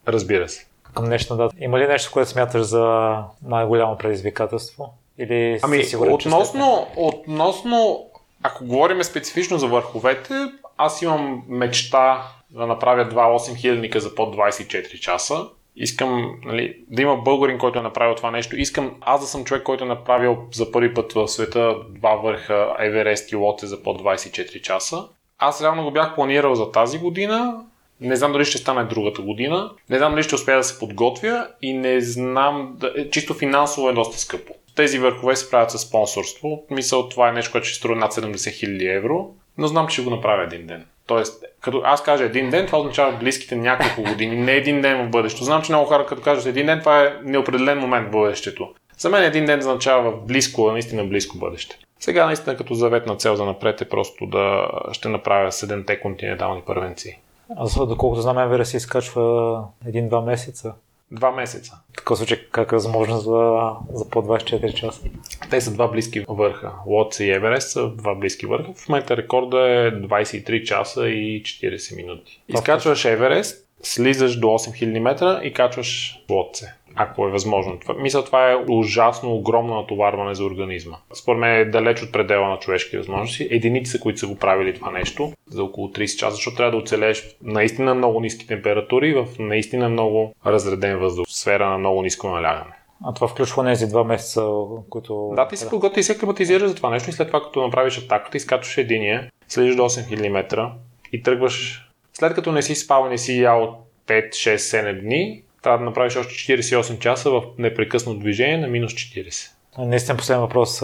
Разбира 0.08 0.50
се. 0.50 0.66
Към 0.96 1.06
днешна 1.06 1.36
дата. 1.36 1.56
Има 1.60 1.80
ли 1.80 1.88
нещо, 1.88 2.12
което 2.14 2.30
смяташ 2.30 2.62
за 2.62 3.16
най-голямо 3.44 3.98
предизвикателство? 3.98 4.94
Или 5.18 5.60
ами, 5.62 5.84
си 5.84 5.90
сигурен, 5.90 6.14
относно, 6.14 6.88
относно, 6.96 8.06
ако 8.44 8.66
говорим 8.66 9.04
специфично 9.04 9.58
за 9.58 9.68
върховете, 9.68 10.34
аз 10.78 11.02
имам 11.02 11.44
мечта 11.48 12.24
да 12.50 12.68
направя 12.68 13.06
два 13.06 13.26
8 13.26 13.56
хилядника 13.56 14.00
за 14.00 14.16
под 14.16 14.36
24 14.36 15.00
часа. 15.00 15.46
Искам 15.82 16.36
нали, 16.46 16.76
да 16.90 17.02
има 17.02 17.16
българин, 17.16 17.58
който 17.58 17.80
е 17.80 17.82
направил 17.82 18.16
това 18.16 18.32
нещо. 18.32 18.58
Искам 18.58 18.96
аз 19.02 19.22
да 19.22 19.28
съм 19.28 19.44
човек, 19.44 19.64
който 19.64 19.84
е 19.84 19.88
направил 19.88 20.38
за 20.54 20.72
първи 20.72 20.94
път 20.94 21.14
в 21.14 21.28
света 21.28 21.76
два 21.90 22.16
върха 22.16 22.76
Еверест 22.80 23.32
и 23.32 23.36
Лоте 23.36 23.68
за 23.68 23.84
под 23.84 24.02
24 24.02 24.62
часа. 24.62 25.08
Аз 25.40 25.62
реално 25.62 25.84
го 25.84 25.92
бях 25.92 26.16
планирал 26.16 26.56
за 26.56 26.72
тази 26.72 27.00
година. 27.00 27.66
Не 28.02 28.16
знам 28.16 28.32
дали 28.32 28.46
ще 28.46 28.58
стане 28.58 28.84
другата 28.84 29.22
година. 29.22 29.72
Не 29.90 29.98
знам 29.98 30.12
дали 30.12 30.24
ще 30.24 30.36
успея 30.36 30.58
да 30.58 30.64
се 30.64 30.80
подготвя 30.80 31.48
и 31.62 31.74
не 31.74 32.02
знам, 32.02 32.78
чисто 33.12 33.34
финансово 33.34 33.90
е 33.90 33.94
доста 33.94 34.18
скъпо. 34.18 34.54
Тези 34.76 35.00
върхове 35.00 35.36
се 35.36 35.50
правят 35.52 35.72
със 35.72 35.82
спонсорство. 35.82 36.64
Мисъл, 36.70 37.10
това 37.10 37.30
е 37.30 37.32
нещо, 37.32 37.52
което 37.52 37.68
ще 37.68 37.78
струва 37.78 37.96
над 37.96 38.14
70 38.14 38.34
000 38.34 38.98
евро, 38.98 39.30
но 39.58 39.68
знам, 39.68 39.88
че 39.88 39.94
ще 39.94 40.04
го 40.04 40.10
направя 40.10 40.44
един 40.44 40.68
ден. 40.68 40.86
Тоест, 41.10 41.44
като 41.62 41.82
аз 41.86 42.04
кажа 42.04 42.24
един 42.24 42.50
ден, 42.50 42.66
това 42.66 42.80
означава 42.80 43.18
близките 43.18 43.56
няколко 43.56 44.10
години, 44.12 44.36
не 44.36 44.52
един 44.52 44.82
ден 44.82 45.08
в 45.08 45.10
бъдещето. 45.10 45.44
Знам, 45.44 45.62
че 45.62 45.72
много 45.72 45.88
хора 45.88 46.06
като 46.06 46.22
кажат 46.22 46.46
един 46.46 46.66
ден, 46.66 46.80
това 46.80 47.04
е 47.04 47.14
неопределен 47.24 47.80
момент 47.80 48.08
в 48.08 48.12
бъдещето. 48.12 48.70
За 48.98 49.10
мен 49.10 49.24
един 49.24 49.46
ден 49.46 49.60
означава 49.60 50.12
близко, 50.12 50.72
наистина 50.72 51.06
близко 51.06 51.38
бъдеще. 51.38 51.80
Сега 52.00 52.26
наистина 52.26 52.58
като 52.58 52.74
заветна 52.74 53.16
цел 53.16 53.36
за 53.36 53.46
напред 53.46 53.82
е 53.82 53.90
просто 53.90 54.26
да 54.26 54.70
ще 54.92 55.10
направя 55.10 55.52
7-те 55.52 56.00
континентални 56.00 56.62
първенци. 56.62 57.20
Аз 57.58 57.88
доколкото 57.88 58.22
знам, 58.22 58.38
Еверест 58.38 58.72
се 58.72 58.78
изкачва 58.78 59.64
един-два 59.88 60.22
месеца. 60.22 60.74
Два 61.12 61.32
месеца. 61.32 61.80
В 61.94 61.96
такъв 61.96 62.18
случай 62.18 62.38
как 62.52 62.72
е 62.72 62.76
възможно 62.76 63.18
за, 63.18 63.72
за 63.94 64.10
по 64.10 64.22
24 64.22 64.74
часа? 64.74 65.02
Те 65.50 65.62
са 65.62 65.74
два 65.74 65.88
близки 65.88 66.26
върха. 66.30 66.72
Лотс 66.88 67.20
и 67.20 67.30
Еверест 67.30 67.72
са 67.72 67.90
два 67.90 68.16
близки 68.16 68.46
върха. 68.46 68.74
В 68.74 68.90
момента 68.90 69.18
рекорда 69.18 69.58
е 69.58 69.92
23 69.92 70.64
часа 70.64 71.10
и 71.10 71.44
40 71.44 71.96
минути. 71.96 72.42
Изкачваш 72.48 73.06
Еверест, 73.06 73.68
слизаш 73.84 74.40
до 74.40 74.48
8000 74.48 75.00
метра 75.00 75.42
и 75.44 75.54
качваш 75.54 76.20
Лотце 76.30 76.74
ако 76.96 77.28
е 77.28 77.32
възможно. 77.32 77.80
Това, 77.80 77.94
мисля, 77.94 78.26
това 78.26 78.52
е 78.52 78.56
ужасно 78.70 79.34
огромно 79.34 79.76
натоварване 79.76 80.36
за 80.36 80.46
организма. 80.46 80.98
Според 81.14 81.40
мен 81.40 81.56
е 81.56 81.66
далеч 81.66 82.04
от 82.04 82.12
предела 82.12 82.50
на 82.50 82.60
човешки 82.60 82.98
възможности. 82.98 83.48
Единици 83.52 83.92
са, 83.92 84.00
които 84.00 84.20
са 84.20 84.28
го 84.28 84.36
правили 84.36 84.74
това 84.74 84.92
нещо 84.92 85.32
за 85.48 85.64
около 85.64 85.88
30 85.88 86.18
часа, 86.18 86.36
защото 86.36 86.58
трябва 86.58 86.72
да 86.72 86.78
оцелееш 86.78 87.36
наистина 87.44 87.96
много 87.96 88.20
ниски 88.20 88.48
температури 88.48 89.14
в 89.14 89.28
наистина 89.40 89.90
много 89.90 90.34
разреден 90.46 90.98
въздух, 90.98 91.26
сфера 91.30 91.70
на 91.70 91.78
много 91.78 92.02
ниско 92.02 92.28
налягане. 92.28 92.74
А 93.06 93.14
това 93.14 93.28
включва 93.28 93.66
тези 93.66 93.88
два 93.88 94.04
месеца, 94.04 94.42
които... 94.90 95.32
Да, 95.36 95.48
ти 95.48 95.58
се 95.58 95.70
подготви 95.70 96.00
и 96.00 96.04
се 96.04 96.12
акливатизираш 96.12 96.70
за 96.70 96.76
това 96.76 96.90
нещо 96.90 97.10
и 97.10 97.14
след 97.14 97.28
това, 97.28 97.44
като 97.44 97.62
направиш 97.62 97.98
атаката, 97.98 98.38
изкачваш 98.38 98.78
единия, 98.78 99.30
слизаш 99.48 99.76
до 99.76 99.84
8000 99.84 100.30
метра 100.30 100.72
и 101.14 101.24
тръгваш. 101.24 101.86
След 102.14 102.34
като 102.34 102.52
не 102.52 102.62
си 102.62 102.76
спал, 102.76 103.10
не 103.10 103.18
си 103.18 103.42
ял 103.42 103.78
5, 104.08 104.30
6, 104.30 104.56
7 104.56 105.02
дни, 105.02 105.44
трябва 105.62 105.80
да 105.80 105.86
направиш 105.86 106.16
още 106.16 106.34
48 106.34 107.00
часа 107.00 107.32
в 107.32 107.44
непрекъснато 107.58 108.20
движение 108.20 108.58
на 108.58 108.68
минус 108.68 108.92
40. 108.94 109.52
Наистина 109.78 110.18
последен 110.18 110.42
въпрос. 110.42 110.82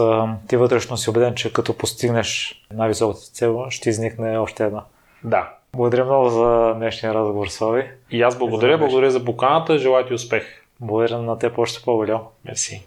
Ти 0.48 0.58
вътрешно 0.58 0.98
си 0.98 1.10
убеден, 1.10 1.36
че 1.36 1.54
като 1.54 1.78
постигнеш 1.78 2.62
най-високата 2.74 3.20
цел, 3.20 3.66
ще 3.70 3.90
изникне 3.90 4.38
още 4.38 4.64
една. 4.64 4.84
Да. 5.24 5.50
Благодаря 5.74 6.06
много 6.06 6.30
за 6.30 6.74
днешния 6.76 7.14
разговор, 7.14 7.48
Слави. 7.48 7.90
И 8.12 8.22
аз 8.22 8.38
благодаря, 8.38 8.78
благодаря 8.78 9.12
за 9.12 9.26
поканата, 9.26 9.78
желая 9.78 10.08
ти 10.08 10.14
успех. 10.14 10.44
Благодаря 10.80 11.22
на 11.22 11.38
теб 11.38 11.58
още 11.58 11.84
по-голям. 11.86 12.22
Мерси. 12.46 12.86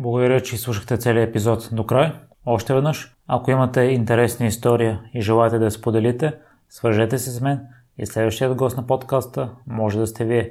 Благодаря, 0.00 0.40
че 0.40 0.56
слушахте 0.56 0.96
целият 0.96 1.30
епизод 1.30 1.68
до 1.72 1.86
край. 1.86 2.12
Още 2.46 2.74
веднъж, 2.74 3.14
ако 3.26 3.50
имате 3.50 3.80
интересна 3.80 4.46
история 4.46 5.00
и 5.14 5.20
желаете 5.20 5.58
да 5.58 5.64
я 5.64 5.70
споделите, 5.70 6.32
свържете 6.68 7.18
се 7.18 7.30
с 7.30 7.40
мен 7.40 7.60
и 7.98 8.06
следващият 8.06 8.56
гост 8.56 8.76
на 8.76 8.86
подкаста 8.86 9.50
може 9.66 9.98
да 9.98 10.06
сте 10.06 10.24
вие. 10.24 10.50